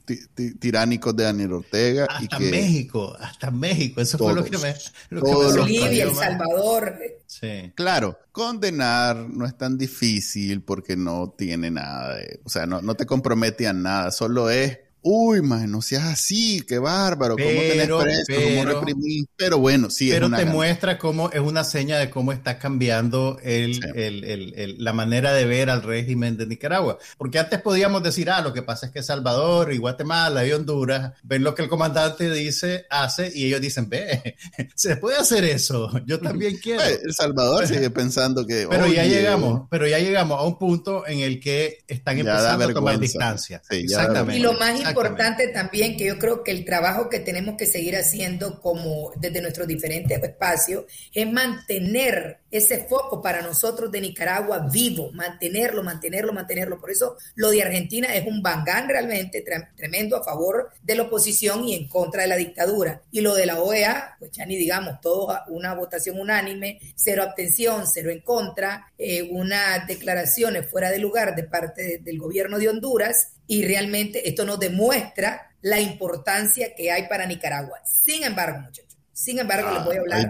tiránicos 0.59 1.15
de 1.15 1.23
Daniel 1.23 1.53
Ortega. 1.53 2.05
Hasta 2.09 2.39
México, 2.39 3.15
hasta 3.19 3.49
México, 3.49 4.01
eso 4.01 4.17
fue 4.17 4.33
lo 4.33 4.43
que 4.43 4.57
me... 4.57 4.75
Lo 5.09 5.21
Bolivia, 5.21 6.03
El 6.03 6.13
Salvador. 6.15 6.95
Sí. 7.25 7.71
Claro, 7.75 8.19
condenar 8.31 9.15
no 9.17 9.45
es 9.45 9.57
tan 9.57 9.77
difícil 9.77 10.61
porque 10.61 10.95
no 10.95 11.33
tiene 11.37 11.71
nada 11.71 12.15
de... 12.15 12.39
O 12.43 12.49
sea, 12.49 12.65
no, 12.65 12.81
no 12.81 12.95
te 12.95 13.05
compromete 13.05 13.67
a 13.67 13.73
nada, 13.73 14.11
solo 14.11 14.49
es 14.49 14.79
uy, 15.07 15.43
man, 15.43 15.69
no 15.69 15.83
seas 15.83 16.03
así, 16.05 16.61
qué 16.67 16.79
bárbaro, 16.79 17.35
cómo 17.35 17.47
tenés 17.47 17.87
preso, 17.87 18.41
cómo 18.43 18.65
reprimís. 18.65 19.25
Pero 19.35 19.59
bueno, 19.59 19.91
sí. 19.91 20.09
Pero 20.09 20.31
te 20.31 20.45
muestra 20.45 20.97
cómo 20.97 21.29
es 21.31 21.39
una 21.39 21.63
seña 21.63 21.99
de 21.99 22.09
cómo 22.09 22.31
está 22.31 22.57
cambiando 22.57 23.37
el, 23.43 23.79
el, 23.95 24.23
el, 24.23 24.83
la 24.83 24.93
manera 24.93 25.31
de 25.33 25.45
ver 25.45 25.69
al 25.69 25.83
régimen 25.83 26.37
de 26.37 26.47
Nicaragua. 26.47 26.97
Porque 27.19 27.37
antes 27.37 27.61
podíamos 27.61 28.01
decir, 28.01 28.31
ah, 28.31 28.41
lo 28.41 28.51
que 28.51 28.63
pasa 28.63 28.87
es 28.87 28.91
que 28.91 29.03
Salvador 29.03 29.71
y 29.73 29.77
Guatemala 29.77 30.43
y 30.43 30.51
Honduras 30.51 31.13
ven 31.21 31.43
lo 31.43 31.53
que 31.53 31.61
el 31.61 31.69
comandante 31.69 32.31
dice, 32.31 32.87
hace, 32.89 33.31
y 33.33 33.45
ellos 33.45 33.61
dicen, 33.61 33.87
ve, 33.87 34.35
se 34.75 34.97
puede 34.97 35.17
hacer 35.17 35.43
eso, 35.43 35.91
yo 36.07 36.19
también 36.19 36.57
quiero. 36.63 36.81
El 36.83 37.13
Salvador 37.13 37.67
sigue 37.67 37.91
pensando 37.91 38.47
que... 38.47 38.65
Pero 38.67 38.87
ya 38.87 39.05
llegamos, 39.05 39.67
pero 39.69 39.87
ya 39.87 39.99
llegamos 39.99 40.39
a 40.39 40.43
un 40.43 40.57
punto 40.57 41.05
en 41.05 41.19
el 41.19 41.39
que 41.39 41.83
están 41.87 42.17
empezando 42.17 42.65
a 42.65 42.73
tomar 42.73 42.99
distancia. 42.99 43.61
Exactamente. 43.69 44.39
Y 44.39 44.41
lo 44.41 44.53
más 44.53 44.94
importante 44.95 45.49
también 45.49 45.97
que 45.97 46.05
yo 46.05 46.17
creo 46.17 46.41
que 46.41 46.51
el 46.51 46.63
trabajo 46.63 47.09
que 47.09 47.19
tenemos 47.19 47.55
que 47.57 47.65
seguir 47.65 47.97
haciendo 47.97 48.61
como 48.61 49.11
desde 49.17 49.41
nuestros 49.41 49.67
diferentes 49.67 50.23
espacios 50.23 50.85
es 51.13 51.29
mantener 51.29 52.39
ese 52.49 52.85
foco 52.85 53.21
para 53.21 53.41
nosotros 53.41 53.91
de 53.91 53.99
Nicaragua 53.99 54.69
vivo, 54.71 55.11
mantenerlo, 55.11 55.83
mantenerlo, 55.83 56.31
mantenerlo. 56.31 56.79
Por 56.79 56.91
eso 56.91 57.17
lo 57.35 57.49
de 57.49 57.61
Argentina 57.61 58.15
es 58.15 58.25
un 58.25 58.41
bangán 58.41 58.87
realmente 58.87 59.43
tremendo 59.75 60.15
a 60.15 60.23
favor 60.23 60.69
de 60.81 60.95
la 60.95 61.03
oposición 61.03 61.65
y 61.65 61.75
en 61.75 61.89
contra 61.89 62.21
de 62.21 62.29
la 62.29 62.37
dictadura. 62.37 63.01
Y 63.11 63.19
lo 63.19 63.35
de 63.35 63.45
la 63.45 63.61
OEA, 63.61 64.15
pues 64.17 64.31
ya 64.31 64.45
ni 64.45 64.55
digamos, 64.55 65.01
todo 65.01 65.37
una 65.49 65.73
votación 65.73 66.17
unánime, 66.17 66.79
cero 66.95 67.23
abstención, 67.23 67.85
cero 67.85 68.09
en 68.09 68.21
contra, 68.21 68.93
eh, 68.97 69.27
unas 69.29 69.85
declaraciones 69.87 70.69
fuera 70.69 70.89
de 70.89 70.99
lugar 70.99 71.35
de 71.35 71.43
parte 71.43 71.97
del 71.97 72.17
gobierno 72.17 72.57
de 72.57 72.69
Honduras 72.69 73.34
y 73.47 73.65
realmente 73.65 74.27
esto 74.27 74.45
nos 74.45 74.59
demuestra 74.59 75.51
la 75.61 75.79
importancia 75.79 76.75
que 76.75 76.91
hay 76.91 77.07
para 77.07 77.25
Nicaragua. 77.25 77.79
Sin 77.85 78.23
embargo, 78.23 78.59
muchachos, 78.59 78.97
sin 79.11 79.39
embargo, 79.39 79.71
les 79.71 79.85
voy 79.85 79.95
a 79.95 79.99
hablar 80.01 80.29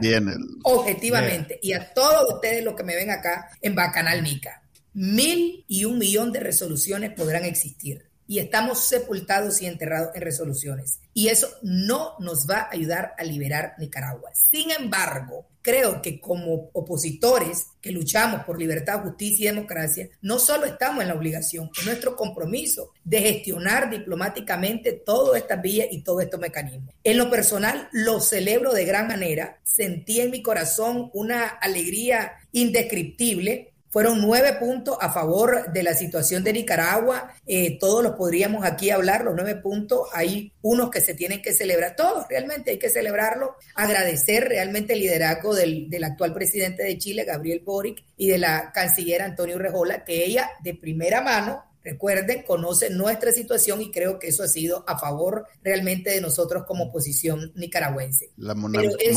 objetivamente 0.63 1.59
y 1.61 1.73
a 1.73 1.93
todos 1.93 2.35
ustedes 2.35 2.63
los 2.63 2.75
que 2.75 2.83
me 2.83 2.95
ven 2.95 3.09
acá 3.09 3.49
en 3.61 3.73
Bacanal 3.73 4.23
Nica. 4.23 4.61
Mil 4.93 5.65
y 5.67 5.85
un 5.85 5.97
millón 5.97 6.31
de 6.31 6.39
resoluciones 6.39 7.11
podrán 7.11 7.45
existir 7.45 8.05
y 8.27 8.39
estamos 8.39 8.87
sepultados 8.87 9.61
y 9.61 9.65
enterrados 9.65 10.15
en 10.15 10.21
resoluciones. 10.21 10.99
Y 11.13 11.27
eso 11.29 11.49
no 11.63 12.15
nos 12.19 12.47
va 12.49 12.59
a 12.59 12.69
ayudar 12.71 13.13
a 13.17 13.23
liberar 13.23 13.73
Nicaragua. 13.77 14.31
Sin 14.33 14.71
embargo, 14.71 15.47
creo 15.65 15.99
que 15.99 16.19
como 16.19 16.69
opositores 16.73 17.69
que 17.81 17.91
luchamos 17.91 18.43
por 18.45 18.59
libertad, 18.59 19.01
justicia 19.01 19.45
y 19.45 19.55
democracia, 19.55 20.07
no 20.21 20.37
solo 20.37 20.67
estamos 20.67 21.01
en 21.01 21.07
la 21.07 21.15
obligación, 21.15 21.71
es 21.75 21.85
nuestro 21.87 22.15
compromiso 22.15 22.91
de 23.03 23.19
gestionar 23.19 23.89
diplomáticamente 23.89 24.91
todas 24.91 25.41
estas 25.41 25.63
vías 25.63 25.87
y 25.89 26.03
todos 26.03 26.21
estos 26.21 26.39
mecanismos. 26.39 26.93
En 27.03 27.17
lo 27.17 27.31
personal, 27.31 27.89
lo 27.91 28.19
celebro 28.19 28.73
de 28.73 28.85
gran 28.85 29.07
manera. 29.07 29.59
Sentí 29.63 30.21
en 30.21 30.29
mi 30.29 30.43
corazón 30.43 31.09
una 31.15 31.47
alegría 31.47 32.33
indescriptible 32.51 33.73
fueron 33.95 34.19
nueve 34.19 34.57
puntos 34.59 34.97
a 34.99 35.09
favor 35.09 35.71
de 35.71 35.81
la 35.81 35.93
situación 35.93 36.43
de 36.43 36.51
Nicaragua. 36.51 37.33
Eh, 37.45 37.79
todos 37.79 38.03
los 38.03 38.15
podríamos 38.15 38.65
aquí 38.65 38.89
hablar, 38.89 39.23
los 39.23 39.35
nueve 39.35 39.55
puntos. 39.55 40.09
Hay 40.11 40.51
unos 40.61 40.89
que 40.89 40.99
se 40.99 41.13
tienen 41.13 41.41
que 41.41 41.53
celebrar, 41.53 41.95
todos 41.95 42.25
realmente 42.27 42.71
hay 42.71 42.77
que 42.77 42.89
celebrarlo. 42.89 43.55
Agradecer 43.73 44.49
realmente 44.49 44.91
el 44.91 44.99
liderazgo 44.99 45.55
del, 45.55 45.89
del 45.89 46.03
actual 46.03 46.33
presidente 46.33 46.83
de 46.83 46.97
Chile, 46.97 47.23
Gabriel 47.23 47.61
Boric, 47.63 48.03
y 48.17 48.27
de 48.27 48.37
la 48.37 48.73
canciller 48.73 49.21
Antonio 49.21 49.57
Rejola, 49.57 50.03
que 50.03 50.25
ella 50.25 50.49
de 50.61 50.73
primera 50.73 51.21
mano 51.21 51.63
Recuerden, 51.81 52.41
conoce 52.41 52.89
nuestra 52.89 53.31
situación 53.31 53.79
y 53.79 53.91
creo 53.91 54.17
que 54.17 54.29
eso 54.29 54.41
ha 54.41 54.47
sido 54.47 54.83
a 54.87 54.97
favor 54.97 55.45
realmente 55.63 56.09
de 56.09 56.19
nosotros 56.19 56.63
como 56.67 56.85
oposición 56.85 57.53
nicaragüense. 57.53 58.31
La 58.37 58.55
Pero 58.55 58.89
es 58.99 59.15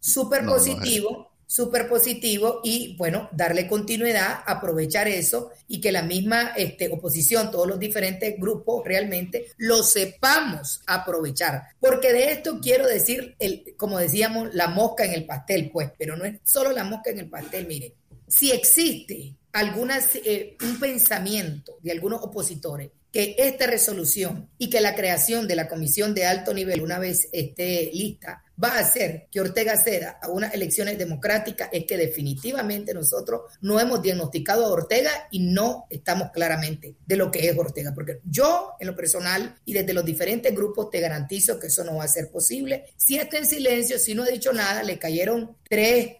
súper 0.00 0.46
positivo 0.46 1.35
súper 1.46 1.88
positivo 1.88 2.60
y 2.64 2.96
bueno, 2.96 3.28
darle 3.32 3.68
continuidad, 3.68 4.40
aprovechar 4.46 5.08
eso 5.08 5.50
y 5.68 5.80
que 5.80 5.92
la 5.92 6.02
misma 6.02 6.52
este, 6.56 6.88
oposición, 6.92 7.50
todos 7.50 7.66
los 7.66 7.78
diferentes 7.78 8.34
grupos 8.38 8.82
realmente 8.84 9.46
lo 9.56 9.82
sepamos 9.82 10.80
aprovechar. 10.86 11.62
Porque 11.80 12.12
de 12.12 12.32
esto 12.32 12.60
quiero 12.60 12.86
decir, 12.86 13.36
el, 13.38 13.74
como 13.76 13.98
decíamos, 13.98 14.54
la 14.54 14.68
mosca 14.68 15.04
en 15.04 15.14
el 15.14 15.24
pastel, 15.24 15.70
pues, 15.72 15.90
pero 15.96 16.16
no 16.16 16.24
es 16.24 16.40
solo 16.42 16.72
la 16.72 16.84
mosca 16.84 17.10
en 17.10 17.20
el 17.20 17.28
pastel, 17.28 17.66
mire, 17.66 17.94
si 18.28 18.50
existe 18.50 19.36
algunas, 19.52 20.16
eh, 20.16 20.56
un 20.62 20.78
pensamiento 20.78 21.78
de 21.82 21.92
algunos 21.92 22.22
opositores 22.22 22.90
que 23.12 23.34
esta 23.38 23.66
resolución 23.66 24.50
y 24.58 24.68
que 24.68 24.80
la 24.80 24.94
creación 24.94 25.48
de 25.48 25.56
la 25.56 25.68
comisión 25.68 26.14
de 26.14 26.26
alto 26.26 26.52
nivel, 26.52 26.82
una 26.82 26.98
vez 26.98 27.28
esté 27.32 27.90
lista, 27.94 28.44
va 28.62 28.76
a 28.76 28.80
hacer 28.80 29.28
que 29.30 29.40
Ortega 29.40 29.76
ceda 29.76 30.18
a 30.22 30.28
unas 30.28 30.54
elecciones 30.54 30.98
democráticas, 30.98 31.68
es 31.72 31.84
que 31.84 31.96
definitivamente 31.96 32.94
nosotros 32.94 33.42
no 33.60 33.78
hemos 33.80 34.02
diagnosticado 34.02 34.66
a 34.66 34.70
Ortega 34.70 35.10
y 35.30 35.40
no 35.40 35.86
estamos 35.90 36.30
claramente 36.32 36.96
de 37.06 37.16
lo 37.16 37.30
que 37.30 37.48
es 37.48 37.56
Ortega. 37.56 37.92
Porque 37.94 38.20
yo, 38.24 38.74
en 38.80 38.86
lo 38.86 38.96
personal 38.96 39.56
y 39.64 39.72
desde 39.72 39.92
los 39.92 40.04
diferentes 40.04 40.54
grupos, 40.54 40.90
te 40.90 41.00
garantizo 41.00 41.58
que 41.58 41.68
eso 41.68 41.84
no 41.84 41.96
va 41.96 42.04
a 42.04 42.08
ser 42.08 42.30
posible. 42.30 42.84
Si 42.96 43.18
está 43.18 43.38
en 43.38 43.46
silencio, 43.46 43.98
si 43.98 44.14
no 44.14 44.22
ha 44.22 44.26
dicho 44.26 44.52
nada, 44.52 44.82
le 44.82 44.98
cayeron 44.98 45.56
tres 45.68 46.16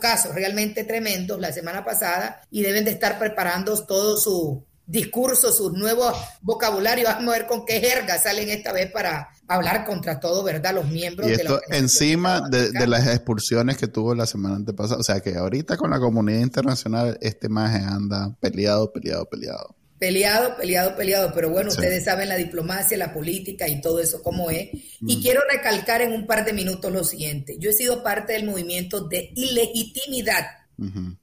caso 0.00 0.32
realmente 0.32 0.84
tremendos 0.84 1.38
la 1.38 1.52
semana 1.52 1.84
pasada 1.84 2.40
y 2.50 2.62
deben 2.62 2.84
de 2.84 2.90
estar 2.92 3.18
preparando 3.18 3.86
todo 3.86 4.16
su 4.16 4.64
discurso, 4.86 5.52
sus 5.52 5.72
nuevos 5.72 6.14
vocabularios. 6.40 7.08
Vamos 7.08 7.34
a 7.34 7.38
ver 7.38 7.46
con 7.46 7.64
qué 7.64 7.80
jerga 7.80 8.18
salen 8.18 8.50
esta 8.50 8.72
vez 8.72 8.90
para 8.90 9.28
hablar 9.54 9.84
contra 9.84 10.20
todo, 10.20 10.42
¿verdad? 10.42 10.74
Los 10.74 10.88
miembros 10.88 11.28
y 11.28 11.32
esto 11.32 11.60
de 11.68 11.78
encima 11.78 12.48
de, 12.48 12.86
las 12.86 13.06
expulsiones 13.06 13.76
que 13.76 13.88
tuvo 13.88 14.14
la 14.14 14.26
semana 14.26 14.56
antepasada. 14.56 15.00
O 15.00 15.02
sea 15.02 15.20
que 15.20 15.36
ahorita 15.36 15.76
con 15.76 15.90
la 15.90 16.00
comunidad 16.00 16.40
internacional 16.40 17.18
este 17.20 17.48
maje 17.48 17.78
anda 17.78 18.34
peleado, 18.40 18.92
peleado, 18.92 19.26
peleado. 19.26 19.76
Peleado, 19.98 20.56
peleado, 20.56 20.96
peleado, 20.96 21.32
pero 21.32 21.50
bueno, 21.50 21.70
ustedes 21.70 22.04
saben 22.04 22.28
la 22.28 22.34
diplomacia, 22.34 22.96
la 22.98 23.14
política 23.14 23.68
y 23.68 23.80
todo 23.80 24.00
eso 24.00 24.20
cómo 24.20 24.50
es. 24.50 24.70
Y 25.00 25.18
mm. 25.18 25.22
quiero 25.22 25.42
recalcar 25.48 26.02
en 26.02 26.12
un 26.12 26.26
par 26.26 26.44
de 26.44 26.52
minutos 26.52 26.90
lo 26.90 27.04
siguiente. 27.04 27.56
Yo 27.60 27.70
he 27.70 27.72
sido 27.72 28.02
parte 28.02 28.32
del 28.32 28.44
movimiento 28.44 29.06
de 29.06 29.30
ilegitimidad 29.36 30.44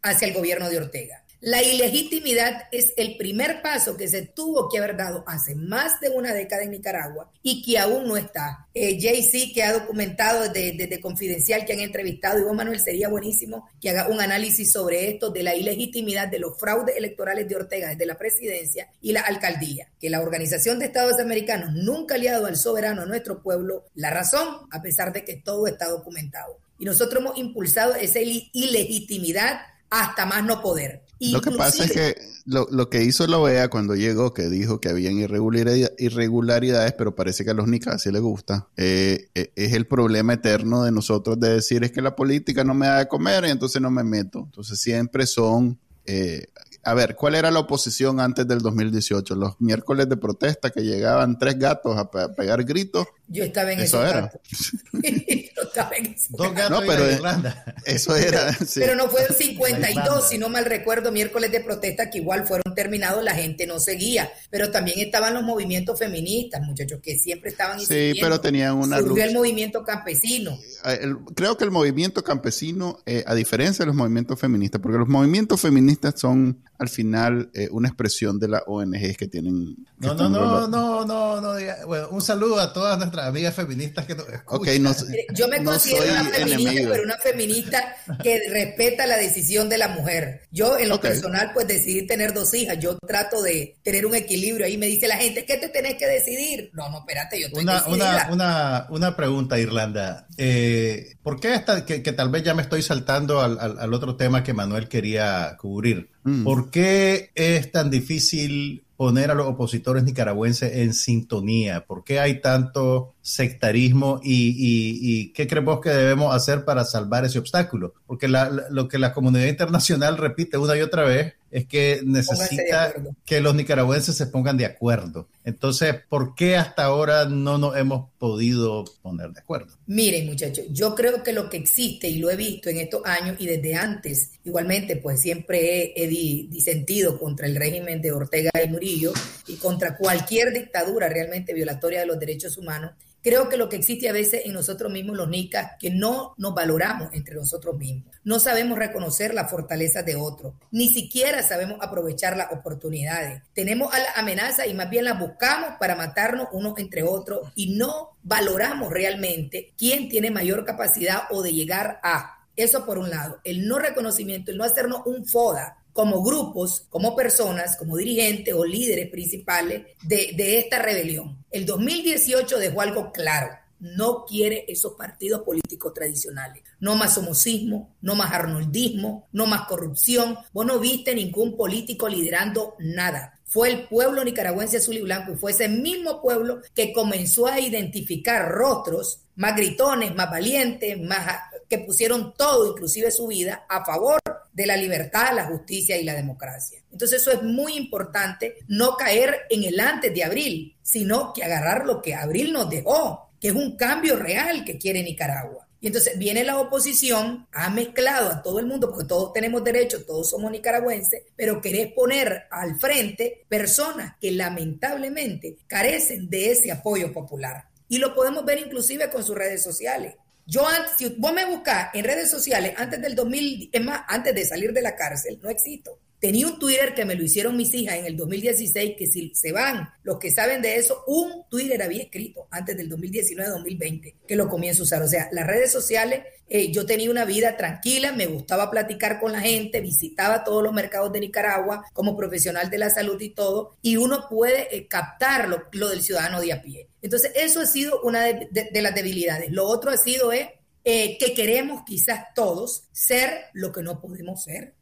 hacia 0.01 0.27
el 0.29 0.33
gobierno 0.33 0.69
de 0.69 0.77
Ortega. 0.77 1.25
La 1.41 1.63
ilegitimidad 1.63 2.63
es 2.69 2.91
el 2.97 3.15
primer 3.15 3.61
paso 3.61 3.95
que 3.95 4.09
se 4.09 4.23
tuvo 4.23 4.67
que 4.67 4.77
haber 4.77 4.97
dado 4.97 5.23
hace 5.25 5.55
más 5.55 6.01
de 6.01 6.09
una 6.09 6.33
década 6.33 6.63
en 6.63 6.71
Nicaragua 6.71 7.31
y 7.41 7.63
que 7.63 7.79
aún 7.79 8.09
no 8.09 8.17
está. 8.17 8.67
Eh, 8.73 8.97
JC, 8.99 9.53
que 9.53 9.63
ha 9.63 9.71
documentado 9.71 10.49
desde, 10.49 10.99
Confidencial, 10.99 11.65
que 11.65 11.71
han 11.71 11.79
entrevistado, 11.79 12.39
y 12.39 12.43
vos, 12.43 12.53
Manuel, 12.53 12.81
sería 12.81 13.07
buenísimo 13.07 13.69
que 13.79 13.89
haga 13.89 14.09
un 14.09 14.19
análisis 14.19 14.69
sobre 14.69 15.09
esto 15.09 15.29
de 15.29 15.43
la 15.43 15.55
ilegitimidad 15.55 16.27
de 16.27 16.39
los 16.39 16.59
fraudes 16.59 16.97
electorales 16.97 17.47
de 17.47 17.55
Ortega 17.55 17.87
desde 17.87 18.05
la 18.05 18.17
presidencia 18.17 18.89
y 19.01 19.13
la 19.13 19.21
alcaldía. 19.21 19.87
Que 19.97 20.09
la 20.09 20.19
Organización 20.19 20.77
de 20.77 20.87
Estados 20.87 21.21
Americanos 21.21 21.71
nunca 21.73 22.15
ha 22.15 22.31
dado 22.31 22.47
al 22.47 22.57
soberano 22.57 23.03
a 23.03 23.05
nuestro 23.05 23.41
pueblo 23.41 23.85
la 23.95 24.09
razón, 24.09 24.67
a 24.71 24.81
pesar 24.81 25.13
de 25.13 25.23
que 25.23 25.37
todo 25.37 25.67
está 25.67 25.87
documentado. 25.87 26.57
Y 26.77 26.83
nosotros 26.83 27.21
hemos 27.21 27.37
impulsado 27.37 27.95
esa 27.95 28.19
ilegitimidad 28.19 29.61
hasta 29.89 30.25
más 30.25 30.43
no 30.43 30.61
poder. 30.61 31.01
Lo 31.19 31.41
que 31.41 31.51
pasa 31.51 31.83
es 31.83 31.91
que 31.91 32.15
lo, 32.45 32.89
que 32.89 33.03
hizo 33.03 33.27
la 33.27 33.37
OEA 33.37 33.69
cuando 33.69 33.95
llegó, 33.95 34.33
que 34.33 34.49
dijo 34.49 34.79
que 34.79 34.89
habían 34.89 35.17
irregularidades, 35.17 36.93
pero 36.93 37.15
parece 37.15 37.43
que 37.43 37.51
a 37.51 37.53
los 37.53 37.67
nicas 37.67 38.01
sí 38.01 38.11
les 38.11 38.21
gusta, 38.21 38.69
eh, 38.77 39.29
eh, 39.35 39.51
es 39.55 39.73
el 39.73 39.85
problema 39.85 40.33
eterno 40.33 40.83
de 40.83 40.91
nosotros 40.91 41.39
de 41.39 41.55
decir 41.55 41.83
es 41.83 41.91
que 41.91 42.01
la 42.01 42.15
política 42.15 42.63
no 42.63 42.73
me 42.73 42.87
da 42.87 42.99
de 42.99 43.07
comer 43.07 43.45
y 43.45 43.49
entonces 43.49 43.81
no 43.81 43.91
me 43.91 44.03
meto. 44.03 44.39
Entonces 44.45 44.79
siempre 44.79 45.27
son 45.27 45.77
eh, 46.05 46.47
a 46.83 46.93
ver, 46.93 47.15
¿cuál 47.15 47.35
era 47.35 47.51
la 47.51 47.59
oposición 47.59 48.19
antes 48.19 48.47
del 48.47 48.59
2018? 48.59 49.35
Los 49.35 49.59
miércoles 49.61 50.09
de 50.09 50.17
protesta 50.17 50.69
que 50.69 50.81
llegaban 50.81 51.37
tres 51.37 51.59
gatos 51.59 51.97
a, 51.97 52.09
pegar 52.09 52.63
gritos. 52.63 53.05
Yo 53.31 53.43
estaba 53.43 53.71
en 53.71 53.79
eso. 53.79 54.05
Era. 54.05 54.31
Yo 54.91 55.61
estaba 55.61 55.91
en 55.95 56.07
eso. 56.07 56.27
Dos 56.29 56.53
gatos 56.53 56.81
no, 56.81 56.87
pero 56.87 57.11
Irlanda. 57.11 57.75
Eso 57.85 58.15
era. 58.15 58.57
Pero 58.75 58.95
no 58.95 59.07
fueron 59.07 59.35
52, 59.35 60.29
si 60.29 60.37
no 60.39 60.49
mal 60.49 60.65
recuerdo, 60.65 61.11
miércoles 61.11 61.51
de 61.51 61.59
protesta 61.59 62.09
que 62.09 62.17
igual 62.17 62.47
fueron 62.47 62.73
terminados, 62.73 63.23
la 63.23 63.35
gente 63.35 63.67
no 63.67 63.79
seguía. 63.79 64.31
Pero 64.49 64.71
también 64.71 64.99
estaban 64.99 65.35
los 65.35 65.43
movimientos 65.43 65.99
feministas, 65.99 66.61
muchachos, 66.63 66.99
que 67.03 67.17
siempre 67.17 67.51
estaban. 67.51 67.79
Sí, 67.79 68.15
pero 68.19 68.41
tenían 68.41 68.75
una. 68.75 68.97
Surgió 68.97 69.23
el 69.23 69.33
movimiento 69.33 69.83
campesino. 69.83 70.57
Eh, 70.85 71.13
creo 71.35 71.55
que 71.55 71.65
el 71.65 71.71
movimiento 71.71 72.23
campesino, 72.23 72.99
eh, 73.05 73.23
a 73.27 73.35
diferencia 73.35 73.83
de 73.83 73.87
los 73.87 73.95
movimientos 73.95 74.39
feministas, 74.39 74.81
porque 74.81 74.97
los 74.97 75.07
movimientos 75.07 75.61
feministas 75.61 76.19
son 76.19 76.63
al 76.79 76.89
final 76.89 77.51
eh, 77.53 77.67
una 77.71 77.89
expresión 77.89 78.39
de 78.39 78.47
las 78.47 78.63
ONGs 78.65 79.17
que 79.17 79.27
tienen. 79.27 79.75
no, 79.97 80.13
no, 80.13 80.29
no, 80.29 80.67
no, 80.67 81.05
no, 81.05 81.41
no, 81.41 81.53
Bueno, 81.85 82.07
un 82.09 82.21
saludo 82.21 82.59
a 82.59 82.71
todas 82.71 82.97
nuestras 82.97 83.18
amigas 83.27 83.55
feministas 83.55 84.05
que 84.05 84.15
nos 84.15 84.27
escuchan. 84.29 84.83
no, 84.83 84.93
Yo 85.33 85.47
me 85.47 85.63
considero 85.63 86.03
una 86.03 86.23
feminista, 86.25 86.89
pero 86.89 87.03
una 87.03 87.17
feminista 87.17 87.95
que 88.23 88.41
respeta 88.49 89.05
la 89.05 89.17
decisión 89.17 89.69
de 89.69 89.77
la 89.77 89.87
mujer. 89.89 90.41
Yo, 90.51 90.77
en 90.77 90.89
lo 90.89 90.99
personal, 90.99 91.51
pues 91.53 91.67
decidí 91.67 92.05
tener 92.07 92.33
dos 92.33 92.53
hijas. 92.53 92.77
Yo 92.79 92.97
trato 92.99 93.41
de 93.41 93.77
tener 93.83 94.05
un 94.05 94.15
equilibrio. 94.15 94.65
Ahí 94.65 94.77
me 94.77 94.87
dice 94.87 95.07
la 95.07 95.17
gente, 95.17 95.45
¿qué 95.45 95.57
te 95.57 95.69
tenés 95.69 95.95
que 95.95 96.07
decidir? 96.07 96.71
No, 96.73 96.89
no, 96.89 96.99
espérate, 96.99 97.39
yo 97.39 97.47
estoy 97.47 97.63
una, 97.63 97.85
una, 97.87 98.27
una, 98.31 98.87
una, 98.89 99.15
pregunta, 99.15 99.59
Irlanda. 99.59 100.27
Eh, 100.37 101.15
¿Por 101.23 101.39
qué 101.39 101.53
esta, 101.53 101.85
que, 101.85 101.99
tal 101.99 102.29
vez 102.29 102.43
ya 102.43 102.53
me 102.53 102.61
estoy 102.61 102.81
saltando 102.81 103.41
al, 103.41 103.59
al 103.59 103.93
otro 103.93 104.15
tema 104.15 104.43
que 104.43 104.53
Manuel 104.53 104.87
quería 104.87 105.55
cubrir? 105.57 106.09
Mm. 106.29 106.43
¿Por 106.43 106.69
qué 106.69 107.31
es 107.33 107.71
tan 107.71 107.89
difícil 107.89 108.83
poner 108.95 109.31
a 109.31 109.33
los 109.33 109.47
opositores 109.47 110.03
nicaragüenses 110.03 110.75
en 110.75 110.93
sintonía? 110.93 111.85
¿Por 111.85 112.03
qué 112.03 112.19
hay 112.19 112.41
tanto 112.41 113.15
sectarismo 113.21 114.19
y, 114.23 115.31
qué 115.33 115.47
creemos 115.47 115.79
que 115.79 115.89
debemos 115.89 116.35
hacer 116.35 116.65
para 116.65 116.83
salvar 116.83 117.25
ese 117.25 117.39
obstáculo? 117.39 117.93
Porque 118.05 118.27
lo 118.27 118.87
que 118.87 118.99
la 118.99 119.13
comunidad 119.13 119.47
internacional 119.47 120.17
repite 120.17 120.57
una 120.57 120.77
y 120.77 120.81
otra 120.81 121.03
vez 121.03 121.33
es 121.51 121.65
que 121.65 122.01
necesita 122.03 122.93
que 123.25 123.41
los 123.41 123.55
nicaragüenses 123.55 124.15
se 124.15 124.27
pongan 124.27 124.57
de 124.57 124.65
acuerdo. 124.65 125.27
Entonces, 125.43 125.95
¿por 126.07 126.35
qué 126.35 126.57
hasta 126.57 126.83
ahora 126.83 127.25
no 127.25 127.57
nos 127.57 127.75
hemos 127.75 128.09
podido 128.19 128.85
poner 129.01 129.31
de 129.31 129.39
acuerdo? 129.39 129.73
Miren, 129.87 130.27
muchachos, 130.27 130.65
yo 130.69 130.93
creo 130.93 131.23
que 131.23 131.33
lo 131.33 131.49
que 131.49 131.57
existe, 131.57 132.07
y 132.07 132.19
lo 132.19 132.29
he 132.29 132.35
visto 132.35 132.69
en 132.69 132.77
estos 132.77 133.03
años 133.05 133.37
y 133.39 133.47
desde 133.47 133.75
antes, 133.75 134.31
igualmente, 134.43 134.97
pues 134.97 135.21
siempre 135.21 135.93
he, 135.95 136.07
disentido 136.07 137.19
contra 137.19 137.47
el 137.47 137.55
régimen 137.55 138.01
de 138.01 138.11
Ortega 138.11 138.51
y 138.63 138.67
Murillo 138.67 139.13
y 139.47 139.55
contra 139.55 139.95
cualquier 139.95 140.53
dictadura 140.53 141.09
realmente 141.09 141.53
violatoria 141.53 142.01
de 142.01 142.05
los 142.05 142.19
derechos 142.19 142.57
humanos, 142.57 142.91
Creo 143.21 143.49
que 143.49 143.57
lo 143.57 143.67
que 143.67 143.75
existe 143.75 144.07
a 144.07 144.13
veces 144.13 144.43
en 144.45 144.53
nosotros 144.53 144.91
mismos, 144.91 145.17
los 145.17 145.27
nicas, 145.27 145.71
que 145.79 145.89
no 145.89 146.33
nos 146.37 146.53
valoramos 146.53 147.09
entre 147.13 147.35
nosotros 147.35 147.77
mismos. 147.77 148.15
No 148.23 148.39
sabemos 148.39 148.77
reconocer 148.77 149.33
la 149.33 149.47
fortaleza 149.47 150.03
de 150.03 150.15
otros. 150.15 150.53
Ni 150.71 150.89
siquiera 150.89 151.43
sabemos 151.43 151.79
aprovechar 151.81 152.37
las 152.37 152.51
oportunidades. 152.51 153.41
Tenemos 153.53 153.93
a 153.93 153.99
la 153.99 154.11
amenaza 154.15 154.67
y 154.67 154.73
más 154.73 154.89
bien 154.89 155.05
las 155.05 155.19
buscamos 155.19 155.71
para 155.79 155.95
matarnos 155.95 156.47
unos 156.53 156.77
entre 156.77 157.03
otros 157.03 157.51
y 157.55 157.75
no 157.75 158.17
valoramos 158.23 158.91
realmente 158.91 159.73
quién 159.77 160.09
tiene 160.09 160.31
mayor 160.31 160.63
capacidad 160.63 161.23
o 161.31 161.41
de 161.41 161.53
llegar 161.53 161.99
a. 162.03 162.45
Eso 162.55 162.85
por 162.85 162.97
un 162.97 163.09
lado. 163.09 163.39
El 163.43 163.67
no 163.67 163.79
reconocimiento, 163.79 164.51
el 164.51 164.57
no 164.57 164.63
hacernos 164.63 165.01
un 165.05 165.25
FODA 165.25 165.78
como 165.99 166.23
grupos, 166.23 166.85
como 166.89 167.13
personas, 167.13 167.75
como 167.75 167.97
dirigentes 167.97 168.53
o 168.53 168.63
líderes 168.63 169.09
principales 169.09 169.85
de, 170.03 170.57
esta 170.57 170.79
rebelión. 170.79 171.43
El 171.51 171.65
2018 171.65 172.57
dejó 172.57 172.79
algo 172.79 173.11
claro. 173.11 173.49
No 173.81 174.23
quiere 174.25 174.63
esos 174.69 174.93
partidos 174.93 175.41
políticos 175.41 175.93
tradicionales. 175.93 176.63
No 176.79 176.95
más 176.95 177.17
homocismo, 177.17 177.97
no 177.99 178.15
más 178.15 178.31
arnoldismo, 178.31 179.27
no 179.33 179.45
más 179.45 179.67
corrupción. 179.67 180.37
Vos 180.53 180.65
no 180.65 180.79
viste 180.79 181.13
ningún 181.13 181.57
político 181.57 182.07
liderando 182.07 182.75
nada 182.79 183.35
fue 183.49 183.71
el 183.71 183.87
pueblo 183.87 184.23
nicaragüense 184.23 184.77
azul 184.77 184.95
y 184.95 185.01
blanco 185.01 185.31
y 185.31 185.35
fue 185.35 185.49
ese 185.49 185.67
mismo 185.67 186.21
pueblo 186.21 186.61
que 186.75 186.93
comenzó 186.93 187.47
a 187.47 187.59
identificar 187.59 188.47
rostros 188.47 189.21
más 189.37 189.55
gritones, 189.55 190.13
más 190.13 190.29
valientes, 190.29 191.01
más 191.01 191.48
que 191.69 191.79
pusieron 191.79 192.33
todo, 192.35 192.71
inclusive 192.71 193.11
su 193.11 193.27
vida, 193.27 193.65
a 193.69 193.85
favor 193.85 194.19
de 194.51 194.65
la 194.65 194.75
libertad, 194.75 195.33
la 195.33 195.45
justicia 195.45 195.97
y 195.97 196.03
la 196.03 196.15
democracia. 196.15 196.81
Entonces 196.91 197.21
eso 197.21 197.31
es 197.31 197.43
muy 197.43 197.77
importante, 197.77 198.57
no 198.67 198.97
caer 198.97 199.41
en 199.49 199.63
el 199.63 199.79
antes 199.79 200.13
de 200.13 200.23
abril, 200.23 200.75
sino 200.81 201.31
que 201.33 201.43
agarrar 201.43 201.85
lo 201.85 202.01
que 202.01 202.15
abril 202.15 202.51
nos 202.51 202.69
dejó, 202.69 203.29
que 203.39 203.49
es 203.49 203.53
un 203.53 203.77
cambio 203.77 204.15
real 204.15 204.65
que 204.65 204.77
quiere 204.77 205.03
Nicaragua. 205.03 205.67
Y 205.81 205.87
entonces 205.87 206.17
viene 206.17 206.43
la 206.43 206.59
oposición, 206.59 207.47
ha 207.53 207.69
mezclado 207.69 208.29
a 208.29 208.41
todo 208.41 208.59
el 208.59 208.65
mundo, 208.65 208.89
porque 208.89 209.07
todos 209.07 209.31
tenemos 209.31 209.63
derechos, 209.63 210.05
todos 210.05 210.29
somos 210.29 210.51
nicaragüenses, 210.51 211.23
pero 211.37 211.61
querés 211.61 211.93
poner 211.93 212.47
al 212.51 212.77
frente 212.77 213.45
personas 213.47 214.15
que 214.19 214.31
lamentablemente 214.31 215.57
carecen 215.67 216.29
de 216.29 216.51
ese 216.51 216.71
apoyo 216.71 217.13
popular. 217.13 217.69
Y 217.87 217.97
lo 217.97 218.13
podemos 218.13 218.43
ver 218.43 218.59
inclusive 218.59 219.09
con 219.09 219.23
sus 219.23 219.35
redes 219.35 219.63
sociales. 219.63 220.15
Yo 220.49 220.67
antes, 220.67 220.93
si 220.97 221.07
vos 221.17 221.31
me 221.31 221.45
buscás 221.45 221.91
en 221.93 222.03
redes 222.03 222.31
sociales 222.31 222.73
antes 222.75 222.99
del 222.99 223.13
2000, 223.13 223.69
es 223.71 223.85
más, 223.85 224.01
antes 224.07 224.33
de 224.33 224.45
salir 224.45 224.73
de 224.73 224.81
la 224.81 224.95
cárcel, 224.95 225.39
no 225.43 225.49
existo. 225.49 225.99
Tenía 226.19 226.47
un 226.47 226.59
Twitter 226.59 226.93
que 226.93 227.05
me 227.05 227.15
lo 227.15 227.23
hicieron 227.23 227.55
mis 227.55 227.73
hijas 227.73 227.95
en 227.95 228.05
el 228.05 228.17
2016, 228.17 228.95
que 228.97 229.07
si 229.07 229.33
se 229.33 229.53
van 229.53 229.89
los 230.03 230.19
que 230.19 230.31
saben 230.31 230.61
de 230.61 230.75
eso, 230.75 231.03
un 231.07 231.45
Twitter 231.49 231.81
había 231.81 232.03
escrito 232.03 232.47
antes 232.51 232.75
del 232.75 232.89
2019-2020 232.89 234.15
que 234.27 234.35
lo 234.35 234.49
comienzo 234.49 234.83
a 234.83 234.85
usar. 234.85 235.01
O 235.01 235.07
sea, 235.07 235.29
las 235.31 235.47
redes 235.47 235.71
sociales, 235.71 236.23
eh, 236.49 236.71
yo 236.73 236.85
tenía 236.85 237.09
una 237.09 237.23
vida 237.23 237.55
tranquila, 237.55 238.11
me 238.11 238.25
gustaba 238.25 238.69
platicar 238.69 239.19
con 239.19 239.31
la 239.31 239.39
gente, 239.39 239.79
visitaba 239.79 240.43
todos 240.43 240.61
los 240.61 240.73
mercados 240.73 241.13
de 241.13 241.21
Nicaragua 241.21 241.85
como 241.93 242.17
profesional 242.17 242.69
de 242.69 242.77
la 242.79 242.89
salud 242.89 243.19
y 243.21 243.29
todo, 243.29 243.77
y 243.81 243.95
uno 243.95 244.27
puede 244.29 244.75
eh, 244.75 244.87
captar 244.87 245.47
lo, 245.47 245.89
del 245.89 246.03
ciudadano 246.03 246.41
de 246.41 246.51
a 246.51 246.61
pie. 246.61 246.89
Entonces, 247.01 247.31
eso 247.35 247.61
ha 247.61 247.65
sido 247.65 248.01
una 248.01 248.23
de, 248.25 248.81
las 248.81 248.93
debilidades. 248.93 249.51
Lo 249.51 249.65
otro 249.65 249.89
ha 249.89 249.97
sido 249.97 250.33
es 250.33 250.49
eh, 250.83 251.17
que 251.17 251.33
queremos 251.33 251.83
quizás 251.85 252.25
todos 252.35 252.89
ser 252.91 253.45
lo 253.53 253.71
que 253.71 253.83
no 253.83 254.01
podemos 254.01 254.43
ser 254.43 254.73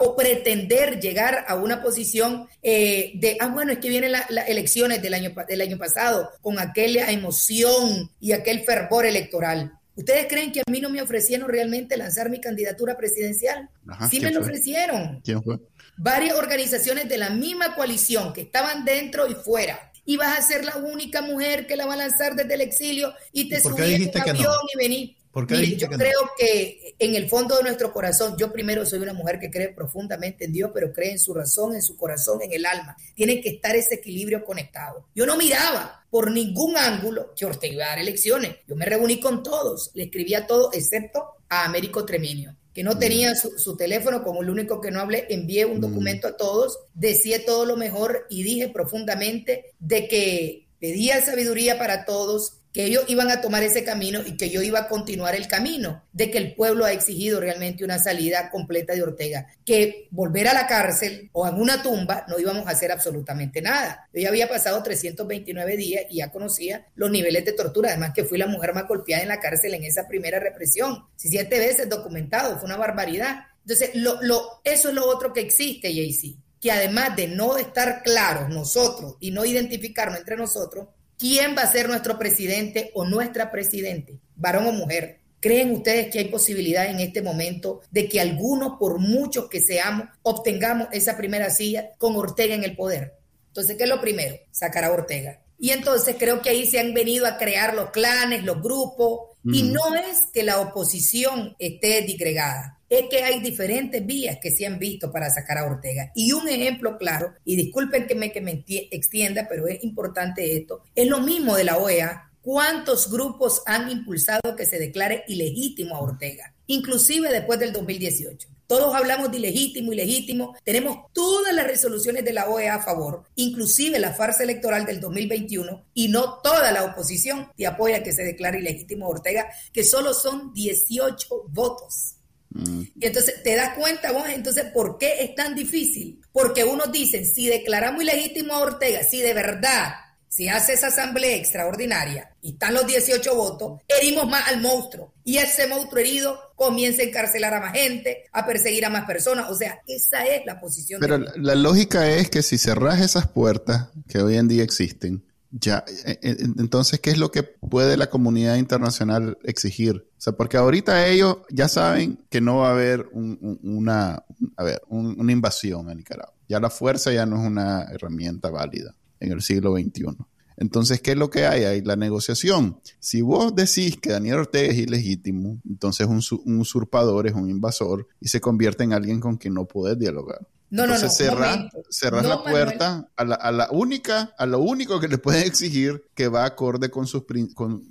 o 0.00 0.14
pretender 0.14 1.00
llegar 1.00 1.44
a 1.48 1.54
una 1.54 1.82
posición 1.82 2.46
eh, 2.62 3.12
de, 3.14 3.36
ah, 3.40 3.48
bueno, 3.48 3.72
es 3.72 3.78
que 3.78 3.88
vienen 3.88 4.12
las 4.12 4.28
elecciones 4.46 5.00
del 5.02 5.14
año, 5.14 5.34
del 5.48 5.60
año 5.60 5.78
pasado 5.78 6.30
con 6.40 6.58
aquella 6.58 7.10
emoción 7.10 8.10
y 8.20 8.32
aquel 8.32 8.60
fervor 8.64 9.06
electoral. 9.06 9.72
¿Ustedes 9.94 10.26
creen 10.28 10.52
que 10.52 10.60
a 10.60 10.70
mí 10.70 10.80
no 10.80 10.88
me 10.88 11.02
ofrecieron 11.02 11.48
realmente 11.48 11.96
lanzar 11.96 12.30
mi 12.30 12.40
candidatura 12.40 12.96
presidencial? 12.96 13.68
sí 14.10 14.20
me 14.20 14.30
lo 14.30 14.40
ofrecieron. 14.40 15.20
¿Quién 15.22 15.42
fue? 15.42 15.58
Varias 15.96 16.36
organizaciones 16.36 17.08
de 17.08 17.18
la 17.18 17.30
misma 17.30 17.74
coalición 17.74 18.32
que 18.32 18.42
estaban 18.42 18.84
dentro 18.84 19.28
y 19.28 19.34
fuera. 19.34 19.92
Y 20.06 20.16
vas 20.16 20.38
a 20.38 20.42
ser 20.42 20.64
la 20.64 20.76
única 20.76 21.20
mujer 21.20 21.66
que 21.66 21.76
la 21.76 21.86
va 21.86 21.94
a 21.94 21.98
lanzar 21.98 22.34
desde 22.34 22.54
el 22.54 22.62
exilio 22.62 23.12
y 23.32 23.48
te 23.48 23.60
subí 23.60 23.94
en 23.94 24.08
un 24.08 24.20
avión 24.20 24.54
y 24.72 25.16
vení 25.32 25.76
yo 25.76 25.88
creo 25.88 26.30
que 26.36 26.94
en 26.98 27.14
el 27.14 27.28
fondo 27.28 27.56
de 27.56 27.62
nuestro 27.62 27.92
corazón, 27.92 28.36
yo 28.38 28.52
primero 28.52 28.84
soy 28.84 28.98
una 29.00 29.12
mujer 29.12 29.38
que 29.38 29.50
cree 29.50 29.68
profundamente 29.68 30.44
en 30.44 30.52
Dios, 30.52 30.70
pero 30.74 30.92
cree 30.92 31.12
en 31.12 31.18
su 31.18 31.32
razón, 31.32 31.74
en 31.74 31.82
su 31.82 31.96
corazón, 31.96 32.42
en 32.42 32.52
el 32.52 32.66
alma. 32.66 32.96
Tiene 33.14 33.40
que 33.40 33.50
estar 33.50 33.74
ese 33.76 33.96
equilibrio 33.96 34.44
conectado. 34.44 35.06
Yo 35.14 35.26
no 35.26 35.36
miraba 35.36 36.04
por 36.10 36.30
ningún 36.30 36.76
ángulo 36.76 37.32
que 37.34 37.46
Ortega 37.46 37.74
iba 37.74 37.84
a 37.84 37.88
dar 37.90 37.98
elecciones. 38.00 38.56
Yo 38.66 38.76
me 38.76 38.84
reuní 38.84 39.20
con 39.20 39.42
todos, 39.42 39.90
le 39.94 40.04
escribí 40.04 40.34
a 40.34 40.46
todos, 40.46 40.74
excepto 40.74 41.24
a 41.48 41.64
Américo 41.64 42.04
Treminio 42.04 42.56
que 42.74 42.84
no 42.84 42.92
mm. 42.92 42.98
tenía 42.98 43.34
su, 43.34 43.76
teléfono 43.76 44.22
como 44.22 44.42
el 44.42 44.50
único 44.50 44.80
que 44.80 44.90
no 44.90 45.00
hablé, 45.00 45.26
envié 45.28 45.64
un 45.64 45.78
mm. 45.78 45.80
documento 45.80 46.28
a 46.28 46.36
todos, 46.36 46.78
decía 46.94 47.44
todo 47.44 47.64
lo 47.64 47.76
mejor 47.76 48.26
y 48.30 48.42
dije 48.42 48.68
profundamente 48.68 49.72
de 49.78 50.08
que 50.08 50.66
pedía 50.78 51.20
sabiduría 51.20 51.78
para 51.78 52.04
todos, 52.04 52.59
que 52.72 52.84
ellos 52.84 53.04
iban 53.08 53.30
a 53.30 53.40
tomar 53.40 53.62
ese 53.62 53.84
camino 53.84 54.20
y 54.24 54.36
que 54.36 54.50
yo 54.50 54.62
iba 54.62 54.80
a 54.80 54.88
continuar 54.88 55.34
el 55.34 55.48
camino, 55.48 56.04
de 56.12 56.30
que 56.30 56.38
el 56.38 56.54
pueblo 56.54 56.84
ha 56.84 56.92
exigido 56.92 57.40
realmente 57.40 57.84
una 57.84 57.98
salida 57.98 58.50
completa 58.50 58.94
de 58.94 59.02
Ortega, 59.02 59.46
que 59.64 60.08
volver 60.10 60.48
a 60.48 60.54
la 60.54 60.66
cárcel 60.66 61.30
o 61.32 61.48
en 61.48 61.54
una 61.54 61.82
tumba 61.82 62.24
no 62.28 62.38
íbamos 62.38 62.66
a 62.66 62.70
hacer 62.70 62.92
absolutamente 62.92 63.60
nada. 63.60 64.08
Yo 64.12 64.22
ya 64.22 64.28
había 64.28 64.48
pasado 64.48 64.82
329 64.82 65.76
días 65.76 66.04
y 66.10 66.18
ya 66.18 66.30
conocía 66.30 66.86
los 66.94 67.10
niveles 67.10 67.44
de 67.44 67.52
tortura, 67.52 67.90
además 67.90 68.12
que 68.14 68.24
fui 68.24 68.38
la 68.38 68.46
mujer 68.46 68.72
más 68.72 68.86
golpeada 68.86 69.22
en 69.22 69.28
la 69.28 69.40
cárcel 69.40 69.74
en 69.74 69.84
esa 69.84 70.06
primera 70.06 70.38
represión, 70.38 71.04
siete 71.16 71.58
veces 71.58 71.88
documentado, 71.88 72.58
fue 72.58 72.66
una 72.66 72.76
barbaridad. 72.76 73.46
Entonces, 73.62 73.90
lo, 73.94 74.60
eso 74.64 74.88
es 74.88 74.94
lo 74.94 75.06
otro 75.06 75.32
que 75.32 75.40
existe, 75.40 75.92
JC, 75.92 76.36
que 76.60 76.72
además 76.72 77.16
de 77.16 77.28
no 77.28 77.56
estar 77.56 78.02
claros 78.02 78.48
nosotros 78.48 79.16
y 79.20 79.30
no 79.30 79.44
identificarnos 79.44 80.18
entre 80.18 80.36
nosotros, 80.36 80.88
¿Quién 81.20 81.54
va 81.54 81.64
a 81.64 81.70
ser 81.70 81.86
nuestro 81.86 82.18
presidente 82.18 82.92
o 82.94 83.04
nuestra 83.04 83.50
presidente, 83.50 84.20
varón 84.36 84.66
o 84.68 84.72
mujer? 84.72 85.20
¿Creen 85.38 85.72
ustedes 85.72 86.10
que 86.10 86.18
hay 86.18 86.28
posibilidad 86.28 86.86
en 86.86 86.98
este 86.98 87.20
momento 87.20 87.82
de 87.90 88.08
que 88.08 88.22
algunos, 88.22 88.78
por 88.78 88.98
muchos 88.98 89.50
que 89.50 89.60
seamos, 89.60 90.08
obtengamos 90.22 90.88
esa 90.92 91.18
primera 91.18 91.50
silla 91.50 91.90
con 91.98 92.16
Ortega 92.16 92.54
en 92.54 92.64
el 92.64 92.74
poder? 92.74 93.18
Entonces, 93.48 93.76
¿qué 93.76 93.82
es 93.82 93.90
lo 93.90 94.00
primero? 94.00 94.34
Sacar 94.50 94.84
a 94.84 94.92
Ortega. 94.92 95.42
Y 95.58 95.72
entonces 95.72 96.16
creo 96.18 96.40
que 96.40 96.48
ahí 96.48 96.64
se 96.64 96.80
han 96.80 96.94
venido 96.94 97.26
a 97.26 97.36
crear 97.36 97.74
los 97.74 97.90
clanes, 97.90 98.42
los 98.42 98.62
grupos, 98.62 99.29
y 99.44 99.62
no 99.62 99.94
es 99.94 100.28
que 100.32 100.42
la 100.42 100.60
oposición 100.60 101.56
esté 101.58 102.02
disgregada 102.02 102.80
es 102.90 103.04
que 103.08 103.22
hay 103.22 103.40
diferentes 103.40 104.04
vías 104.04 104.38
que 104.42 104.50
se 104.50 104.66
han 104.66 104.78
visto 104.78 105.12
para 105.12 105.30
sacar 105.30 105.58
a 105.58 105.64
Ortega. 105.64 106.10
Y 106.14 106.32
un 106.32 106.48
ejemplo 106.48 106.98
claro, 106.98 107.32
y 107.44 107.54
disculpen 107.54 108.08
que 108.08 108.16
me, 108.16 108.32
que 108.32 108.40
me 108.40 108.64
extienda, 108.66 109.46
pero 109.48 109.68
es 109.68 109.82
importante 109.84 110.56
esto, 110.56 110.82
es 110.94 111.06
lo 111.06 111.20
mismo 111.20 111.54
de 111.54 111.64
la 111.64 111.78
OEA. 111.78 112.26
¿Cuántos 112.42 113.10
grupos 113.10 113.62
han 113.66 113.90
impulsado 113.90 114.56
que 114.56 114.66
se 114.66 114.78
declare 114.78 115.24
ilegítimo 115.28 115.94
a 115.94 116.00
Ortega? 116.00 116.52
Inclusive 116.70 117.32
después 117.32 117.58
del 117.58 117.72
2018. 117.72 118.46
Todos 118.68 118.94
hablamos 118.94 119.32
de 119.32 119.38
ilegítimo, 119.38 119.92
ilegítimo. 119.92 120.54
Tenemos 120.62 121.12
todas 121.12 121.52
las 121.52 121.66
resoluciones 121.66 122.24
de 122.24 122.32
la 122.32 122.48
OEA 122.48 122.76
a 122.76 122.82
favor, 122.82 123.24
inclusive 123.34 123.98
la 123.98 124.14
farsa 124.14 124.44
electoral 124.44 124.86
del 124.86 125.00
2021, 125.00 125.86
y 125.94 126.06
no 126.06 126.38
toda 126.38 126.70
la 126.70 126.84
oposición 126.84 127.50
te 127.56 127.66
apoya 127.66 128.04
que 128.04 128.12
se 128.12 128.22
declare 128.22 128.60
ilegítimo 128.60 129.06
a 129.06 129.08
Ortega, 129.08 129.50
que 129.72 129.82
solo 129.82 130.14
son 130.14 130.54
18 130.54 131.46
votos. 131.48 132.14
Y 132.54 133.04
entonces 133.04 133.42
te 133.42 133.56
das 133.56 133.76
cuenta 133.76 134.12
vos, 134.12 134.28
entonces, 134.28 134.66
¿por 134.66 134.96
qué 134.96 135.24
es 135.24 135.34
tan 135.34 135.56
difícil? 135.56 136.20
Porque 136.30 136.62
unos 136.62 136.92
dicen, 136.92 137.26
si 137.26 137.48
declaramos 137.48 138.00
ilegítimo 138.00 138.54
a 138.54 138.60
Ortega, 138.60 139.02
si 139.02 139.20
de 139.20 139.34
verdad 139.34 139.92
si 140.30 140.48
hace 140.48 140.74
esa 140.74 140.86
asamblea 140.86 141.36
extraordinaria 141.36 142.30
y 142.40 142.52
están 142.52 142.72
los 142.72 142.86
18 142.86 143.34
votos, 143.34 143.80
herimos 143.88 144.28
más 144.30 144.46
al 144.46 144.60
monstruo. 144.60 145.12
Y 145.24 145.38
ese 145.38 145.66
monstruo 145.66 145.98
herido 145.98 146.38
comienza 146.54 147.02
a 147.02 147.06
encarcelar 147.06 147.52
a 147.52 147.60
más 147.60 147.72
gente, 147.72 148.24
a 148.32 148.46
perseguir 148.46 148.84
a 148.84 148.90
más 148.90 149.06
personas. 149.06 149.50
O 149.50 149.56
sea, 149.56 149.80
esa 149.88 150.24
es 150.24 150.46
la 150.46 150.60
posición. 150.60 151.00
Pero 151.00 151.18
la 151.18 151.56
lógica 151.56 152.08
es 152.08 152.30
que 152.30 152.42
si 152.42 152.58
cerras 152.58 153.00
esas 153.00 153.26
puertas 153.26 153.88
que 154.06 154.22
hoy 154.22 154.36
en 154.36 154.46
día 154.46 154.62
existen, 154.62 155.24
ya, 155.50 155.84
e, 156.06 156.12
e, 156.22 156.36
entonces, 156.58 157.00
¿qué 157.00 157.10
es 157.10 157.18
lo 157.18 157.32
que 157.32 157.42
puede 157.42 157.96
la 157.96 158.08
comunidad 158.08 158.54
internacional 158.54 159.36
exigir? 159.42 159.96
O 160.16 160.20
sea, 160.20 160.34
porque 160.34 160.56
ahorita 160.56 161.08
ellos 161.08 161.38
ya 161.50 161.66
saben 161.66 162.24
que 162.30 162.40
no 162.40 162.58
va 162.58 162.68
a 162.68 162.72
haber 162.72 163.08
una, 163.12 164.24
a 164.56 164.62
ver, 164.62 164.80
una 164.86 165.32
invasión 165.32 165.90
a 165.90 165.94
Nicaragua. 165.94 166.34
Ya 166.48 166.60
la 166.60 166.70
fuerza 166.70 167.12
ya 167.12 167.26
no 167.26 167.40
es 167.40 167.46
una 167.48 167.82
herramienta 167.92 168.48
válida 168.48 168.94
en 169.20 169.32
el 169.32 169.42
siglo 169.42 169.76
XXI. 169.76 170.16
Entonces, 170.56 171.00
¿qué 171.00 171.12
es 171.12 171.16
lo 171.16 171.30
que 171.30 171.46
hay? 171.46 171.64
Hay 171.64 171.80
la 171.80 171.96
negociación. 171.96 172.78
Si 172.98 173.22
vos 173.22 173.54
decís 173.54 173.96
que 173.96 174.10
Daniel 174.10 174.40
Ortega 174.40 174.70
es 174.70 174.78
ilegítimo, 174.78 175.58
entonces 175.66 176.06
un, 176.06 176.20
un 176.44 176.60
usurpador 176.60 177.26
es 177.26 177.32
un 177.32 177.48
invasor 177.48 178.06
y 178.20 178.28
se 178.28 178.42
convierte 178.42 178.84
en 178.84 178.92
alguien 178.92 179.20
con 179.20 179.38
quien 179.38 179.54
no 179.54 179.66
puedes 179.66 179.98
dialogar. 179.98 180.46
No, 180.70 180.86
no, 180.86 180.96
no. 180.96 181.10
Cerrar, 181.10 182.24
la 182.24 182.42
puerta 182.44 183.08
a 183.16 183.24
la, 183.24 183.34
a 183.34 183.50
la, 183.50 183.68
única, 183.72 184.32
a 184.38 184.46
lo 184.46 184.60
único 184.60 185.00
que 185.00 185.08
le 185.08 185.18
pueden 185.18 185.42
exigir 185.44 186.04
que 186.14 186.28
va 186.28 186.44
acorde 186.44 186.90
con 186.90 187.06
sus 187.06 187.24
con, 187.54 187.82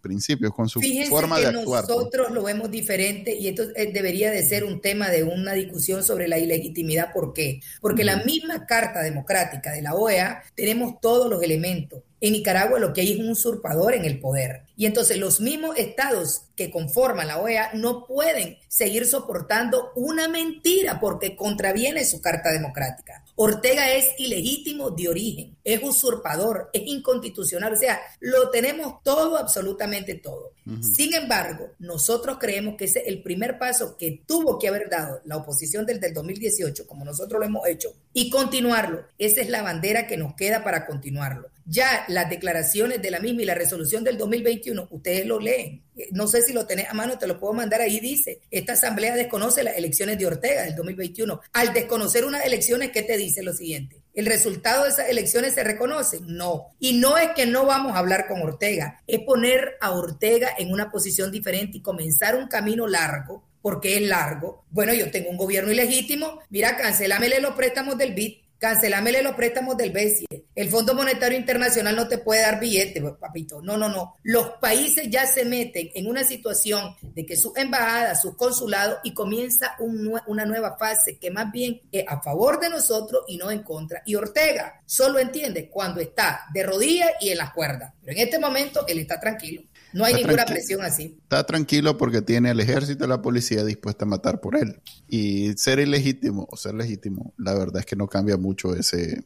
principios, 0.00 0.54
con 0.54 0.68
su 0.68 0.80
forma 1.10 1.38
de 1.38 1.48
actuar. 1.48 1.84
Pues. 1.84 1.96
Nosotros 1.96 2.30
lo 2.30 2.42
vemos 2.42 2.70
diferente 2.70 3.36
y 3.36 3.48
esto 3.48 3.64
eh, 3.76 3.92
debería 3.92 4.30
de 4.30 4.42
ser 4.42 4.64
un 4.64 4.80
tema 4.80 5.10
de 5.10 5.22
una 5.22 5.52
discusión 5.52 6.02
sobre 6.02 6.26
la 6.26 6.38
ilegitimidad. 6.38 7.12
¿Por 7.12 7.34
qué? 7.34 7.60
Porque 7.80 8.04
la 8.04 8.24
misma 8.24 8.64
Carta 8.64 9.02
Democrática 9.02 9.72
de 9.72 9.82
la 9.82 9.94
OEA 9.94 10.42
tenemos 10.54 11.00
todos 11.00 11.28
los 11.28 11.42
elementos 11.42 12.00
en 12.20 12.32
Nicaragua 12.32 12.78
lo 12.78 12.92
que 12.92 13.02
hay 13.02 13.12
es 13.12 13.18
un 13.18 13.30
usurpador 13.30 13.94
en 13.94 14.04
el 14.04 14.20
poder. 14.20 14.62
Y 14.76 14.86
entonces 14.86 15.18
los 15.18 15.40
mismos 15.40 15.76
estados 15.76 16.42
que 16.56 16.70
conforman 16.70 17.28
la 17.28 17.38
OEA 17.38 17.70
no 17.74 18.06
pueden 18.06 18.58
seguir 18.68 19.06
soportando 19.06 19.92
una 19.94 20.28
mentira 20.28 21.00
porque 21.00 21.36
contraviene 21.36 22.04
su 22.04 22.20
Carta 22.20 22.50
Democrática. 22.50 23.24
Ortega 23.36 23.92
es 23.92 24.06
ilegítimo 24.18 24.90
de 24.90 25.08
origen, 25.08 25.56
es 25.64 25.82
usurpador, 25.82 26.70
es 26.72 26.82
inconstitucional, 26.86 27.72
o 27.72 27.76
sea, 27.76 28.00
lo 28.20 28.50
tenemos 28.50 29.02
todo, 29.02 29.36
absolutamente 29.36 30.14
todo. 30.14 30.52
Sin 30.80 31.14
embargo, 31.14 31.72
nosotros 31.78 32.38
creemos 32.40 32.76
que 32.76 32.84
ese 32.84 33.00
es 33.00 33.08
el 33.08 33.22
primer 33.22 33.58
paso 33.58 33.96
que 33.96 34.22
tuvo 34.26 34.58
que 34.58 34.68
haber 34.68 34.88
dado 34.88 35.20
la 35.24 35.36
oposición 35.36 35.84
del, 35.84 36.00
del 36.00 36.14
2018, 36.14 36.86
como 36.86 37.04
nosotros 37.04 37.40
lo 37.40 37.46
hemos 37.46 37.66
hecho, 37.66 37.92
y 38.12 38.30
continuarlo. 38.30 39.04
Esa 39.18 39.40
es 39.40 39.50
la 39.50 39.62
bandera 39.62 40.06
que 40.06 40.16
nos 40.16 40.34
queda 40.34 40.64
para 40.64 40.86
continuarlo. 40.86 41.50
Ya 41.66 42.04
las 42.08 42.28
declaraciones 42.28 43.00
de 43.00 43.10
la 43.10 43.20
misma 43.20 43.42
y 43.42 43.46
la 43.46 43.54
resolución 43.54 44.04
del 44.04 44.18
2021, 44.18 44.88
ustedes 44.90 45.26
lo 45.26 45.40
leen. 45.40 45.82
No 46.10 46.26
sé 46.26 46.42
si 46.42 46.52
lo 46.52 46.66
tenés 46.66 46.88
a 46.88 46.94
mano, 46.94 47.18
te 47.18 47.26
lo 47.26 47.38
puedo 47.38 47.54
mandar 47.54 47.80
ahí. 47.80 48.00
Dice, 48.00 48.40
esta 48.50 48.74
asamblea 48.74 49.14
desconoce 49.14 49.62
las 49.62 49.76
elecciones 49.76 50.18
de 50.18 50.26
Ortega 50.26 50.62
del 50.62 50.74
2021. 50.74 51.40
Al 51.52 51.72
desconocer 51.72 52.24
unas 52.24 52.44
elecciones, 52.44 52.90
¿qué 52.90 53.02
te 53.02 53.16
dice 53.16 53.42
lo 53.42 53.52
siguiente? 53.52 54.02
¿El 54.12 54.26
resultado 54.26 54.84
de 54.84 54.90
esas 54.90 55.08
elecciones 55.08 55.54
se 55.54 55.64
reconoce? 55.64 56.20
No. 56.22 56.68
Y 56.78 56.98
no 56.98 57.16
es 57.16 57.30
que 57.34 57.46
no 57.46 57.66
vamos 57.66 57.94
a 57.94 57.98
hablar 57.98 58.26
con 58.28 58.42
Ortega, 58.42 59.02
es 59.06 59.20
poner 59.20 59.76
a 59.80 59.92
Ortega 59.92 60.50
en 60.58 60.70
una 60.70 60.90
posición 60.90 61.32
diferente 61.32 61.78
y 61.78 61.82
comenzar 61.82 62.36
un 62.36 62.46
camino 62.46 62.86
largo, 62.86 63.44
porque 63.62 63.96
es 63.96 64.02
largo. 64.02 64.64
Bueno, 64.70 64.92
yo 64.92 65.10
tengo 65.10 65.30
un 65.30 65.36
gobierno 65.36 65.72
ilegítimo, 65.72 66.40
mira, 66.50 66.76
cancelámele 66.76 67.40
los 67.40 67.54
préstamos 67.54 67.96
del 67.96 68.12
BID, 68.12 68.43
cancelámele 68.64 69.20
los 69.20 69.34
préstamos 69.34 69.76
del 69.76 69.90
BESIE. 69.90 70.26
El 70.54 70.70
Fondo 70.70 70.94
Monetario 70.94 71.36
Internacional 71.36 71.94
no 71.94 72.08
te 72.08 72.16
puede 72.16 72.40
dar 72.40 72.58
billetes, 72.58 73.02
papito. 73.20 73.60
No, 73.60 73.76
no, 73.76 73.90
no. 73.90 74.16
Los 74.22 74.52
países 74.58 75.10
ya 75.10 75.26
se 75.26 75.44
meten 75.44 75.90
en 75.94 76.06
una 76.06 76.24
situación 76.24 76.96
de 77.02 77.26
que 77.26 77.36
sus 77.36 77.54
embajadas, 77.58 78.22
sus 78.22 78.36
consulados, 78.36 79.00
y 79.04 79.12
comienza 79.12 79.76
una 79.78 80.46
nueva 80.46 80.78
fase 80.78 81.18
que 81.18 81.30
más 81.30 81.52
bien 81.52 81.82
es 81.92 82.06
a 82.08 82.22
favor 82.22 82.58
de 82.58 82.70
nosotros 82.70 83.24
y 83.28 83.36
no 83.36 83.50
en 83.50 83.62
contra. 83.62 84.02
Y 84.06 84.14
Ortega 84.14 84.80
solo 84.86 85.18
entiende 85.18 85.68
cuando 85.68 86.00
está 86.00 86.46
de 86.54 86.62
rodillas 86.62 87.10
y 87.20 87.28
en 87.28 87.36
las 87.36 87.52
cuerdas. 87.52 87.92
Pero 88.00 88.16
en 88.16 88.24
este 88.24 88.38
momento 88.38 88.86
él 88.88 88.98
está 89.00 89.20
tranquilo. 89.20 89.60
No 89.94 90.04
hay 90.04 90.14
ninguna 90.14 90.44
presión 90.44 90.82
así. 90.82 91.16
Está 91.22 91.44
tranquilo 91.46 91.96
porque 91.96 92.20
tiene 92.20 92.50
el 92.50 92.60
ejército 92.60 93.04
y 93.04 93.08
la 93.08 93.22
policía 93.22 93.64
dispuesta 93.64 94.04
a 94.04 94.08
matar 94.08 94.40
por 94.40 94.56
él. 94.56 94.80
Y 95.08 95.52
ser 95.56 95.78
ilegítimo 95.78 96.46
o 96.50 96.56
ser 96.56 96.74
legítimo, 96.74 97.32
la 97.38 97.54
verdad 97.54 97.78
es 97.80 97.86
que 97.86 97.96
no 97.96 98.08
cambia 98.08 98.36
mucho 98.36 98.74
ese, 98.74 99.24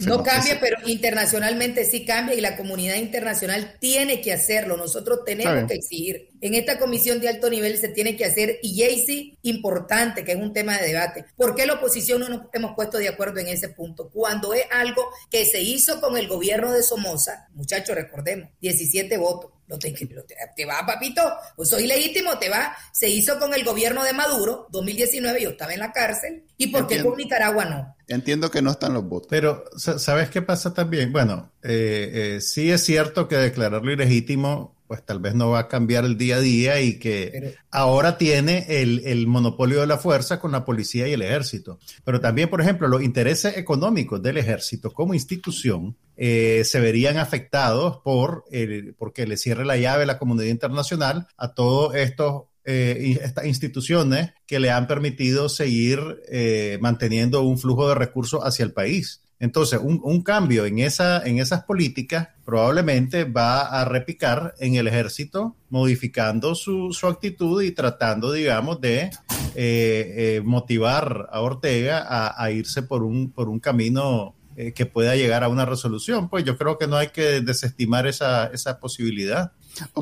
no 0.00 0.24
cambia, 0.24 0.58
pero 0.58 0.76
internacionalmente 0.86 1.84
sí 1.84 2.04
cambia 2.04 2.34
y 2.34 2.40
la 2.40 2.56
comunidad 2.56 2.96
internacional 2.96 3.76
tiene 3.78 4.20
que 4.20 4.32
hacerlo. 4.32 4.76
Nosotros 4.76 5.20
tenemos 5.24 5.68
que 5.68 5.74
exigir. 5.74 6.30
En 6.40 6.54
esta 6.54 6.80
comisión 6.80 7.20
de 7.20 7.28
alto 7.28 7.48
nivel 7.48 7.78
se 7.78 7.88
tiene 7.88 8.16
que 8.16 8.24
hacer 8.24 8.58
y 8.60 8.76
Jaycee, 8.76 9.38
importante, 9.42 10.24
que 10.24 10.32
es 10.32 10.38
un 10.38 10.52
tema 10.52 10.76
de 10.78 10.88
debate. 10.88 11.26
¿Por 11.36 11.54
qué 11.54 11.64
la 11.64 11.74
oposición 11.74 12.20
no 12.20 12.28
nos 12.28 12.42
hemos 12.52 12.74
puesto 12.74 12.98
de 12.98 13.08
acuerdo 13.08 13.38
en 13.38 13.46
ese 13.46 13.68
punto? 13.68 14.10
Cuando 14.10 14.52
es 14.52 14.64
algo 14.72 15.10
que 15.30 15.46
se 15.46 15.62
hizo 15.62 16.00
con 16.00 16.16
el 16.16 16.26
gobierno 16.26 16.72
de 16.72 16.82
Somoza, 16.82 17.46
muchachos, 17.52 17.94
recordemos, 17.94 18.50
17 18.60 19.16
votos. 19.16 19.52
Lo 19.68 19.78
te, 19.78 19.92
te, 19.92 20.64
va, 20.64 20.84
papito, 20.86 21.22
pues 21.54 21.68
soy 21.68 21.86
legítimo, 21.86 22.38
te 22.38 22.48
va. 22.48 22.74
Se 22.90 23.08
hizo 23.08 23.38
con 23.38 23.52
el 23.52 23.64
gobierno 23.64 24.02
de 24.02 24.14
Maduro, 24.14 24.66
2019, 24.70 25.42
yo 25.42 25.50
estaba 25.50 25.74
en 25.74 25.80
la 25.80 25.92
cárcel. 25.92 26.44
¿Y 26.56 26.68
por 26.68 26.86
qué 26.86 27.02
con 27.02 27.16
Nicaragua 27.16 27.66
no? 27.66 27.96
Entiendo 28.08 28.50
que 28.50 28.62
no 28.62 28.70
están 28.70 28.94
los 28.94 29.04
votos. 29.04 29.28
Pero, 29.28 29.64
¿sabes 29.76 30.30
qué 30.30 30.40
pasa 30.40 30.72
también? 30.72 31.12
Bueno, 31.12 31.52
eh, 31.62 32.36
eh, 32.36 32.40
sí 32.40 32.70
es 32.70 32.82
cierto 32.82 33.28
que 33.28 33.36
declararlo 33.36 33.92
ilegítimo 33.92 34.77
pues 34.88 35.04
tal 35.04 35.20
vez 35.20 35.34
no 35.34 35.50
va 35.50 35.60
a 35.60 35.68
cambiar 35.68 36.06
el 36.06 36.16
día 36.16 36.36
a 36.36 36.40
día 36.40 36.80
y 36.80 36.98
que 36.98 37.54
ahora 37.70 38.16
tiene 38.16 38.64
el, 38.68 39.26
monopolio 39.26 39.80
de 39.80 39.86
la 39.86 39.98
fuerza 39.98 40.40
con 40.40 40.50
la 40.50 40.64
policía 40.64 41.06
y 41.06 41.12
el 41.12 41.22
ejército. 41.22 41.78
Pero 42.04 42.20
también, 42.20 42.48
por 42.48 42.62
ejemplo, 42.62 42.88
los 42.88 43.02
intereses 43.02 43.58
económicos 43.58 44.22
del 44.22 44.38
ejército 44.38 44.90
como 44.90 45.12
institución 45.12 45.96
eh, 46.16 46.62
se 46.64 46.80
verían 46.80 47.18
afectados 47.18 47.98
por 47.98 48.44
el, 48.50 48.94
porque 48.98 49.26
le 49.26 49.36
cierre 49.36 49.66
la 49.66 49.76
llave 49.76 50.04
a 50.04 50.06
la 50.06 50.18
comunidad 50.18 50.48
internacional 50.48 51.28
a 51.36 51.52
todos 51.52 51.94
estos 51.94 52.44
eh, 52.64 53.18
estas 53.22 53.46
instituciones 53.46 54.32
que 54.46 54.60
le 54.60 54.70
han 54.70 54.86
permitido 54.86 55.48
seguir 55.48 56.00
eh, 56.30 56.76
manteniendo 56.82 57.40
un 57.40 57.58
flujo 57.58 57.88
de 57.88 57.94
recursos 57.94 58.42
hacia 58.42 58.64
el 58.64 58.72
país. 58.72 59.22
Entonces, 59.40 59.78
un, 59.82 60.22
cambio 60.22 60.66
en, 60.66 60.80
esa, 60.80 61.24
en 61.24 61.38
esas 61.38 61.62
políticas 61.62 62.28
probablemente 62.44 63.24
va 63.24 63.60
a 63.60 63.84
repicar 63.84 64.54
en 64.58 64.74
el 64.74 64.88
ejército, 64.88 65.54
modificando 65.70 66.56
su, 66.56 66.90
actitud 67.04 67.62
y 67.62 67.70
tratando, 67.70 68.32
digamos, 68.32 68.80
de 68.80 69.02
eh, 69.02 69.10
eh, 69.54 70.42
motivar 70.44 71.28
a 71.30 71.40
Ortega 71.40 72.04
a, 72.36 72.50
irse 72.50 72.82
por 72.82 73.04
un, 73.04 73.30
por 73.30 73.48
un 73.48 73.60
camino 73.60 74.34
eh, 74.60 74.72
que 74.72 74.86
pueda 74.86 75.14
llegar 75.14 75.44
a 75.44 75.48
una 75.48 75.64
resolución. 75.64 76.28
Pues 76.28 76.44
yo 76.44 76.58
creo 76.58 76.76
que 76.76 76.88
no 76.88 76.96
hay 76.96 77.10
que 77.10 77.40
desestimar 77.40 78.08
esa, 78.08 78.50
posibilidad. 78.80 79.52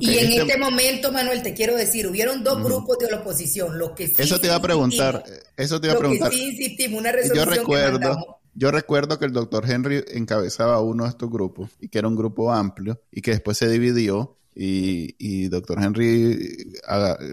y 0.00 0.16
en 0.16 0.28
este, 0.30 0.40
este 0.40 0.56
momento, 0.56 1.12
Manuel, 1.12 1.42
te 1.42 1.52
quiero 1.52 1.76
decir, 1.76 2.06
hubieron 2.06 2.42
dos 2.42 2.64
grupos 2.64 2.96
de 2.98 3.10
la 3.10 3.18
oposición, 3.18 3.78
los 3.78 3.90
que 3.90 4.08
sí 4.08 4.14
Eso 4.16 4.40
te 4.40 4.46
iba 4.46 4.56
a 4.56 4.62
preguntar, 4.62 5.22
eso 5.58 5.78
te 5.78 5.88
iba 5.88 5.96
a 5.96 5.98
preguntar. 5.98 6.32
sí 6.32 6.42
insistimos, 6.42 6.98
una 7.00 7.12
resolución 7.12 7.48
yo 7.48 7.54
recuerdo, 7.54 8.35
yo 8.56 8.70
recuerdo 8.70 9.18
que 9.18 9.26
el 9.26 9.32
doctor 9.32 9.70
Henry 9.70 10.02
encabezaba 10.08 10.80
uno 10.80 11.04
de 11.04 11.10
estos 11.10 11.30
grupos 11.30 11.70
y 11.78 11.88
que 11.88 11.98
era 11.98 12.08
un 12.08 12.16
grupo 12.16 12.52
amplio 12.52 13.00
y 13.12 13.20
que 13.20 13.32
después 13.32 13.58
se 13.58 13.68
dividió 13.68 14.38
y, 14.54 15.14
y 15.18 15.48
doctor 15.48 15.82
Henry, 15.82 16.72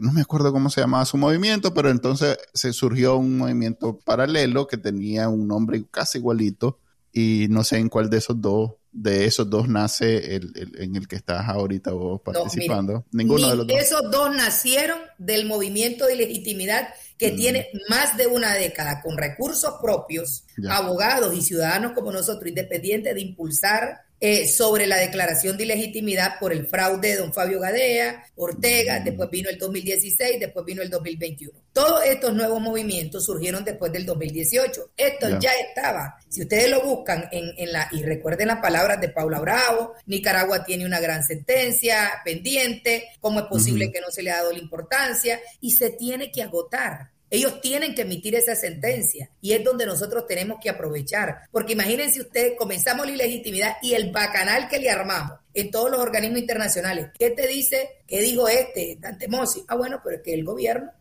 no 0.02 0.12
me 0.12 0.22
acuerdo 0.22 0.52
cómo 0.52 0.70
se 0.70 0.82
llamaba 0.82 1.06
su 1.06 1.18
movimiento, 1.18 1.74
pero 1.74 1.90
entonces 1.90 2.38
se 2.54 2.74
surgió 2.74 3.16
un 3.16 3.38
movimiento 3.38 3.98
paralelo 4.04 4.68
que 4.68 4.76
tenía 4.76 5.30
un 5.30 5.48
nombre 5.48 5.82
casi 5.90 6.18
igualito 6.18 6.80
y 7.14 7.48
no 7.50 7.64
sé 7.64 7.78
en 7.78 7.88
cuál 7.88 8.10
de 8.10 8.18
esos 8.18 8.42
dos 8.42 8.72
de 8.94 9.26
esos 9.26 9.50
dos 9.50 9.68
nace 9.68 10.36
el, 10.36 10.54
en 10.78 10.96
el 10.96 11.08
que 11.08 11.16
estás 11.16 11.50
ahorita 11.50 11.92
vos 11.92 12.22
participando. 12.22 13.06
Ninguno 13.12 13.50
de 13.50 13.56
los 13.56 13.68
dos. 13.68 13.78
Esos 13.78 14.12
dos 14.12 14.34
nacieron 14.36 15.00
del 15.18 15.48
movimiento 15.48 16.06
de 16.06 16.16
legitimidad 16.16 16.90
que 17.24 17.32
mm. 17.32 17.36
tiene 17.38 17.70
más 17.88 18.18
de 18.18 18.28
una 18.28 18.54
década 18.54 19.02
con 19.02 19.18
recursos 19.18 19.76
propios, 19.82 20.44
abogados 20.70 21.34
y 21.34 21.42
ciudadanos 21.42 21.94
como 21.94 22.12
nosotros, 22.12 22.50
independientes 22.50 23.16
de 23.16 23.22
impulsar 23.22 24.02
eh, 24.26 24.48
sobre 24.48 24.88
la 24.88 24.96
declaración 24.98 25.58
de 25.58 25.66
ilegitimidad 25.66 26.40
por 26.40 26.54
el 26.54 26.66
fraude 26.66 27.10
de 27.10 27.18
don 27.18 27.34
Fabio 27.34 27.60
Gadea, 27.60 28.24
Ortega, 28.36 29.00
mm. 29.00 29.04
después 29.04 29.30
vino 29.30 29.50
el 29.50 29.58
2016, 29.58 30.40
después 30.40 30.66
vino 30.66 30.82
el 30.82 30.90
2021. 30.90 31.58
Todos 31.72 32.06
estos 32.06 32.34
nuevos 32.34 32.62
movimientos 32.62 33.26
surgieron 33.26 33.64
después 33.64 33.92
del 33.92 34.06
2018. 34.06 34.92
Esto 34.96 35.40
ya 35.40 35.52
estaba. 35.68 36.18
Si 36.30 36.42
ustedes 36.42 36.70
lo 36.70 36.84
buscan 36.84 37.28
en, 37.32 37.54
en, 37.58 37.72
la, 37.72 37.88
y 37.92 38.04
recuerden 38.04 38.48
las 38.50 38.60
palabras 38.60 39.00
de 39.00 39.10
Paula 39.10 39.40
Bravo, 39.40 39.94
Nicaragua 40.06 40.64
tiene 40.64 40.86
una 40.86 41.00
gran 41.00 41.24
sentencia 41.24 42.10
pendiente, 42.24 43.10
¿cómo 43.20 43.40
es 43.40 43.46
posible 43.48 43.92
que 43.92 44.02
no 44.02 44.12
se 44.12 44.24
le 44.24 44.32
ha 44.32 44.38
dado 44.38 44.52
la 44.52 44.60
importancia? 44.60 45.40
Y 45.62 45.72
se 45.72 45.90
tiene 45.90 46.32
que 46.32 46.44
agotar. 46.44 47.13
Ellos 47.34 47.62
tienen 47.62 47.96
que 47.96 48.04
emitir 48.04 48.36
esa 48.36 48.56
sentencia 48.56 49.28
y 49.42 49.54
es 49.54 49.64
donde 49.64 49.88
nosotros 49.88 50.28
tenemos 50.28 50.60
que 50.62 50.70
aprovechar. 50.70 51.50
Porque 51.52 51.74
imagínense 51.74 52.22
ustedes, 52.22 52.54
comenzamos 52.56 53.08
la 53.08 53.14
ilegitimidad 53.14 53.78
y 53.82 53.96
el 53.96 54.12
bacanal 54.12 54.70
que 54.70 54.78
le 54.78 54.92
armamos 54.92 55.40
en 55.52 55.72
todos 55.72 55.90
los 55.90 56.00
organismos 56.00 56.42
internacionales. 56.42 57.08
¿Qué 57.18 57.32
te 57.32 57.48
dice? 57.48 58.04
¿Qué 58.06 58.22
dijo 58.22 58.48
este, 58.48 59.00
Dante 59.00 59.28
Mossi? 59.28 59.66
Ah, 59.68 59.76
bueno, 59.76 60.00
pero 60.04 60.18
es 60.18 60.22
que 60.22 60.36
el 60.36 60.44
gobierno, 60.44 60.92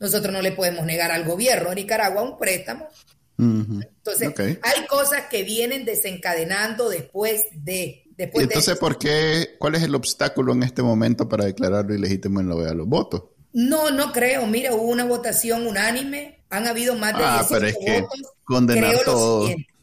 nosotros 0.00 0.32
no 0.32 0.40
le 0.40 0.52
podemos 0.52 0.86
negar 0.86 1.12
al 1.12 1.26
gobierno 1.26 1.68
de 1.68 1.74
Nicaragua 1.74 2.22
un 2.22 2.38
préstamo. 2.38 2.88
Entonces, 3.38 4.32
hay 4.62 4.86
cosas 4.86 5.24
que 5.30 5.42
vienen 5.42 5.84
desencadenando 5.84 6.88
después 6.88 7.44
de... 7.52 8.04
Después 8.16 8.44
entonces, 8.44 8.78
¿por 8.78 8.98
qué? 8.98 9.56
¿Cuál 9.58 9.74
es 9.74 9.82
el 9.82 9.94
obstáculo 9.94 10.54
en 10.54 10.62
este 10.62 10.80
momento 10.82 11.28
para 11.28 11.44
declararlo 11.44 11.94
ilegítimo 11.94 12.40
en 12.40 12.48
lo 12.48 12.60
de 12.60 12.74
los 12.74 12.86
votos? 12.86 13.24
No, 13.52 13.90
no 13.90 14.12
creo. 14.12 14.46
Mira, 14.46 14.74
hubo 14.74 14.84
una 14.84 15.04
votación 15.04 15.66
unánime. 15.66 16.40
Han 16.50 16.66
habido 16.66 16.94
más 16.96 17.16
de 17.16 17.24
ah, 17.24 17.46
pero 17.48 17.66
es 17.66 17.76
que 17.76 18.04
Condenar 18.44 18.90
creo 18.90 19.04
todo. 19.04 19.40
Lo 19.40 19.46
siguiente, 19.46 19.74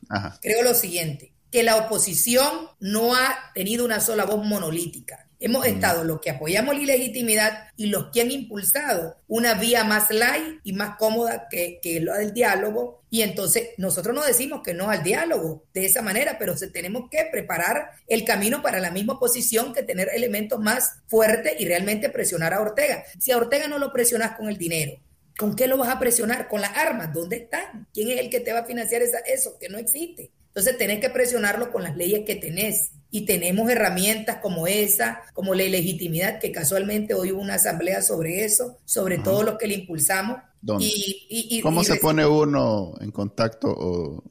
creo 0.42 0.64
lo 0.64 0.74
siguiente, 0.74 1.34
que 1.52 1.64
la 1.64 1.78
oposición 1.78 2.70
no 2.80 3.16
ha 3.16 3.52
tenido 3.54 3.86
una 3.86 4.00
sola 4.00 4.26
voz 4.26 4.46
monolítica. 4.46 5.29
Hemos 5.42 5.66
estado 5.66 6.04
los 6.04 6.20
que 6.20 6.32
apoyamos 6.32 6.76
la 6.76 6.82
ilegitimidad 6.82 7.70
y 7.78 7.86
los 7.86 8.08
que 8.12 8.20
han 8.20 8.30
impulsado 8.30 9.16
una 9.26 9.54
vía 9.54 9.86
más 9.86 10.12
light 10.12 10.60
y 10.66 10.74
más 10.74 10.98
cómoda 10.98 11.48
que, 11.50 11.80
que 11.82 12.02
lo 12.02 12.14
del 12.14 12.34
diálogo. 12.34 13.04
Y 13.10 13.22
entonces 13.22 13.70
nosotros 13.78 14.14
no 14.14 14.26
decimos 14.26 14.62
que 14.64 14.74
no 14.74 14.90
al 14.90 15.02
diálogo 15.02 15.64
de 15.74 15.86
esa 15.86 16.02
manera, 16.02 16.38
pero 16.38 16.58
se, 16.58 16.68
tenemos 16.68 17.10
que 17.10 17.26
preparar 17.32 17.92
el 18.08 18.26
camino 18.26 18.62
para 18.62 18.82
la 18.82 18.92
misma 18.92 19.14
oposición 19.14 19.74
que 19.74 19.82
tener 19.82 20.10
elementos 20.14 20.60
más 20.60 20.98
fuertes 21.08 21.54
y 21.58 21.66
realmente 21.66 22.10
presionar 22.10 22.54
a 22.54 22.60
Ortega. 22.60 23.06
Si 23.18 23.32
a 23.32 23.38
Ortega 23.38 23.70
no 23.70 23.80
lo 23.80 23.94
presionas 23.94 24.36
con 24.36 24.50
el 24.50 24.58
dinero, 24.58 25.00
¿con 25.38 25.56
qué 25.56 25.68
lo 25.68 25.78
vas 25.78 25.90
a 25.90 26.00
presionar? 26.00 26.50
Con 26.50 26.60
las 26.60 26.76
armas. 26.76 27.14
¿Dónde 27.14 27.38
están? 27.38 27.88
¿Quién 27.94 28.12
es 28.12 28.20
el 28.20 28.30
que 28.30 28.42
te 28.42 28.52
va 28.52 28.60
a 28.60 28.66
financiar 28.66 29.02
esa, 29.02 29.20
eso? 29.20 29.58
Que 29.58 29.70
no 29.70 29.78
existe. 29.78 30.32
Entonces 30.50 30.78
tenés 30.78 31.00
que 31.00 31.10
presionarlo 31.10 31.72
con 31.72 31.84
las 31.84 31.96
leyes 31.96 32.26
que 32.26 32.36
tenés 32.36 32.92
y 33.12 33.26
tenemos 33.26 33.70
herramientas 33.70 34.38
como 34.38 34.68
esa, 34.68 35.22
como 35.34 35.56
la 35.56 35.64
legitimidad, 35.64 36.40
que 36.40 36.52
casualmente 36.52 37.14
hoy 37.14 37.32
hubo 37.32 37.42
una 37.42 37.56
asamblea 37.56 38.02
sobre 38.02 38.46
eso, 38.46 38.78
sobre 38.86 39.18
todo 39.18 39.44
lo 39.44 39.58
que 39.58 39.68
le 39.68 39.76
impulsamos. 39.76 40.40
Y, 40.80 41.62
¿Cómo 41.62 41.84
se 41.84 41.96
pone 41.96 42.26
uno 42.26 42.94
en 43.00 43.12
contacto 43.12 43.70
o, 43.70 44.24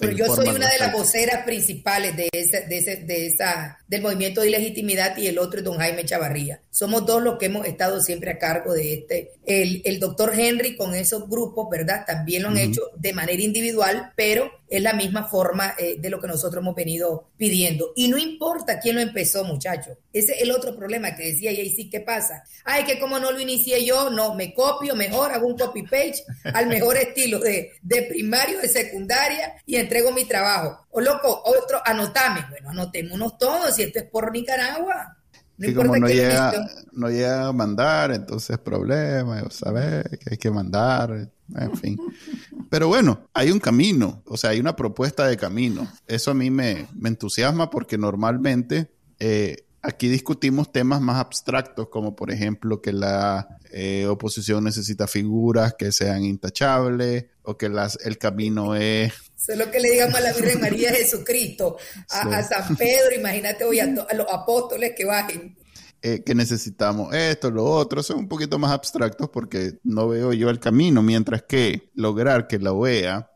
pero 0.00 0.12
yo 0.12 0.34
soy 0.34 0.48
una 0.48 0.70
de 0.70 0.78
las 0.78 0.92
voceras 0.92 1.44
principales 1.44 2.16
de, 2.16 2.28
ese, 2.32 2.62
de, 2.66 2.78
ese, 2.78 2.96
de 2.96 3.26
esa, 3.26 3.78
del 3.86 4.00
movimiento 4.00 4.40
de 4.40 4.48
ilegitimidad 4.48 5.16
y 5.18 5.26
el 5.26 5.38
otro 5.38 5.58
es 5.58 5.64
don 5.64 5.76
Jaime 5.76 6.04
Chavarría. 6.04 6.62
Somos 6.70 7.04
dos 7.04 7.22
los 7.22 7.38
que 7.38 7.46
hemos 7.46 7.66
estado 7.66 8.00
siempre 8.00 8.30
a 8.30 8.38
cargo 8.38 8.72
de 8.72 8.94
este. 8.94 9.32
El, 9.44 9.82
el 9.84 10.00
doctor 10.00 10.32
Henry 10.34 10.76
con 10.76 10.94
esos 10.94 11.28
grupos, 11.28 11.68
¿verdad? 11.70 12.04
También 12.06 12.44
lo 12.44 12.48
han 12.48 12.58
hecho 12.58 12.82
de 12.96 13.12
manera 13.12 13.42
individual, 13.42 14.12
pero 14.16 14.50
es 14.68 14.82
la 14.82 14.92
misma 14.92 15.24
forma 15.24 15.74
eh, 15.78 15.96
de 15.98 16.10
lo 16.10 16.20
que 16.20 16.26
nosotros 16.26 16.62
hemos 16.62 16.74
venido 16.74 17.30
pidiendo. 17.36 17.92
Y 17.94 18.08
no 18.08 18.18
importa 18.18 18.80
quién 18.80 18.96
lo 18.96 19.02
empezó, 19.02 19.44
muchachos. 19.44 19.96
Ese 20.12 20.34
es 20.34 20.42
el 20.42 20.50
otro 20.50 20.76
problema 20.76 21.14
que 21.14 21.32
decía 21.32 21.50
sí 21.54 21.88
¿qué 21.90 22.00
pasa? 22.00 22.44
Ay, 22.64 22.84
que 22.84 22.98
como 22.98 23.18
no 23.18 23.30
lo 23.30 23.40
inicié 23.40 23.84
yo, 23.84 24.10
no, 24.10 24.34
me 24.34 24.54
copio 24.54 24.94
mejor, 24.94 25.32
hago 25.32 25.46
un 25.46 25.56
copy-page 25.56 26.24
al 26.52 26.66
mejor 26.66 26.96
estilo 26.96 27.38
de, 27.38 27.72
de 27.82 28.02
primario, 28.02 28.60
de 28.60 28.68
secundaria 28.68 29.54
y 29.66 29.76
entrego 29.76 30.12
mi 30.12 30.24
trabajo. 30.24 30.86
O 30.90 31.00
loco, 31.00 31.42
otro, 31.44 31.80
anotame. 31.84 32.46
Bueno, 32.50 32.70
anotémonos 32.70 33.38
todos 33.38 33.78
y 33.78 33.82
esto 33.82 33.98
es 33.98 34.04
por 34.06 34.32
Nicaragua. 34.32 35.18
No 35.56 35.68
y 35.68 35.74
como 35.74 35.96
no 35.96 36.08
llega, 36.08 36.52
no 36.92 37.08
llega 37.08 37.48
a 37.48 37.52
mandar, 37.52 38.10
entonces 38.12 38.58
problema, 38.58 39.42
saber 39.50 40.18
que 40.18 40.30
hay 40.32 40.36
que 40.36 40.50
mandar, 40.50 41.30
en 41.56 41.76
fin. 41.76 41.98
Pero 42.70 42.88
bueno, 42.88 43.28
hay 43.32 43.50
un 43.50 43.60
camino, 43.60 44.22
o 44.26 44.36
sea, 44.36 44.50
hay 44.50 44.60
una 44.60 44.74
propuesta 44.74 45.26
de 45.26 45.36
camino. 45.36 45.86
Eso 46.06 46.32
a 46.32 46.34
mí 46.34 46.50
me, 46.50 46.88
me 46.94 47.08
entusiasma 47.08 47.70
porque 47.70 47.96
normalmente 47.98 48.90
eh, 49.20 49.63
aquí 49.84 50.08
discutimos 50.08 50.72
temas 50.72 51.00
más 51.00 51.18
abstractos, 51.18 51.88
como 51.88 52.16
por 52.16 52.30
ejemplo 52.30 52.80
que 52.80 52.92
la 52.92 53.58
eh, 53.70 54.06
oposición 54.06 54.64
necesita 54.64 55.06
figuras 55.06 55.74
que 55.74 55.92
sean 55.92 56.24
intachables 56.24 57.26
o 57.42 57.56
que 57.56 57.68
las, 57.68 57.98
el 58.04 58.16
camino 58.18 58.74
es... 58.74 59.12
Solo 59.36 59.70
que 59.70 59.80
le 59.80 59.90
digamos 59.90 60.14
a 60.14 60.20
la 60.20 60.32
Virgen 60.32 60.60
María 60.60 60.90
Jesucristo, 60.90 61.76
a, 62.10 62.42
San 62.42 62.76
Pedro, 62.76 63.14
imagínate 63.14 63.64
hoy 63.64 63.78
a, 63.80 63.86
los 63.86 64.26
apóstoles 64.30 64.92
que 64.96 65.04
bajen. 65.04 65.56
Eh, 66.00 66.22
que 66.24 66.34
necesitamos 66.34 67.14
esto, 67.14 67.50
lo 67.50 67.64
otro, 67.64 68.02
son 68.02 68.20
un 68.20 68.28
poquito 68.28 68.58
más 68.58 68.72
abstractos 68.72 69.28
porque 69.30 69.74
no 69.84 70.08
veo 70.08 70.32
yo 70.32 70.48
el 70.48 70.60
camino, 70.60 71.02
mientras 71.02 71.42
que 71.42 71.90
lograr 71.94 72.46
que 72.46 72.58
la 72.58 72.72
OEA 72.72 73.30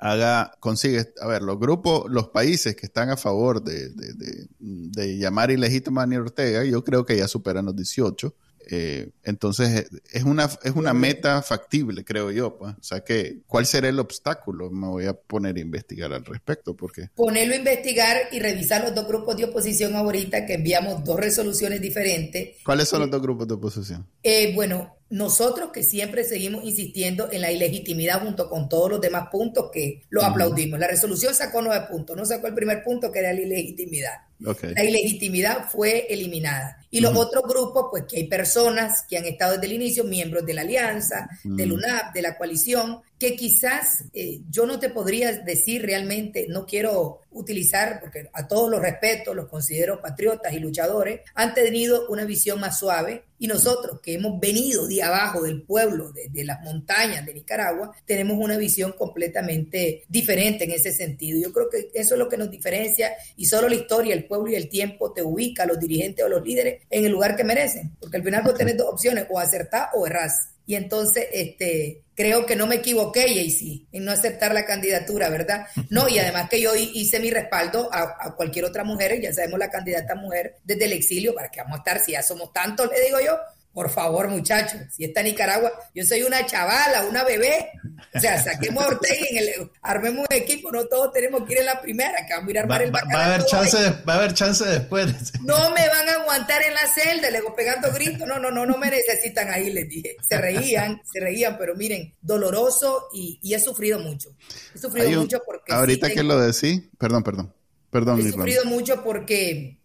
haga, 0.00 0.52
consigue, 0.60 1.12
a 1.20 1.26
ver, 1.26 1.42
los 1.42 1.60
grupos, 1.60 2.10
los 2.10 2.28
países 2.28 2.74
que 2.74 2.86
están 2.86 3.10
a 3.10 3.16
favor 3.16 3.62
de, 3.62 3.90
de, 3.90 4.14
de, 4.14 4.48
de 4.58 5.18
llamar 5.18 5.50
ilegítima 5.50 6.00
a 6.00 6.04
Daniel 6.04 6.22
Ortega, 6.22 6.64
yo 6.64 6.82
creo 6.82 7.04
que 7.04 7.16
ya 7.16 7.28
superan 7.28 7.66
los 7.66 7.76
18. 7.76 8.34
Eh, 8.72 9.10
entonces, 9.24 9.90
es 10.12 10.22
una, 10.22 10.48
es 10.62 10.72
una 10.76 10.94
meta 10.94 11.42
factible, 11.42 12.04
creo 12.04 12.30
yo. 12.30 12.56
Pues. 12.56 12.74
O 12.74 12.82
sea, 12.82 13.00
que, 13.00 13.40
¿cuál 13.46 13.66
será 13.66 13.88
el 13.88 13.98
obstáculo? 13.98 14.70
Me 14.70 14.86
voy 14.86 15.06
a 15.06 15.14
poner 15.14 15.56
a 15.56 15.60
investigar 15.60 16.12
al 16.12 16.24
respecto. 16.24 16.76
porque 16.76 17.08
Ponerlo 17.14 17.54
a 17.54 17.56
investigar 17.56 18.16
y 18.32 18.38
revisar 18.38 18.84
los 18.84 18.94
dos 18.94 19.06
grupos 19.06 19.36
de 19.36 19.44
oposición 19.44 19.96
ahorita, 19.96 20.46
que 20.46 20.54
enviamos 20.54 21.04
dos 21.04 21.18
resoluciones 21.18 21.80
diferentes. 21.80 22.56
¿Cuáles 22.64 22.88
son 22.88 23.00
los 23.00 23.10
dos 23.10 23.20
grupos 23.20 23.48
de 23.48 23.54
oposición? 23.54 24.06
Eh, 24.22 24.52
bueno, 24.54 24.96
nosotros 25.10 25.70
que 25.72 25.82
siempre 25.82 26.24
seguimos 26.24 26.64
insistiendo 26.64 27.28
en 27.32 27.40
la 27.40 27.50
ilegitimidad 27.50 28.22
junto 28.22 28.48
con 28.48 28.68
todos 28.68 28.90
los 28.90 29.00
demás 29.00 29.28
puntos 29.30 29.70
que 29.72 30.04
lo 30.08 30.22
aplaudimos. 30.22 30.78
La 30.78 30.86
resolución 30.86 31.34
sacó 31.34 31.60
nueve 31.62 31.86
puntos, 31.90 32.16
no 32.16 32.24
sacó 32.24 32.46
el 32.46 32.54
primer 32.54 32.84
punto 32.84 33.10
que 33.10 33.18
era 33.18 33.32
la 33.32 33.40
ilegitimidad. 33.40 34.29
La 34.40 34.84
ilegitimidad 34.84 35.68
fue 35.70 36.06
eliminada. 36.08 36.80
Y 36.90 37.00
los 37.00 37.16
otros 37.16 37.44
grupos, 37.44 37.86
pues 37.90 38.04
que 38.08 38.16
hay 38.16 38.24
personas 38.26 39.04
que 39.08 39.16
han 39.16 39.24
estado 39.24 39.52
desde 39.52 39.66
el 39.66 39.74
inicio, 39.74 40.02
miembros 40.02 40.44
de 40.44 40.54
la 40.54 40.62
alianza, 40.62 41.28
del 41.44 41.72
UNAP, 41.72 42.12
de 42.12 42.22
la 42.22 42.36
coalición, 42.36 43.00
que 43.16 43.36
quizás 43.36 44.04
eh, 44.12 44.40
yo 44.50 44.66
no 44.66 44.80
te 44.80 44.88
podría 44.88 45.30
decir 45.30 45.82
realmente, 45.82 46.46
no 46.48 46.66
quiero 46.66 47.20
utilizar, 47.32 48.00
porque 48.00 48.28
a 48.32 48.48
todos 48.48 48.70
los 48.70 48.80
respeto, 48.80 49.34
los 49.34 49.46
considero 49.46 50.00
patriotas 50.00 50.52
y 50.52 50.58
luchadores, 50.58 51.20
han 51.34 51.54
tenido 51.54 52.08
una 52.08 52.24
visión 52.24 52.58
más 52.58 52.78
suave 52.78 53.24
y 53.38 53.46
nosotros 53.46 54.00
que 54.02 54.14
hemos 54.14 54.40
venido 54.40 54.86
de 54.86 55.02
abajo 55.02 55.42
del 55.42 55.62
pueblo, 55.62 56.12
de, 56.12 56.28
de, 56.28 56.44
las 56.44 56.60
montañas 56.62 57.24
de 57.24 57.34
Nicaragua, 57.34 57.92
tenemos 58.04 58.36
una 58.38 58.56
visión 58.56 58.92
completamente 58.98 60.04
diferente 60.08 60.64
en 60.64 60.72
ese 60.72 60.92
sentido. 60.92 61.38
Yo 61.40 61.52
creo 61.52 61.70
que 61.70 61.90
eso 61.94 62.14
es 62.14 62.18
lo 62.18 62.28
que 62.28 62.36
nos 62.36 62.50
diferencia 62.50 63.12
y 63.36 63.46
solo 63.46 63.68
la 63.68 63.76
historia, 63.76 64.14
el 64.14 64.26
pueblo 64.30 64.50
y 64.50 64.54
el 64.54 64.68
tiempo 64.68 65.12
te 65.12 65.22
ubica 65.22 65.64
a 65.64 65.66
los 65.66 65.78
dirigentes 65.78 66.24
o 66.24 66.28
los 66.28 66.42
líderes 66.42 66.82
en 66.88 67.04
el 67.04 67.12
lugar 67.12 67.36
que 67.36 67.44
merecen, 67.44 67.90
porque 68.00 68.16
al 68.16 68.22
final 68.22 68.42
vos 68.44 68.54
tenés 68.54 68.76
dos 68.76 68.88
opciones, 68.88 69.26
o 69.28 69.38
acertar 69.38 69.88
o 69.94 70.06
errás. 70.06 70.52
Y 70.66 70.76
entonces, 70.76 71.26
este, 71.32 72.02
creo 72.14 72.46
que 72.46 72.54
no 72.54 72.68
me 72.68 72.76
equivoqué, 72.76 73.22
Jaycee, 73.22 73.86
en 73.90 74.04
no 74.04 74.12
aceptar 74.12 74.54
la 74.54 74.64
candidatura, 74.64 75.28
¿verdad? 75.28 75.66
No, 75.90 76.08
y 76.08 76.18
además 76.20 76.48
que 76.48 76.60
yo 76.60 76.76
hice 76.76 77.18
mi 77.18 77.30
respaldo 77.30 77.92
a, 77.92 78.16
a, 78.20 78.36
cualquier 78.36 78.66
otra 78.66 78.84
mujer, 78.84 79.20
ya 79.20 79.32
sabemos 79.32 79.58
la 79.58 79.68
candidata 79.68 80.14
mujer 80.14 80.58
desde 80.62 80.84
el 80.84 80.92
exilio, 80.92 81.34
para 81.34 81.50
que 81.50 81.60
vamos 81.60 81.74
a 81.74 81.78
estar, 81.78 81.98
si 81.98 82.12
ya 82.12 82.22
somos 82.22 82.52
tantos, 82.52 82.88
le 82.88 83.04
digo 83.04 83.18
yo, 83.20 83.36
por 83.72 83.88
favor, 83.88 84.28
muchachos, 84.28 84.80
si 84.90 85.04
está 85.04 85.22
Nicaragua, 85.22 85.70
yo 85.94 86.04
soy 86.04 86.22
una 86.22 86.44
chavala, 86.44 87.04
una 87.04 87.22
bebé. 87.22 87.70
O 88.12 88.18
sea, 88.18 88.42
saquemos 88.42 88.82
a 88.82 88.88
Ortega 88.88 89.26
en 89.30 89.38
el, 89.38 89.70
armemos 89.82 90.26
un 90.28 90.36
equipo, 90.36 90.72
no 90.72 90.86
todos 90.86 91.12
tenemos 91.12 91.44
que 91.46 91.52
ir 91.52 91.58
en 91.60 91.66
la 91.66 91.80
primera, 91.80 92.26
que 92.26 92.34
vamos 92.34 92.48
a 92.48 92.50
ir 92.50 92.58
a 92.58 92.62
armar 92.62 92.82
el 92.82 92.94
va, 92.94 93.00
va, 93.14 93.22
a 93.22 93.26
haber 93.26 93.44
chance 93.44 93.78
va 94.08 94.14
a 94.14 94.16
haber 94.16 94.34
chance 94.34 94.64
después. 94.64 95.32
No 95.44 95.70
me 95.70 95.86
van 95.88 96.08
a 96.08 96.14
aguantar 96.14 96.62
en 96.62 96.74
la 96.74 96.86
celda, 96.88 97.30
le 97.30 97.38
digo 97.38 97.54
pegando 97.54 97.92
gritos, 97.92 98.26
no, 98.26 98.40
no, 98.40 98.50
no, 98.50 98.66
no 98.66 98.76
me 98.76 98.90
necesitan 98.90 99.50
ahí, 99.50 99.72
les 99.72 99.88
dije. 99.88 100.16
Se 100.28 100.38
reían, 100.38 101.00
se 101.04 101.20
reían, 101.20 101.56
pero 101.56 101.76
miren, 101.76 102.14
doloroso 102.20 103.08
y, 103.12 103.38
y 103.42 103.54
he 103.54 103.60
sufrido 103.60 104.00
mucho. 104.00 104.30
He 104.74 104.78
sufrido 104.78 105.08
un, 105.10 105.16
mucho 105.18 105.40
porque... 105.46 105.72
Ahorita 105.72 106.08
sí, 106.08 106.14
que 106.14 106.22
lo 106.24 106.40
decís, 106.40 106.82
perdón, 106.98 107.22
perdón, 107.22 107.54
perdón. 107.90 108.20
He 108.20 108.32
sufrido 108.32 108.64
mucho 108.64 109.04
porque 109.04 109.79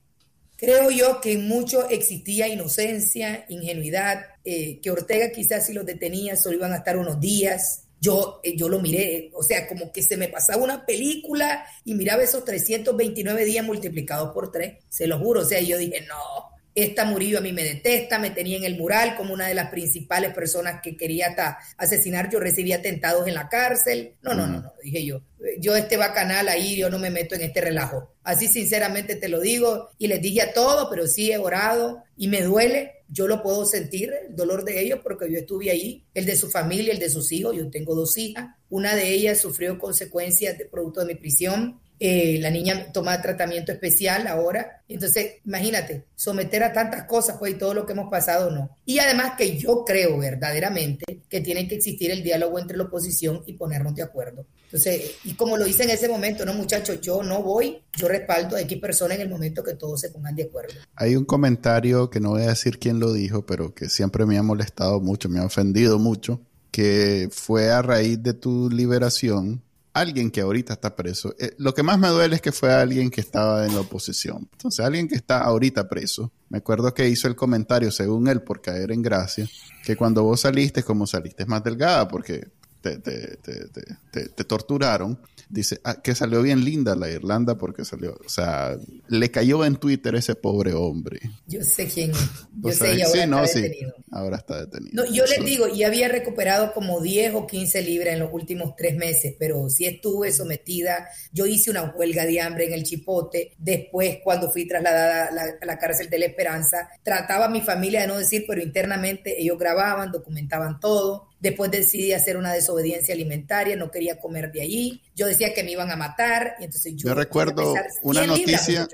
Creo 0.57 0.89
yo 0.89 1.19
que 1.19 1.33
en 1.33 1.47
mucho 1.47 1.89
existía 1.89 2.47
inocencia, 2.47 3.45
ingenuidad, 3.49 4.25
eh, 4.43 4.79
que 4.81 4.91
Ortega 4.91 5.31
quizás 5.31 5.65
si 5.65 5.73
lo 5.73 5.83
detenía 5.83 6.37
solo 6.37 6.55
iban 6.55 6.71
a 6.73 6.77
estar 6.77 6.97
unos 6.97 7.19
días. 7.19 7.83
Yo, 7.99 8.39
eh, 8.43 8.55
yo 8.55 8.69
lo 8.69 8.79
miré, 8.79 9.31
o 9.33 9.41
sea, 9.41 9.67
como 9.67 9.91
que 9.91 10.01
se 10.01 10.17
me 10.17 10.27
pasaba 10.27 10.63
una 10.63 10.85
película 10.85 11.65
y 11.83 11.95
miraba 11.95 12.23
esos 12.23 12.45
329 12.45 13.45
días 13.45 13.65
multiplicados 13.65 14.31
por 14.31 14.51
tres, 14.51 14.77
se 14.89 15.07
lo 15.07 15.17
juro, 15.17 15.41
o 15.41 15.45
sea, 15.45 15.59
yo 15.61 15.77
dije, 15.77 16.01
no, 16.01 16.54
esta 16.75 17.05
Murillo 17.05 17.37
a 17.37 17.41
mí 17.41 17.53
me 17.53 17.63
detesta, 17.63 18.19
me 18.19 18.31
tenía 18.31 18.57
en 18.57 18.65
el 18.65 18.77
mural 18.77 19.15
como 19.15 19.33
una 19.33 19.47
de 19.47 19.55
las 19.55 19.69
principales 19.69 20.33
personas 20.33 20.81
que 20.83 20.97
quería 20.97 21.27
hasta 21.27 21.57
asesinar, 21.77 22.29
yo 22.29 22.39
recibía 22.39 22.77
atentados 22.77 23.27
en 23.27 23.33
la 23.33 23.49
cárcel. 23.49 24.15
No, 24.21 24.33
no, 24.33 24.45
no, 24.45 24.61
no, 24.61 24.73
dije 24.83 25.05
yo 25.05 25.21
yo 25.59 25.75
este 25.75 25.97
bacanal 25.97 26.47
ahí, 26.49 26.75
yo 26.75 26.89
no 26.89 26.99
me 26.99 27.09
meto 27.09 27.35
en 27.35 27.41
este 27.41 27.61
relajo. 27.61 28.13
Así 28.23 28.47
sinceramente 28.47 29.15
te 29.15 29.29
lo 29.29 29.39
digo 29.39 29.89
y 29.97 30.07
les 30.07 30.21
dije 30.21 30.41
a 30.41 30.53
todos, 30.53 30.87
pero 30.89 31.07
sí 31.07 31.31
he 31.31 31.37
orado 31.37 32.03
y 32.17 32.27
me 32.27 32.41
duele. 32.41 32.91
Yo 33.07 33.27
lo 33.27 33.43
puedo 33.43 33.65
sentir, 33.65 34.11
el 34.27 34.35
dolor 34.35 34.63
de 34.63 34.81
ellos, 34.81 34.99
porque 35.03 35.31
yo 35.31 35.37
estuve 35.37 35.69
ahí, 35.69 36.03
el 36.15 36.25
de 36.25 36.35
su 36.35 36.49
familia, 36.49 36.91
el 36.91 36.99
de 36.99 37.09
sus 37.09 37.31
hijos. 37.31 37.55
Yo 37.55 37.69
tengo 37.69 37.93
dos 37.93 38.17
hijas. 38.17 38.47
Una 38.69 38.95
de 38.95 39.09
ellas 39.09 39.39
sufrió 39.39 39.77
consecuencias 39.77 40.57
de 40.57 40.65
producto 40.65 41.01
de 41.01 41.13
mi 41.13 41.15
prisión 41.15 41.79
eh, 41.99 42.39
la 42.41 42.49
niña 42.49 42.91
toma 42.91 43.21
tratamiento 43.21 43.71
especial 43.71 44.27
ahora. 44.27 44.83
Entonces, 44.87 45.35
imagínate, 45.45 46.05
someter 46.15 46.63
a 46.63 46.73
tantas 46.73 47.03
cosas, 47.05 47.37
pues, 47.39 47.53
y 47.53 47.57
todo 47.57 47.73
lo 47.73 47.85
que 47.85 47.93
hemos 47.93 48.09
pasado, 48.09 48.51
no. 48.51 48.77
Y 48.85 48.99
además 48.99 49.33
que 49.37 49.57
yo 49.57 49.83
creo 49.85 50.17
verdaderamente 50.17 51.21
que 51.29 51.41
tiene 51.41 51.67
que 51.67 51.75
existir 51.75 52.11
el 52.11 52.23
diálogo 52.23 52.59
entre 52.59 52.77
la 52.77 52.83
oposición 52.83 53.43
y 53.45 53.53
ponernos 53.53 53.95
de 53.95 54.03
acuerdo. 54.03 54.45
Entonces, 54.65 55.15
y 55.23 55.33
como 55.35 55.57
lo 55.57 55.65
hice 55.65 55.83
en 55.83 55.91
ese 55.91 56.09
momento, 56.09 56.45
no, 56.45 56.53
muchachos, 56.53 56.99
yo 56.99 57.23
no 57.23 57.41
voy, 57.41 57.81
yo 57.97 58.07
respaldo 58.07 58.57
a 58.57 58.61
X 58.61 58.77
personas 58.79 59.15
en 59.15 59.21
el 59.21 59.29
momento 59.29 59.63
que 59.63 59.75
todos 59.75 60.01
se 60.01 60.09
pongan 60.09 60.35
de 60.35 60.43
acuerdo. 60.43 60.73
Hay 60.95 61.15
un 61.15 61.23
comentario 61.23 62.09
que 62.09 62.19
no 62.19 62.31
voy 62.31 62.43
a 62.43 62.49
decir 62.49 62.77
quién 62.77 62.99
lo 62.99 63.13
dijo, 63.13 63.45
pero 63.45 63.73
que 63.73 63.89
siempre 63.89 64.25
me 64.25 64.37
ha 64.37 64.43
molestado 64.43 64.99
mucho, 64.99 65.29
me 65.29 65.39
ha 65.39 65.45
ofendido 65.45 65.97
mucho, 65.97 66.41
que 66.71 67.29
fue 67.31 67.71
a 67.71 67.81
raíz 67.81 68.21
de 68.21 68.33
tu 68.33 68.69
liberación 68.69 69.63
alguien 69.95 70.29
que 70.29 70.41
ahorita 70.41 70.73
está 70.73 70.93
preso. 70.93 71.33
Eh, 71.39 71.55
lo 71.57 71.73
que 71.73 71.81
más 71.81 71.97
me 71.97 72.09
duele 72.09 72.35
es 72.35 72.41
que 72.41 72.51
fue 72.51 72.73
alguien 72.73 73.09
que 73.09 73.21
estaba 73.21 73.65
en 73.65 73.73
la 73.73 73.79
oposición. 73.79 74.49
Entonces, 74.51 74.85
alguien 74.85 75.07
que 75.07 75.15
está 75.15 75.39
ahorita 75.39 75.87
preso. 75.87 76.33
Me 76.49 76.57
acuerdo 76.57 76.93
que 76.93 77.07
hizo 77.07 77.29
el 77.29 77.35
comentario, 77.35 77.89
según 77.91 78.27
él, 78.27 78.41
por 78.41 78.61
caer 78.61 78.91
en 78.91 79.01
gracia, 79.01 79.47
que 79.85 79.95
cuando 79.95 80.23
vos 80.23 80.41
saliste, 80.41 80.83
como 80.83 81.07
saliste 81.07 81.45
más 81.45 81.63
delgada, 81.63 82.09
porque 82.09 82.45
te, 82.81 82.99
te, 82.99 83.37
te, 83.37 84.29
te 84.29 84.43
torturaron, 84.43 85.17
dice 85.49 85.79
ah, 85.83 86.01
que 86.01 86.15
salió 86.15 86.41
bien 86.41 86.63
linda 86.63 86.95
la 86.95 87.09
Irlanda 87.09 87.57
porque 87.57 87.85
salió, 87.85 88.17
o 88.25 88.29
sea, 88.29 88.77
le 89.07 89.31
cayó 89.31 89.65
en 89.65 89.77
Twitter 89.77 90.15
ese 90.15 90.35
pobre 90.35 90.73
hombre. 90.73 91.19
Yo 91.47 91.63
sé 91.63 91.87
quién 91.87 92.11
es. 92.11 92.29
Yo 92.61 92.71
sé, 92.71 92.95
y 92.95 93.01
ahora 93.01 93.21
sí, 93.21 93.27
no, 93.27 93.43
está 93.43 93.59
detenido. 93.59 93.93
Sí, 93.95 94.03
ahora 94.11 94.37
está 94.37 94.65
detenido. 94.65 95.03
No, 95.03 95.11
yo 95.11 95.25
les 95.25 95.45
digo, 95.45 95.67
y 95.67 95.83
había 95.83 96.07
recuperado 96.07 96.73
como 96.73 97.01
10 97.01 97.35
o 97.35 97.47
15 97.47 97.81
libras 97.81 98.13
en 98.13 98.19
los 98.19 98.33
últimos 98.33 98.75
tres 98.75 98.95
meses, 98.95 99.35
pero 99.37 99.69
sí 99.69 99.85
estuve 99.85 100.31
sometida. 100.31 101.07
Yo 101.31 101.45
hice 101.45 101.71
una 101.71 101.93
huelga 101.95 102.25
de 102.25 102.41
hambre 102.41 102.65
en 102.67 102.73
el 102.73 102.83
Chipote. 102.83 103.53
Después, 103.57 104.19
cuando 104.23 104.51
fui 104.51 104.67
trasladada 104.67 105.27
a 105.27 105.31
la, 105.31 105.43
a 105.61 105.65
la 105.65 105.77
cárcel 105.77 106.09
de 106.09 106.19
la 106.19 106.25
Esperanza, 106.25 106.89
trataba 107.03 107.45
a 107.45 107.49
mi 107.49 107.61
familia 107.61 108.01
de 108.01 108.07
no 108.07 108.17
decir, 108.17 108.45
pero 108.47 108.61
internamente 108.61 109.41
ellos 109.41 109.57
grababan, 109.57 110.11
documentaban 110.11 110.79
todo 110.79 111.29
Después 111.45 111.69
decidí 111.69 112.11
hacer 112.11 112.37
una 112.37 112.51
desobediencia 112.51 113.13
alimentaria, 113.13 113.75
no 113.75 113.91
quería 113.91 114.19
comer 114.19 114.51
de 114.51 114.63
allí. 114.63 115.03
Yo 115.15 115.27
decía 115.27 115.53
que 115.53 115.63
me 115.63 115.69
iban 115.69 115.91
a 115.91 115.95
matar. 115.95 116.55
Y 116.59 116.63
entonces 116.63 116.95
yo, 116.95 117.09
yo 117.09 117.13
recuerdo 117.13 117.75
una 118.01 118.25
noticia 118.25 118.87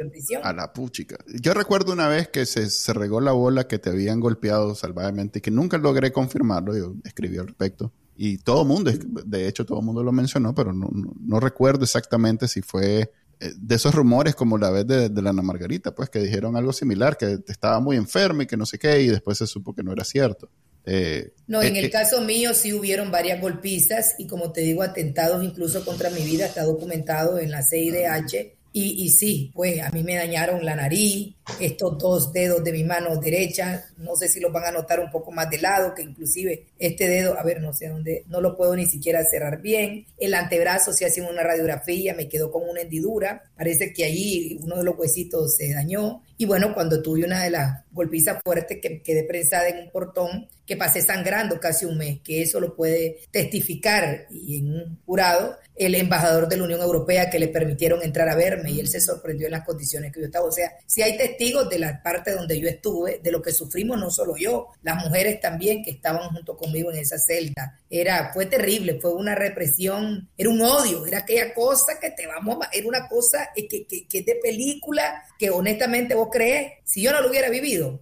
a 0.43 0.51
la 0.51 0.73
puchica. 0.73 1.15
Yo 1.41 1.53
recuerdo 1.53 1.93
una 1.93 2.09
vez 2.09 2.27
que 2.27 2.45
se, 2.45 2.69
se, 2.69 2.91
regó 2.91 3.21
la 3.21 3.31
bola 3.31 3.69
que 3.69 3.79
te 3.79 3.89
habían 3.89 4.19
golpeado 4.19 4.75
salvajemente 4.75 5.39
y 5.39 5.41
que 5.41 5.49
nunca 5.49 5.77
logré 5.77 6.11
confirmarlo. 6.11 6.75
Yo 6.75 6.93
escribí 7.05 7.37
al 7.37 7.47
respecto. 7.47 7.93
Y 8.17 8.39
todo 8.39 8.63
el 8.63 8.67
mundo, 8.67 8.91
de 8.91 9.47
hecho 9.47 9.65
todo 9.65 9.79
el 9.79 9.85
mundo 9.85 10.03
lo 10.03 10.11
mencionó, 10.11 10.53
pero 10.53 10.73
no, 10.73 10.89
no, 10.91 11.13
no 11.21 11.39
recuerdo 11.39 11.85
exactamente 11.85 12.49
si 12.49 12.61
fue 12.61 13.13
eh, 13.39 13.53
de 13.57 13.75
esos 13.75 13.95
rumores 13.95 14.35
como 14.35 14.57
la 14.57 14.71
vez 14.71 14.85
de, 14.85 15.07
de, 15.07 15.21
la 15.21 15.29
Ana 15.29 15.41
Margarita, 15.41 15.95
pues 15.95 16.09
que 16.09 16.19
dijeron 16.19 16.57
algo 16.57 16.73
similar, 16.73 17.15
que 17.15 17.39
estaba 17.47 17.79
muy 17.79 17.95
enferma 17.95 18.43
y 18.43 18.45
que 18.45 18.57
no 18.57 18.65
sé 18.65 18.77
qué, 18.77 19.01
y 19.03 19.07
después 19.07 19.37
se 19.37 19.47
supo 19.47 19.73
que 19.73 19.83
no 19.83 19.93
era 19.93 20.03
cierto. 20.03 20.49
Eh, 20.85 21.31
no, 21.47 21.61
en 21.61 21.75
el 21.75 21.89
caso 21.91 22.21
mío 22.21 22.53
sí 22.53 22.73
hubieron 22.73 23.11
varias 23.11 23.39
golpizas 23.39 24.15
y 24.17 24.25
como 24.25 24.51
te 24.51 24.61
digo, 24.61 24.83
atentados 24.83 25.43
incluso 25.43 25.83
contra 25.85 26.09
mi 26.09 26.21
vida, 26.21 26.45
está 26.45 26.63
documentado 26.63 27.39
en 27.39 27.51
la 27.51 27.61
CIDH 27.61 28.55
Y, 28.73 29.03
y, 29.03 29.09
sí, 29.09 29.51
pues 29.53 29.81
a 29.81 29.89
mí 29.89 30.01
me 30.01 30.15
dañaron 30.15 30.63
la 30.63 30.75
nariz, 30.75 31.35
estos 31.59 31.97
dos 31.97 32.31
dedos 32.31 32.63
de 32.63 32.71
mi 32.71 32.85
mano 32.85 33.17
derecha, 33.17 33.83
no 33.97 34.15
sé 34.15 34.29
si 34.29 34.39
los 34.39 34.53
van 34.53 34.63
a 34.63 34.71
notar 34.71 35.01
un 35.01 35.11
poco 35.11 35.29
más 35.29 35.49
de 35.49 35.57
lado, 35.57 35.93
que 35.93 36.03
inclusive 36.03 36.67
este 36.79 37.09
dedo, 37.09 37.37
a 37.37 37.43
ver, 37.43 37.61
no 37.61 37.73
sé 37.73 37.89
dónde, 37.89 38.23
no 38.29 38.39
lo 38.39 38.55
puedo 38.55 38.73
ni 38.73 38.85
siquiera 38.85 39.25
cerrar 39.25 39.61
bien. 39.61 40.05
El 40.17 40.33
antebrazo, 40.33 40.93
si 40.93 41.03
hacen 41.03 41.25
una 41.25 41.43
radiografía, 41.43 42.15
me 42.15 42.29
quedó 42.29 42.49
como 42.49 42.71
una 42.71 42.79
hendidura, 42.81 43.43
parece 43.57 43.91
que 43.91 44.05
allí 44.05 44.57
uno 44.61 44.77
de 44.77 44.85
los 44.85 44.97
huesitos 44.97 45.53
se 45.57 45.73
dañó. 45.73 46.23
Y 46.41 46.45
bueno, 46.45 46.73
cuando 46.73 47.03
tuve 47.03 47.23
una 47.23 47.43
de 47.43 47.51
las 47.51 47.83
golpizas 47.91 48.41
fuertes 48.43 48.79
que 48.81 49.03
quedé 49.03 49.25
prensada 49.25 49.67
en 49.67 49.77
un 49.77 49.91
portón, 49.91 50.49
que 50.65 50.75
pasé 50.75 51.03
sangrando 51.03 51.59
casi 51.59 51.85
un 51.85 51.99
mes, 51.99 52.21
que 52.23 52.41
eso 52.41 52.59
lo 52.59 52.75
puede 52.75 53.19
testificar 53.29 54.25
y 54.31 54.57
en 54.57 54.73
un 54.73 54.99
jurado 55.05 55.57
el 55.75 55.95
embajador 55.95 56.47
de 56.47 56.57
la 56.57 56.63
Unión 56.63 56.81
Europea 56.81 57.29
que 57.29 57.39
le 57.39 57.47
permitieron 57.47 58.01
entrar 58.03 58.29
a 58.29 58.35
verme 58.35 58.71
y 58.71 58.79
él 58.79 58.87
se 58.87 59.01
sorprendió 59.01 59.47
en 59.47 59.53
las 59.53 59.65
condiciones 59.65 60.11
que 60.11 60.19
yo 60.19 60.27
estaba. 60.27 60.45
O 60.45 60.51
sea, 60.51 60.71
si 60.85 61.01
hay 61.01 61.17
testigos 61.17 61.69
de 61.69 61.79
la 61.79 62.01
parte 62.03 62.31
donde 62.31 62.59
yo 62.59 62.67
estuve, 62.67 63.19
de 63.23 63.31
lo 63.31 63.41
que 63.41 63.51
sufrimos 63.51 63.99
no 63.99 64.11
solo 64.11 64.35
yo, 64.37 64.67
las 64.83 65.03
mujeres 65.03 65.39
también 65.39 65.83
que 65.83 65.91
estaban 65.91 66.29
junto 66.29 66.55
conmigo 66.55 66.91
en 66.91 66.99
esa 66.99 67.17
celda. 67.17 67.79
Era, 67.89 68.31
fue 68.33 68.45
terrible, 68.45 68.99
fue 69.01 69.13
una 69.13 69.33
represión, 69.35 70.29
era 70.37 70.49
un 70.49 70.61
odio, 70.61 71.05
era 71.05 71.19
aquella 71.19 71.53
cosa 71.53 71.99
que 71.99 72.11
te 72.11 72.27
vamos 72.27 72.57
a, 72.61 72.69
era 72.71 72.87
una 72.87 73.07
cosa 73.07 73.49
que, 73.55 73.67
que, 73.67 74.07
que 74.07 74.19
es 74.19 74.25
de 74.25 74.35
película, 74.35 75.23
que 75.37 75.49
honestamente 75.49 76.15
vos 76.15 76.29
crees, 76.31 76.73
si 76.83 77.03
yo 77.03 77.11
no 77.11 77.21
lo 77.21 77.29
hubiera 77.29 77.49
vivido, 77.49 78.01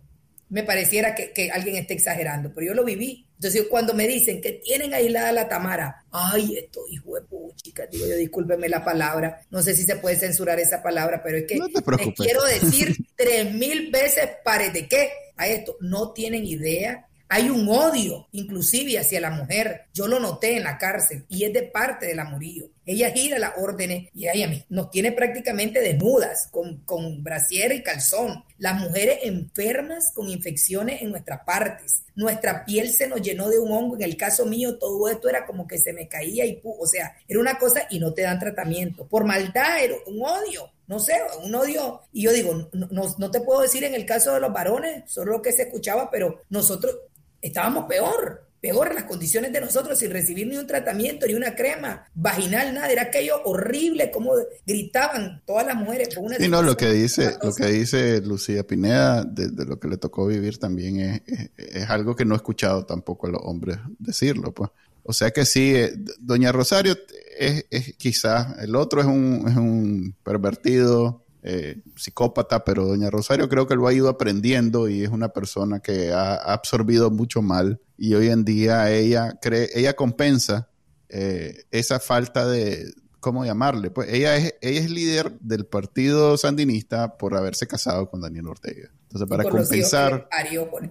me 0.49 0.63
pareciera 0.63 1.13
que, 1.13 1.51
alguien 1.51 1.75
esté 1.75 1.93
exagerando, 1.93 2.51
pero 2.53 2.67
yo 2.67 2.73
lo 2.73 2.83
viví. 2.83 3.27
Entonces, 3.35 3.67
cuando 3.69 3.93
me 3.93 4.07
dicen 4.07 4.41
que 4.41 4.53
tienen 4.53 4.93
aislada 4.93 5.31
la 5.31 5.47
Tamara, 5.47 6.05
ay, 6.11 6.57
esto 6.57 6.81
hijo 6.89 7.15
de 7.15 7.21
puchica, 7.21 7.85
digo 7.85 8.05
yo, 8.07 8.15
discúlpeme 8.15 8.67
la 8.67 8.83
palabra, 8.83 9.41
no 9.49 9.61
sé 9.61 9.75
si 9.75 9.83
se 9.83 9.97
puede 9.97 10.15
censurar 10.15 10.59
esa 10.59 10.81
palabra, 10.81 11.21
pero 11.23 11.37
es 11.37 11.45
que 11.45 11.57
te 11.57 12.13
quiero 12.13 12.43
decir 12.45 12.95
tres 13.15 13.53
mil 13.53 13.91
veces, 13.91 14.29
pare 14.43 14.71
de 14.71 14.87
qué 14.87 15.11
a 15.37 15.47
esto, 15.47 15.77
no 15.79 16.11
tienen 16.11 16.45
idea 16.45 17.08
hay 17.31 17.51
un 17.51 17.69
odio, 17.69 18.27
inclusive 18.31 18.97
hacia 18.97 19.21
la 19.21 19.29
mujer. 19.29 19.85
Yo 19.93 20.07
lo 20.07 20.19
noté 20.19 20.57
en 20.57 20.63
la 20.63 20.79
cárcel 20.79 21.25
y 21.29 21.43
es 21.43 21.53
de 21.53 21.61
parte 21.61 22.07
de 22.07 22.15
la 22.15 22.25
Murillo. 22.25 22.71
Ella 22.87 23.11
gira 23.11 23.37
las 23.37 23.53
órdenes 23.57 24.09
y 24.15 24.27
ella 24.27 24.65
nos 24.69 24.89
tiene 24.89 25.11
prácticamente 25.11 25.79
desnudas, 25.79 26.47
con, 26.49 26.77
con 26.85 27.23
brasier 27.23 27.71
y 27.71 27.83
calzón. 27.83 28.43
Las 28.57 28.81
mujeres 28.81 29.19
enfermas 29.21 30.11
con 30.11 30.27
infecciones 30.27 31.03
en 31.03 31.11
nuestras 31.11 31.41
partes. 31.45 32.01
Nuestra 32.15 32.65
piel 32.65 32.91
se 32.91 33.07
nos 33.07 33.21
llenó 33.21 33.47
de 33.47 33.59
un 33.59 33.71
hongo. 33.71 33.95
En 33.95 34.01
el 34.01 34.17
caso 34.17 34.47
mío, 34.47 34.79
todo 34.79 35.07
esto 35.07 35.29
era 35.29 35.45
como 35.45 35.67
que 35.67 35.77
se 35.77 35.93
me 35.93 36.07
caía 36.07 36.47
y, 36.47 36.59
o 36.63 36.87
sea, 36.87 37.15
era 37.27 37.39
una 37.39 37.59
cosa 37.59 37.83
y 37.91 37.99
no 37.99 38.11
te 38.11 38.23
dan 38.23 38.39
tratamiento. 38.39 39.05
Por 39.05 39.23
maldad, 39.23 39.83
era 39.83 39.93
un 40.07 40.25
odio 40.25 40.71
no 40.89 40.97
sé, 40.99 41.13
un 41.43 41.53
odio. 41.53 42.01
Y 42.11 42.23
yo 42.23 42.33
digo, 42.33 42.67
no, 42.73 43.15
no, 43.15 43.31
te 43.31 43.41
puedo 43.41 43.61
decir 43.61 43.83
en 43.83 43.93
el 43.93 44.07
caso 44.07 44.33
de 44.33 44.39
los 44.39 44.51
varones, 44.51 45.03
solo 45.05 45.33
lo 45.33 45.41
que 45.41 45.51
se 45.51 45.61
escuchaba, 45.61 46.09
pero 46.09 46.41
nosotros, 46.49 46.97
estábamos 47.41 47.85
peor, 47.85 48.49
peor 48.61 48.93
las 48.93 49.05
condiciones 49.05 49.53
de 49.53 49.61
nosotros 49.61 49.97
sin 49.97 50.11
recibir 50.11 50.47
ni 50.47 50.57
un 50.57 50.67
tratamiento, 50.67 51.25
ni 51.25 51.33
una 51.33 51.55
crema 51.55 52.05
vaginal, 52.13 52.73
nada, 52.73 52.91
era 52.91 53.03
aquello 53.03 53.41
horrible 53.43 54.11
como 54.11 54.33
gritaban 54.65 55.41
todas 55.45 55.65
las 55.65 55.75
mujeres. 55.75 56.13
Con 56.13 56.25
una 56.25 56.37
sí, 56.37 56.47
no, 56.47 56.61
lo 56.61 56.75
que 56.75 56.89
dice, 56.89 57.37
lo 57.41 57.53
que 57.53 57.67
dice 57.67 58.21
Lucía 58.21 58.65
Pineda, 58.65 59.23
de, 59.23 59.65
lo 59.65 59.79
que 59.79 59.87
le 59.87 59.97
tocó 59.97 60.27
vivir 60.27 60.57
también 60.57 60.99
es, 60.99 61.21
es, 61.57 61.89
algo 61.89 62.15
que 62.15 62.25
no 62.25 62.35
he 62.35 62.37
escuchado 62.37 62.85
tampoco 62.85 63.27
a 63.27 63.31
los 63.31 63.41
hombres 63.43 63.77
decirlo, 63.97 64.53
pues. 64.53 64.69
O 65.03 65.13
sea 65.13 65.31
que 65.31 65.45
sí, 65.45 65.73
eh, 65.75 65.93
doña 66.19 66.51
Rosario 66.51 66.95
es, 67.37 67.65
es 67.71 67.95
quizás, 67.95 68.59
el 68.59 68.75
otro 68.75 69.01
es 69.01 69.07
un, 69.07 69.45
es 69.47 69.55
un 69.55 70.15
pervertido, 70.23 71.23
eh, 71.41 71.81
psicópata, 71.95 72.65
pero 72.65 72.85
doña 72.85 73.09
Rosario 73.09 73.47
creo 73.47 73.67
que 73.67 73.75
lo 73.75 73.87
ha 73.87 73.93
ido 73.93 74.09
aprendiendo 74.09 74.89
y 74.89 75.03
es 75.03 75.09
una 75.09 75.29
persona 75.29 75.79
que 75.79 76.11
ha, 76.11 76.35
absorbido 76.35 77.11
mucho 77.11 77.41
mal 77.41 77.79
y 77.97 78.13
hoy 78.13 78.27
en 78.27 78.43
día 78.43 78.91
ella 78.91 79.37
cree, 79.41 79.69
ella 79.73 79.95
compensa 79.95 80.69
eh, 81.07 81.63
esa 81.71 81.99
falta 81.99 82.45
de, 82.45 82.93
¿cómo 83.19 83.45
llamarle? 83.45 83.89
Pues 83.89 84.11
ella 84.11 84.35
es, 84.35 84.55
ella 84.61 84.81
es 84.81 84.89
líder 84.89 85.39
del 85.39 85.65
partido 85.65 86.37
sandinista 86.37 87.17
por 87.17 87.35
haberse 87.35 87.67
casado 87.67 88.09
con 88.09 88.21
Daniel 88.21 88.47
Ortega. 88.47 88.89
Entonces, 89.03 89.27
para 89.27 89.43
compensar, 89.43 90.29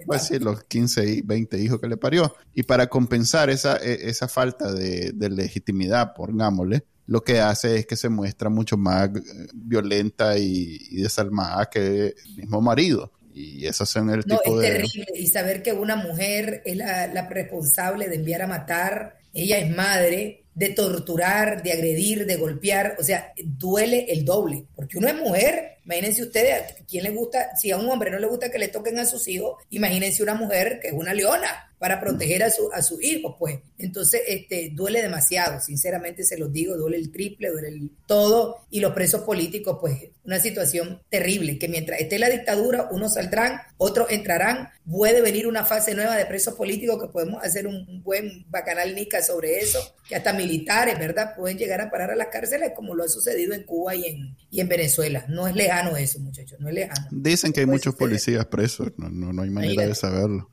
pues 0.07 0.23
sí, 0.23 0.41
los 0.41 0.65
15 0.65 1.09
y 1.09 1.21
20 1.23 1.59
hijos 1.61 1.81
que 1.81 1.87
le 1.87 1.97
parió, 1.97 2.35
y 2.53 2.65
para 2.65 2.89
compensar 2.89 3.49
esa, 3.49 3.77
e, 3.77 4.09
esa 4.09 4.27
falta 4.27 4.73
de, 4.73 5.13
de 5.13 5.31
legitimidad, 5.31 6.15
pongámosle, 6.15 6.85
lo 7.09 7.25
que 7.25 7.41
hace 7.41 7.79
es 7.79 7.87
que 7.87 7.97
se 7.97 8.11
muestra 8.11 8.51
mucho 8.51 8.77
más 8.77 9.09
eh, 9.09 9.49
violenta 9.55 10.39
y, 10.39 11.01
desalmada 11.03 11.69
que 11.69 12.09
el 12.09 12.37
mismo 12.37 12.61
marido. 12.61 13.13
Y 13.33 13.67
eso 13.67 13.87
son 13.87 14.11
el 14.11 14.25
tipo 14.25 14.41
no, 14.45 14.61
es 14.61 14.71
terrible. 14.71 15.07
Y 15.15 15.27
saber 15.29 15.63
que 15.63 15.73
una 15.73 15.97
mujer 15.97 16.63
es 16.67 16.77
la, 16.77 17.07
la 17.07 17.27
responsable 17.29 18.09
de 18.09 18.17
enviar 18.17 18.43
a 18.43 18.47
matar, 18.47 19.17
ella 19.33 19.59
es 19.59 19.75
madre, 19.75 20.45
de 20.55 20.71
torturar, 20.71 21.63
de 21.63 21.73
agredir, 21.73 22.27
de 22.27 22.37
golpear, 22.37 22.97
o 22.99 23.05
sea, 23.05 23.33
duele 23.43 24.07
el 24.09 24.25
doble, 24.25 24.67
porque 24.75 24.99
uno 24.99 25.07
es 25.07 25.15
mujer, 25.15 25.79
imagínense 25.85 26.23
ustedes, 26.23 26.75
¿quién 26.89 27.05
le 27.05 27.11
gusta? 27.11 27.57
Si 27.57 27.71
a 27.71 27.79
un 27.79 27.89
hombre 27.89 28.11
no 28.11 28.19
le 28.19 28.27
gusta 28.27 28.51
que 28.51 28.59
le 28.59 28.67
toquen 28.67 28.99
a 28.99 29.07
sus 29.07 29.29
hijos, 29.29 29.63
imagínense 29.71 30.21
una 30.21 30.35
mujer 30.35 30.81
que 30.83 30.89
es 30.89 30.95
una 30.95 31.15
leona, 31.15 31.68
para 31.79 32.01
proteger 32.01 32.43
a 32.43 32.51
su, 32.51 32.71
a 32.73 32.83
su 32.83 33.01
hijo, 33.01 33.37
pues. 33.39 33.61
Entonces, 33.79 34.23
este, 34.27 34.71
duele 34.75 35.01
demasiado, 35.01 35.61
sinceramente 35.61 36.25
se 36.25 36.37
los 36.37 36.53
digo, 36.53 36.77
duele 36.77 36.97
el 36.97 37.11
triple, 37.13 37.51
duele 37.51 37.69
el 37.69 37.91
todo, 38.07 38.67
y 38.71 38.81
los 38.81 38.93
presos 38.93 39.23
políticos, 39.23 39.79
pues, 39.81 40.09
una 40.25 40.41
situación 40.41 41.01
terrible, 41.09 41.59
que 41.59 41.69
mientras 41.69 42.01
esté 42.01 42.19
la 42.19 42.29
dictadura, 42.29 42.89
unos 42.91 43.15
saldrán, 43.15 43.61
otros 43.77 44.09
entrarán, 44.11 44.71
puede 44.91 45.23
venir 45.23 45.47
una 45.47 45.65
fase 45.65 45.95
nueva 45.95 46.17
de 46.17 46.27
presos 46.27 46.55
políticos 46.55 47.01
que 47.01 47.09
podemos 47.09 47.43
hacer 47.43 47.67
un, 47.67 48.03
buen 48.03 48.45
bacanal 48.49 48.95
nica 48.95 49.23
sobre 49.23 49.61
eso, 49.61 49.79
que 50.09 50.17
hasta 50.17 50.33
militares, 50.33 50.99
¿verdad?, 50.99 51.35
pueden 51.37 51.59
llegar 51.59 51.81
a 51.81 51.91
parar 51.91 52.11
a 52.11 52.17
las 52.17 52.29
cárceles 52.29 52.73
como 52.75 52.95
lo 52.95 53.05
ha 53.05 53.09
sucedido 53.09 53.55
en 53.55 53.65
Cuba 53.65 53.95
y 53.95 54.05
en, 54.07 54.37
y 54.51 54.61
en 54.61 54.69
Venezuela. 54.69 55.25
No 55.29 55.47
es 55.47 55.55
lejano 55.55 55.97
eso, 55.97 56.19
muchachos, 56.21 56.59
no 56.61 56.69
es 56.69 56.75
lejano. 56.75 57.09
Dicen 57.11 57.53
que 57.53 57.61
hay 57.61 57.67
muchos 57.67 57.95
policías 57.95 58.47
presos, 58.47 58.93
no, 58.97 59.09
no, 59.09 59.33
no 59.33 59.43
hay 59.43 59.51
manera 59.51 59.87
de 59.87 59.95
saberlo. 59.95 60.51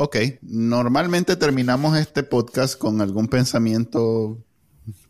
Ok, 0.00 0.16
normalmente 0.42 1.34
terminamos 1.34 1.98
este 1.98 2.22
podcast 2.22 2.78
con 2.78 3.00
algún 3.00 3.26
pensamiento 3.26 4.38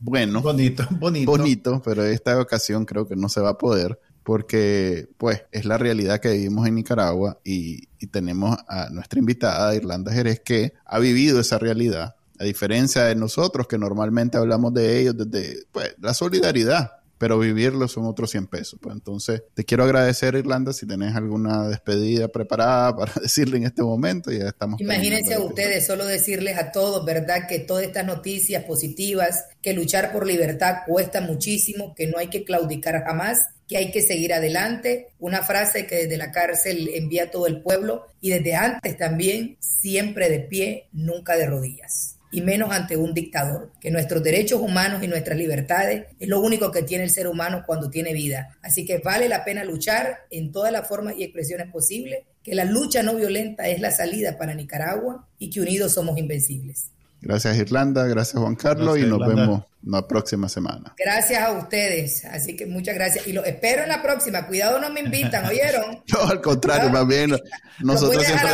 bueno. 0.00 0.40
Bonito, 0.40 0.86
bonito. 0.98 1.30
Bonito, 1.30 1.82
pero 1.84 2.04
esta 2.04 2.40
ocasión 2.40 2.86
creo 2.86 3.06
que 3.06 3.14
no 3.14 3.28
se 3.28 3.42
va 3.42 3.50
a 3.50 3.58
poder 3.58 4.00
porque 4.22 5.06
pues 5.18 5.42
es 5.52 5.66
la 5.66 5.76
realidad 5.76 6.20
que 6.20 6.32
vivimos 6.32 6.66
en 6.66 6.76
Nicaragua 6.76 7.38
y, 7.44 7.86
tenemos 8.10 8.56
a 8.66 8.88
nuestra 8.88 9.18
invitada 9.18 9.74
Irlanda 9.74 10.10
Jerez 10.10 10.40
que 10.40 10.72
ha 10.86 10.98
vivido 10.98 11.38
esa 11.38 11.58
realidad, 11.58 12.16
a 12.38 12.44
diferencia 12.44 13.04
de 13.04 13.14
nosotros 13.14 13.66
que 13.66 13.76
normalmente 13.76 14.38
hablamos 14.38 14.72
de 14.72 15.00
ellos 15.00 15.18
desde 15.18 15.66
pues, 15.70 15.94
la 16.00 16.14
solidaridad, 16.14 16.92
pero 17.18 17.38
vivirlo 17.38 17.88
son 17.88 18.06
otros 18.06 18.30
100 18.30 18.46
pesos. 18.46 18.78
Pues 18.80 18.94
entonces, 18.94 19.42
te 19.54 19.64
quiero 19.64 19.84
agradecer, 19.84 20.34
Irlanda, 20.34 20.72
si 20.72 20.86
tenés 20.86 21.14
alguna 21.14 21.68
despedida 21.68 22.28
preparada 22.28 22.96
para 22.96 23.12
decirle 23.20 23.58
en 23.58 23.64
este 23.64 23.82
momento, 23.82 24.30
ya 24.30 24.48
estamos. 24.48 24.80
Imagínense 24.80 25.34
a 25.34 25.40
ustedes, 25.40 25.86
solo 25.86 26.06
decirles 26.06 26.56
a 26.58 26.72
todos, 26.72 27.04
¿verdad? 27.04 27.46
Que 27.48 27.58
todas 27.58 27.84
estas 27.84 28.06
noticias 28.06 28.64
positivas, 28.64 29.44
que 29.60 29.74
luchar 29.74 30.12
por 30.12 30.26
libertad 30.26 30.78
cuesta 30.86 31.20
muchísimo, 31.20 31.94
que 31.94 32.06
no 32.06 32.18
hay 32.18 32.28
que 32.28 32.44
claudicar 32.44 33.04
jamás 33.04 33.38
que 33.68 33.76
hay 33.76 33.90
que 33.90 34.00
seguir 34.00 34.32
adelante, 34.32 35.08
una 35.18 35.42
frase 35.42 35.86
que 35.86 35.96
desde 35.96 36.16
la 36.16 36.32
cárcel 36.32 36.88
envía 36.94 37.24
a 37.24 37.30
todo 37.30 37.46
el 37.46 37.60
pueblo 37.60 38.06
y 38.18 38.30
desde 38.30 38.54
antes 38.54 38.96
también, 38.96 39.58
siempre 39.60 40.30
de 40.30 40.40
pie, 40.40 40.88
nunca 40.90 41.36
de 41.36 41.46
rodillas 41.46 42.17
y 42.30 42.42
menos 42.42 42.70
ante 42.70 42.96
un 42.96 43.14
dictador, 43.14 43.70
que 43.80 43.90
nuestros 43.90 44.22
derechos 44.22 44.60
humanos 44.60 45.02
y 45.02 45.08
nuestras 45.08 45.38
libertades 45.38 46.06
es 46.18 46.28
lo 46.28 46.40
único 46.40 46.70
que 46.70 46.82
tiene 46.82 47.04
el 47.04 47.10
ser 47.10 47.26
humano 47.26 47.62
cuando 47.66 47.88
tiene 47.90 48.12
vida. 48.12 48.56
Así 48.62 48.84
que 48.84 48.98
vale 48.98 49.28
la 49.28 49.44
pena 49.44 49.64
luchar 49.64 50.26
en 50.30 50.52
todas 50.52 50.72
las 50.72 50.86
formas 50.86 51.14
y 51.16 51.24
expresiones 51.24 51.70
posibles, 51.72 52.24
que 52.42 52.54
la 52.54 52.64
lucha 52.64 53.02
no 53.02 53.14
violenta 53.14 53.68
es 53.68 53.80
la 53.80 53.90
salida 53.90 54.36
para 54.36 54.54
Nicaragua 54.54 55.26
y 55.38 55.50
que 55.50 55.60
unidos 55.60 55.92
somos 55.92 56.18
invencibles. 56.18 56.90
Gracias 57.20 57.56
Irlanda, 57.56 58.06
gracias 58.06 58.40
Juan 58.40 58.54
Carlos 58.54 58.98
y 58.98 59.02
nos 59.02 59.18
vemos 59.18 59.64
la 59.82 60.06
próxima 60.06 60.48
semana. 60.48 60.94
Gracias 60.98 61.40
a 61.40 61.52
ustedes, 61.52 62.24
así 62.24 62.56
que 62.56 62.66
muchas 62.66 62.94
gracias 62.94 63.26
y 63.26 63.32
lo 63.32 63.44
espero 63.44 63.82
en 63.82 63.88
la 63.88 64.02
próxima. 64.02 64.46
Cuidado, 64.46 64.80
no 64.80 64.90
me 64.90 65.00
invitan, 65.00 65.44
¿oyeron? 65.46 66.02
no, 66.12 66.20
al 66.28 66.40
contrario, 66.40 66.90
más 66.90 67.06
bien 67.06 67.36
nosotros 67.80 68.24
siempre 68.24 68.48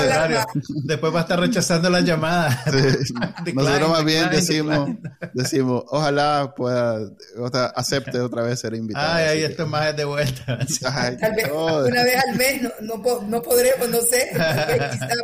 después 0.84 1.14
va 1.14 1.20
a 1.20 1.22
estar 1.22 1.40
rechazando 1.40 1.88
las 1.88 2.04
llamadas. 2.04 2.58
nosotros 3.54 3.88
más 3.88 4.04
bien 4.04 4.30
decimos, 4.30 4.90
decimos, 5.32 5.84
ojalá 5.88 6.52
pueda 6.54 7.00
acepte 7.74 8.20
otra 8.20 8.42
vez 8.42 8.60
ser 8.60 8.74
invitado. 8.74 9.14
Ay, 9.14 9.24
ahí 9.24 9.42
esto 9.44 9.66
más 9.66 9.88
es 9.88 9.96
de 9.96 10.04
vuelta. 10.04 10.58
Tal 10.80 11.34
vez 11.34 11.50
una 11.50 12.04
vez 12.04 12.24
al 12.28 12.36
mes, 12.36 12.62
no, 12.82 13.20
no, 13.22 13.42
podremos, 13.42 13.88
no 13.88 14.00
sé, 14.02 14.30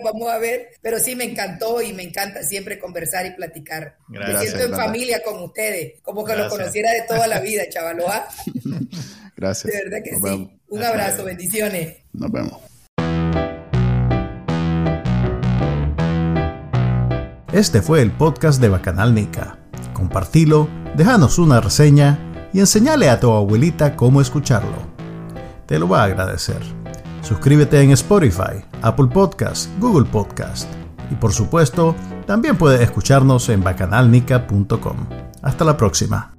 vamos 0.03 0.31
a 0.31 0.39
ver, 0.39 0.71
pero 0.81 0.99
sí 0.99 1.15
me 1.15 1.25
encantó 1.25 1.83
y 1.83 1.93
me 1.93 2.03
encanta 2.03 2.43
siempre 2.43 2.79
conversar 2.79 3.27
y 3.27 3.31
platicar. 3.33 3.99
me 4.09 4.39
siento 4.39 4.65
en 4.65 4.75
familia 4.75 5.23
con 5.23 5.43
ustedes 5.43 5.90
como 6.03 6.25
que 6.25 6.37
lo 6.37 6.49
conociera 6.49 6.91
de 6.93 7.03
toda 7.09 7.27
la 7.27 7.41
vida, 7.41 7.63
chavaloa. 7.69 8.27
Gracias. 9.37 9.73
De 9.73 9.85
verdad 9.85 9.99
que 10.05 10.11
sí. 10.17 10.51
Un 10.69 10.83
abrazo, 10.83 11.25
bendiciones. 11.25 11.99
Nos 12.13 12.31
vemos. 12.31 12.61
Este 17.53 17.83
fue 17.83 18.03
el 18.03 18.13
podcast 18.13 18.61
de 18.61 18.69
Bacanal 18.69 19.15
Nica. 19.15 19.59
Compartilo, 19.93 20.69
déjanos 20.97 21.39
una 21.39 21.61
reseña 21.61 22.49
y 22.53 22.61
enseñale 22.61 23.09
a 23.09 23.19
tu 23.19 23.33
abuelita 23.33 23.97
cómo 23.97 24.21
escucharlo. 24.21 24.77
Te 25.67 25.79
lo 25.79 25.89
va 25.89 26.03
a 26.03 26.05
agradecer. 26.05 26.61
Suscríbete 27.23 27.81
en 27.81 27.91
Spotify, 27.93 28.65
Apple 28.83 29.09
Podcast, 29.13 29.69
Google 29.79 30.09
Podcast 30.09 30.69
y 31.11 31.17
por 31.17 31.33
supuesto, 31.33 31.95
también 32.27 32.57
puedes 32.57 32.81
escucharnos 32.81 33.49
en 33.49 33.63
bacanalnica.com. 33.63 35.30
Hasta 35.43 35.65
la 35.65 35.77
próxima. 35.77 36.35